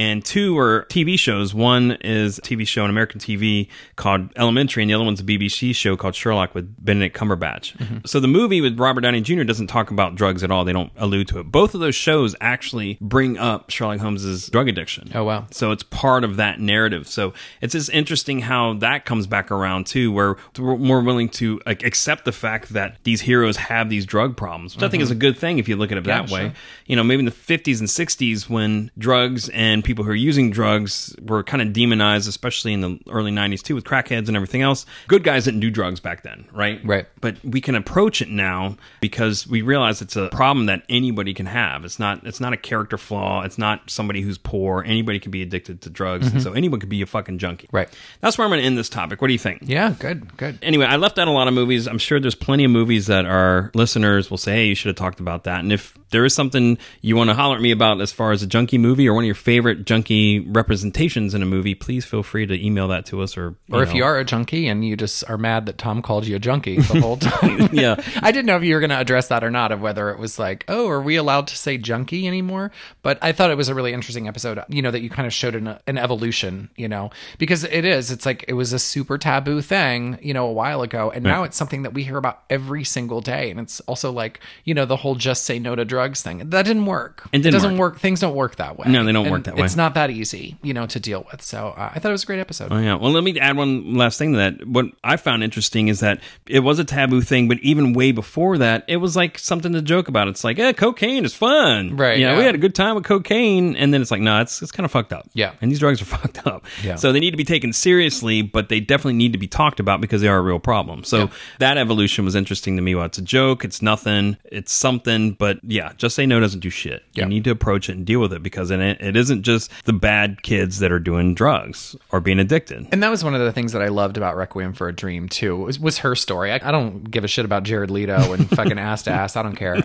And 0.00 0.24
two 0.24 0.58
are 0.58 0.86
TV 0.88 1.18
shows. 1.18 1.52
One 1.52 1.92
is 2.00 2.38
a 2.38 2.40
TV 2.40 2.66
show 2.66 2.84
on 2.84 2.88
American 2.88 3.20
TV 3.20 3.68
called 3.96 4.30
Elementary, 4.34 4.82
and 4.82 4.88
the 4.88 4.94
other 4.94 5.04
one's 5.04 5.20
a 5.20 5.24
BBC 5.24 5.74
show 5.74 5.94
called 5.94 6.14
Sherlock 6.14 6.54
with 6.54 6.74
Benedict 6.82 7.14
Cumberbatch. 7.14 8.08
So 8.08 8.18
the 8.18 8.26
movie 8.26 8.62
with 8.62 8.80
Robert 8.80 9.02
Downey 9.02 9.20
Jr. 9.20 9.42
doesn't 9.42 9.66
talk 9.66 9.90
about 9.90 10.14
drugs 10.14 10.42
at 10.42 10.50
all. 10.50 10.64
They 10.64 10.72
don't 10.72 10.90
allude 10.96 11.28
to 11.28 11.40
it. 11.40 11.52
Both 11.52 11.74
of 11.74 11.80
those 11.80 11.94
shows 11.94 12.34
actually 12.40 12.96
bring 13.02 13.36
up 13.36 13.68
Sherlock 13.68 13.98
Holmes's 13.98 14.48
drug 14.48 14.68
addiction. 14.68 15.10
Oh, 15.14 15.24
wow. 15.24 15.46
So 15.50 15.70
it's 15.70 15.82
part 15.82 16.24
of 16.24 16.36
that 16.36 16.60
narrative. 16.60 17.06
So 17.06 17.34
it's 17.60 17.72
just 17.72 17.90
interesting 17.90 18.40
how 18.40 18.72
that 18.78 19.04
comes 19.04 19.26
back 19.26 19.50
around 19.50 19.86
too, 19.86 20.12
where 20.12 20.36
we're 20.58 20.78
more 20.78 21.02
willing 21.02 21.28
to 21.28 21.60
like, 21.66 21.82
accept 21.82 22.24
the 22.24 22.32
fact 22.32 22.70
that 22.70 22.96
these 23.04 23.20
heroes 23.20 23.58
have 23.58 23.90
these 23.90 24.06
drug 24.06 24.34
problems, 24.34 24.76
which 24.76 24.82
I 24.82 24.88
think 24.88 25.02
is 25.02 25.10
mm-hmm. 25.10 25.18
a 25.18 25.20
good 25.20 25.36
thing 25.36 25.58
if 25.58 25.68
you 25.68 25.76
look 25.76 25.92
at 25.92 25.98
it 25.98 26.06
Yeah, 26.06 26.22
that 26.22 26.30
way. 26.30 26.40
sure. 26.40 26.52
You 26.86 26.96
know, 26.96 27.04
maybe 27.04 27.18
in 27.18 27.26
the 27.26 27.30
50s 27.32 27.80
and 27.80 27.88
60s 27.88 28.48
when 28.48 28.90
drugs 28.96 29.50
and 29.50 29.84
people 29.90 30.04
who 30.04 30.12
are 30.12 30.14
using 30.14 30.50
drugs 30.52 31.16
were 31.20 31.42
kind 31.42 31.60
of 31.60 31.72
demonized, 31.72 32.28
especially 32.28 32.72
in 32.72 32.80
the 32.80 33.00
early 33.10 33.32
90s 33.32 33.60
too, 33.60 33.74
with 33.74 33.82
crackheads 33.82 34.28
and 34.28 34.36
everything 34.36 34.62
else. 34.62 34.86
Good 35.08 35.24
guys 35.24 35.46
didn't 35.46 35.58
do 35.58 35.68
drugs 35.68 35.98
back 35.98 36.22
then, 36.22 36.46
right? 36.52 36.80
Right. 36.84 37.08
But 37.20 37.44
we 37.44 37.60
can 37.60 37.74
approach 37.74 38.22
it 38.22 38.28
now 38.28 38.76
because 39.00 39.48
we 39.48 39.62
realize 39.62 40.00
it's 40.00 40.14
a 40.14 40.28
problem 40.28 40.66
that 40.66 40.84
anybody 40.88 41.34
can 41.34 41.46
have. 41.46 41.84
It's 41.84 41.98
not 41.98 42.24
it's 42.24 42.38
not 42.38 42.52
a 42.52 42.56
character 42.56 42.96
flaw. 42.96 43.42
It's 43.42 43.58
not 43.58 43.90
somebody 43.90 44.20
who's 44.20 44.38
poor. 44.38 44.84
Anybody 44.86 45.18
can 45.18 45.32
be 45.32 45.42
addicted 45.42 45.80
to 45.82 45.90
drugs. 45.90 46.32
And 46.32 46.40
so 46.40 46.52
anyone 46.52 46.78
could 46.78 46.88
be 46.88 47.02
a 47.02 47.06
fucking 47.06 47.38
junkie. 47.38 47.68
Right. 47.72 47.88
That's 48.20 48.38
where 48.38 48.44
I'm 48.44 48.50
going 48.50 48.60
to 48.60 48.66
end 48.66 48.78
this 48.78 48.88
topic. 48.88 49.20
What 49.20 49.26
do 49.26 49.32
you 49.32 49.38
think? 49.40 49.62
yeah 49.62 49.94
good 49.98 50.36
good 50.36 50.58
Anyway, 50.62 50.86
I 50.86 50.96
left 50.96 51.18
out 51.18 51.26
a 51.26 51.32
lot 51.32 51.48
of 51.48 51.54
movies. 51.54 51.88
I'm 51.88 51.98
sure 51.98 52.20
there's 52.20 52.36
plenty 52.36 52.64
of 52.64 52.70
movies 52.70 53.08
that 53.08 53.24
our 53.24 53.72
listeners 53.74 54.30
will 54.30 54.38
say, 54.38 54.52
hey, 54.52 54.66
you 54.66 54.74
should 54.76 54.88
have 54.88 54.96
talked 54.96 55.18
about 55.18 55.44
that. 55.44 55.60
And 55.60 55.72
if 55.72 55.98
there 56.10 56.24
is 56.24 56.34
something 56.34 56.78
you 57.00 57.16
want 57.16 57.30
to 57.30 57.34
holler 57.34 57.56
at 57.56 57.62
me 57.62 57.70
about 57.70 58.00
as 58.00 58.12
far 58.12 58.32
as 58.32 58.42
a 58.42 58.46
junkie 58.46 58.78
movie 58.78 59.08
or 59.08 59.14
one 59.14 59.24
of 59.24 59.26
your 59.26 59.34
favorite 59.34 59.69
junkie 59.74 60.40
representations 60.40 61.34
in 61.34 61.42
a 61.42 61.46
movie, 61.46 61.74
please 61.74 62.04
feel 62.04 62.22
free 62.22 62.46
to 62.46 62.64
email 62.64 62.88
that 62.88 63.06
to 63.06 63.20
us 63.22 63.36
or 63.36 63.56
or 63.70 63.82
if 63.82 63.90
know. 63.90 63.96
you 63.96 64.04
are 64.04 64.18
a 64.18 64.24
junkie 64.24 64.68
and 64.68 64.84
you 64.84 64.96
just 64.96 65.28
are 65.28 65.38
mad 65.38 65.66
that 65.66 65.78
Tom 65.78 66.02
called 66.02 66.26
you 66.26 66.36
a 66.36 66.38
junkie 66.38 66.80
the 66.80 67.00
whole 67.00 67.16
time. 67.18 67.68
Yeah. 67.72 67.96
I 68.22 68.32
didn't 68.32 68.46
know 68.46 68.56
if 68.56 68.62
you 68.62 68.74
were 68.74 68.80
going 68.80 68.90
to 68.90 68.98
address 68.98 69.28
that 69.28 69.42
or 69.44 69.50
not, 69.50 69.72
of 69.72 69.80
whether 69.80 70.10
it 70.10 70.18
was 70.18 70.38
like, 70.38 70.64
oh, 70.68 70.88
are 70.88 71.00
we 71.00 71.16
allowed 71.16 71.46
to 71.48 71.56
say 71.56 71.78
junkie 71.78 72.26
anymore? 72.26 72.70
But 73.02 73.18
I 73.22 73.32
thought 73.32 73.50
it 73.50 73.56
was 73.56 73.68
a 73.68 73.74
really 73.74 73.92
interesting 73.92 74.28
episode, 74.28 74.60
you 74.68 74.82
know, 74.82 74.90
that 74.90 75.02
you 75.02 75.10
kind 75.10 75.26
of 75.26 75.32
showed 75.32 75.54
an, 75.54 75.78
an 75.86 75.98
evolution, 75.98 76.70
you 76.76 76.88
know, 76.88 77.10
because 77.38 77.64
it 77.64 77.84
is. 77.84 78.10
It's 78.10 78.26
like 78.26 78.44
it 78.48 78.54
was 78.54 78.72
a 78.72 78.78
super 78.78 79.18
taboo 79.18 79.62
thing, 79.62 80.18
you 80.22 80.34
know, 80.34 80.46
a 80.46 80.52
while 80.52 80.82
ago. 80.82 81.10
And 81.10 81.24
now 81.24 81.42
it's 81.44 81.56
something 81.56 81.82
that 81.82 81.94
we 81.94 82.02
hear 82.04 82.16
about 82.16 82.42
every 82.50 82.84
single 82.84 83.20
day. 83.20 83.50
And 83.50 83.60
it's 83.60 83.80
also 83.80 84.10
like, 84.10 84.40
you 84.64 84.74
know, 84.74 84.84
the 84.84 84.96
whole 84.96 85.14
just 85.14 85.44
say 85.44 85.58
no 85.58 85.74
to 85.74 85.84
drugs 85.84 86.22
thing. 86.22 86.50
That 86.50 86.64
didn't 86.64 86.86
work. 86.86 87.28
It 87.32 87.38
didn't 87.38 87.52
doesn't 87.52 87.78
work. 87.78 87.94
work. 87.94 88.00
Things 88.00 88.20
don't 88.20 88.34
work 88.34 88.56
that 88.56 88.78
way. 88.78 88.88
No, 88.88 89.04
they 89.04 89.12
don't 89.12 89.26
And 89.26 89.32
work 89.32 89.44
that 89.44 89.54
way. 89.56 89.59
It's 89.64 89.76
not 89.76 89.94
that 89.94 90.10
easy, 90.10 90.56
you 90.62 90.72
know, 90.74 90.86
to 90.86 91.00
deal 91.00 91.26
with. 91.30 91.42
So 91.42 91.68
uh, 91.76 91.90
I 91.94 91.98
thought 91.98 92.08
it 92.08 92.12
was 92.12 92.22
a 92.24 92.26
great 92.26 92.40
episode. 92.40 92.72
Oh, 92.72 92.78
yeah. 92.78 92.94
Well, 92.94 93.10
let 93.12 93.24
me 93.24 93.38
add 93.38 93.56
one 93.56 93.94
last 93.96 94.18
thing 94.18 94.32
to 94.32 94.38
that. 94.38 94.66
What 94.66 94.86
I 95.04 95.16
found 95.16 95.42
interesting 95.42 95.88
is 95.88 96.00
that 96.00 96.20
it 96.46 96.60
was 96.60 96.78
a 96.78 96.84
taboo 96.84 97.20
thing, 97.22 97.48
but 97.48 97.58
even 97.60 97.92
way 97.92 98.12
before 98.12 98.58
that, 98.58 98.84
it 98.88 98.96
was 98.98 99.16
like 99.16 99.38
something 99.38 99.72
to 99.72 99.82
joke 99.82 100.08
about. 100.08 100.28
It's 100.28 100.44
like, 100.44 100.58
eh, 100.58 100.72
cocaine 100.72 101.24
is 101.24 101.34
fun. 101.34 101.96
Right, 101.96 102.18
You 102.18 102.26
know, 102.26 102.32
yeah. 102.32 102.38
we 102.38 102.44
had 102.44 102.54
a 102.54 102.58
good 102.58 102.74
time 102.74 102.94
with 102.94 103.04
cocaine. 103.04 103.76
And 103.76 103.92
then 103.92 104.02
it's 104.02 104.10
like, 104.10 104.20
no, 104.20 104.40
it's, 104.40 104.62
it's 104.62 104.72
kind 104.72 104.84
of 104.84 104.90
fucked 104.90 105.12
up. 105.12 105.28
Yeah. 105.34 105.52
And 105.60 105.70
these 105.70 105.78
drugs 105.80 106.00
are 106.02 106.04
fucked 106.16 106.46
up. 106.46 106.64
Yeah. 106.82 106.96
So 106.96 107.12
they 107.12 107.20
need 107.20 107.32
to 107.32 107.36
be 107.36 107.44
taken 107.44 107.72
seriously, 107.72 108.42
but 108.42 108.68
they 108.68 108.80
definitely 108.80 109.14
need 109.14 109.32
to 109.32 109.38
be 109.38 109.48
talked 109.48 109.80
about 109.80 110.00
because 110.00 110.20
they 110.22 110.28
are 110.28 110.38
a 110.38 110.42
real 110.42 110.58
problem. 110.60 111.04
So 111.04 111.18
Yeah. 111.18 111.28
that 111.58 111.78
evolution 111.78 112.24
was 112.24 112.34
interesting 112.34 112.76
to 112.76 112.82
me. 112.82 112.94
Well, 112.94 113.06
it's 113.06 113.18
a 113.18 113.22
joke. 113.22 113.64
It's 113.64 113.82
nothing. 113.82 114.36
It's 114.44 114.72
something. 114.72 115.32
But 115.32 115.58
yeah, 115.62 115.92
just 115.96 116.14
say 116.16 116.26
no 116.26 116.40
doesn't 116.40 116.60
do 116.60 116.70
shit. 116.70 117.02
Yeah. 117.14 117.24
You 117.24 117.28
need 117.28 117.44
to 117.44 117.50
approach 117.50 117.88
it 117.88 117.96
and 117.96 118.06
deal 118.06 118.20
with 118.20 118.32
it 118.32 118.42
because 118.42 118.70
it, 118.70 118.80
it 118.80 119.16
isn't 119.16 119.42
just 119.42 119.49
the 119.84 119.92
bad 119.92 120.42
kids 120.42 120.78
that 120.78 120.90
are 120.92 120.98
doing 120.98 121.34
drugs 121.34 121.96
or 122.12 122.20
being 122.20 122.38
addicted. 122.38 122.86
And 122.92 123.02
that 123.02 123.10
was 123.10 123.22
one 123.24 123.34
of 123.34 123.40
the 123.40 123.52
things 123.52 123.72
that 123.72 123.82
I 123.82 123.88
loved 123.88 124.16
about 124.16 124.36
Requiem 124.36 124.72
for 124.72 124.88
a 124.88 124.92
Dream 124.92 125.28
too. 125.28 125.56
Was, 125.56 125.78
was 125.78 125.98
her 125.98 126.14
story. 126.14 126.52
I, 126.52 126.56
I 126.62 126.70
don't 126.70 127.10
give 127.10 127.24
a 127.24 127.28
shit 127.28 127.44
about 127.44 127.62
Jared 127.64 127.90
Leto 127.90 128.32
and 128.32 128.48
fucking 128.56 128.78
ass 128.78 129.02
to 129.04 129.10
ass. 129.10 129.36
I 129.36 129.42
don't 129.42 129.56
care. 129.56 129.76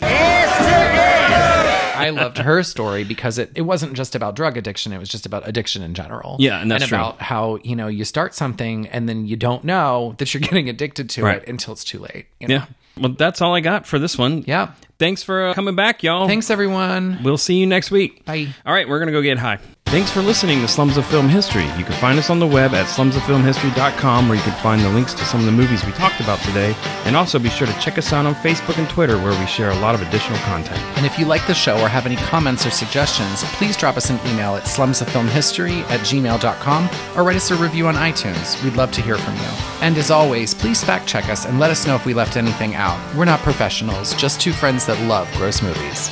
I 1.98 2.10
loved 2.10 2.38
her 2.38 2.62
story 2.64 3.04
because 3.04 3.38
it, 3.38 3.52
it 3.56 3.62
wasn't 3.62 3.94
just 3.94 4.16
about 4.16 4.36
drug 4.36 4.58
addiction. 4.58 4.92
It 4.94 4.98
was 5.00 5.10
just 5.10 5.26
about 5.26 5.48
addiction 5.48 5.82
in 5.82 5.94
general. 5.94 6.36
Yeah, 6.40 6.62
and 6.62 6.70
that's 6.70 6.88
true. 6.88 6.98
about 6.98 7.22
how 7.22 7.58
you 7.64 7.76
know 7.76 7.88
you 7.88 8.04
start 8.06 8.34
something 8.36 8.88
and 8.88 9.08
then 9.08 9.26
you 9.26 9.36
don't 9.38 9.64
know 9.64 10.16
that 10.18 10.34
you're 10.34 10.42
getting 10.50 10.70
addicted 10.70 11.10
to 11.12 11.24
Right. 11.24 11.42
it 11.42 11.48
until 11.50 11.74
it's 11.74 11.84
too 11.84 12.00
late. 12.00 12.28
you 12.40 12.48
know? 12.50 12.56
Yeah. 12.56 12.66
Well, 12.98 13.12
that's 13.12 13.42
all 13.42 13.54
I 13.54 13.60
got 13.60 13.86
for 13.86 14.00
this 14.00 14.18
one. 14.18 14.44
Yeah. 14.48 14.74
Thanks 14.98 15.24
for 15.24 15.48
uh, 15.48 15.54
coming 15.54 15.76
back, 15.76 16.04
y'all. 16.04 16.28
Thanks 16.28 16.50
everyone. 16.50 17.22
We'll 17.24 17.38
see 17.38 17.56
you 17.56 17.68
next 17.68 17.92
week. 17.92 18.24
Bye. 18.26 18.48
All 18.66 18.74
right, 18.74 18.88
we're 18.88 19.00
going 19.00 19.08
to 19.08 19.14
go 19.14 19.22
get 19.22 19.38
high. 19.38 19.60
Thanks 19.90 20.12
for 20.12 20.22
listening 20.22 20.60
to 20.60 20.68
Slums 20.68 20.98
of 20.98 21.06
Film 21.06 21.30
History. 21.30 21.64
You 21.78 21.86
can 21.86 21.94
find 22.02 22.20
us 22.20 22.30
on 22.30 22.40
the 22.40 22.48
web 22.48 22.74
at 22.74 22.88
slumsoffilmhistory.com 22.88 24.28
where 24.28 24.36
you 24.36 24.44
can 24.44 24.62
find 24.62 24.82
the 24.82 24.90
links 24.90 25.14
to 25.14 25.24
some 25.24 25.40
of 25.40 25.46
the 25.46 25.54
movies 25.54 25.86
we 25.86 25.94
talked 25.94 26.20
about 26.20 26.40
today. 26.40 26.76
And 27.06 27.16
also 27.16 27.40
be 27.40 27.50
sure 27.50 27.68
to 27.68 27.80
check 27.80 27.98
us 27.98 28.12
out 28.12 28.26
on 28.26 28.36
Facebook 28.36 28.78
and 28.78 28.90
Twitter 28.90 29.18
where 29.18 29.40
we 29.40 29.46
share 29.46 29.70
a 29.70 29.76
lot 29.80 29.96
of 29.96 30.02
additional 30.02 30.40
content. 30.40 30.82
And 30.98 31.06
if 31.06 31.18
you 31.18 31.26
like 31.26 31.48
the 31.48 31.54
show 31.54 31.80
or 31.80 31.88
have 31.88 32.06
any 32.06 32.18
comments 32.18 32.66
or 32.66 32.72
suggestions, 32.72 33.44
please 33.56 33.78
drop 33.78 33.96
us 33.96 34.10
an 34.10 34.20
email 34.28 34.56
at 34.56 34.64
slumsoffilmhistory 34.64 35.82
at 35.84 36.02
gmail.com 36.02 36.90
or 37.16 37.24
write 37.24 37.38
us 37.38 37.52
a 37.52 37.56
review 37.56 37.88
on 37.88 37.96
iTunes. 37.96 38.62
We'd 38.66 38.76
love 38.76 38.92
to 38.94 39.02
hear 39.02 39.18
from 39.18 39.36
you. 39.36 39.52
And 39.82 39.98
as 39.98 40.12
always, 40.12 40.54
please 40.54 40.84
fact 40.84 41.08
check 41.08 41.30
us 41.30 41.46
and 41.46 41.58
let 41.60 41.70
us 41.72 41.88
know 41.88 41.96
if 41.96 42.06
we 42.06 42.14
left 42.14 42.36
anything 42.36 42.76
out. 42.76 43.00
We're 43.16 43.26
not 43.26 43.40
professionals, 43.42 44.14
just 44.16 44.42
two 44.42 44.52
friends 44.52 44.86
that 44.88 45.00
love 45.08 45.32
gross 45.38 45.62
movies. 45.62 46.10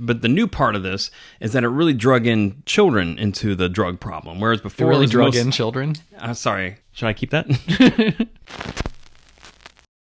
But 0.00 0.22
the 0.22 0.28
new 0.28 0.46
part 0.46 0.74
of 0.74 0.82
this 0.82 1.10
is 1.40 1.52
that 1.52 1.62
it 1.62 1.68
really 1.68 1.92
drug 1.92 2.26
in 2.26 2.62
children 2.66 3.18
into 3.18 3.54
the 3.54 3.68
drug 3.68 4.00
problem, 4.00 4.40
whereas 4.40 4.60
before 4.60 4.86
It 4.86 4.90
really 4.90 5.04
it 5.04 5.10
drug 5.10 5.26
most- 5.34 5.36
in 5.36 5.50
children. 5.50 5.94
Uh, 6.18 6.32
sorry, 6.34 6.78
should 6.92 7.06
I 7.06 7.12
keep 7.12 7.30
that? 7.30 7.46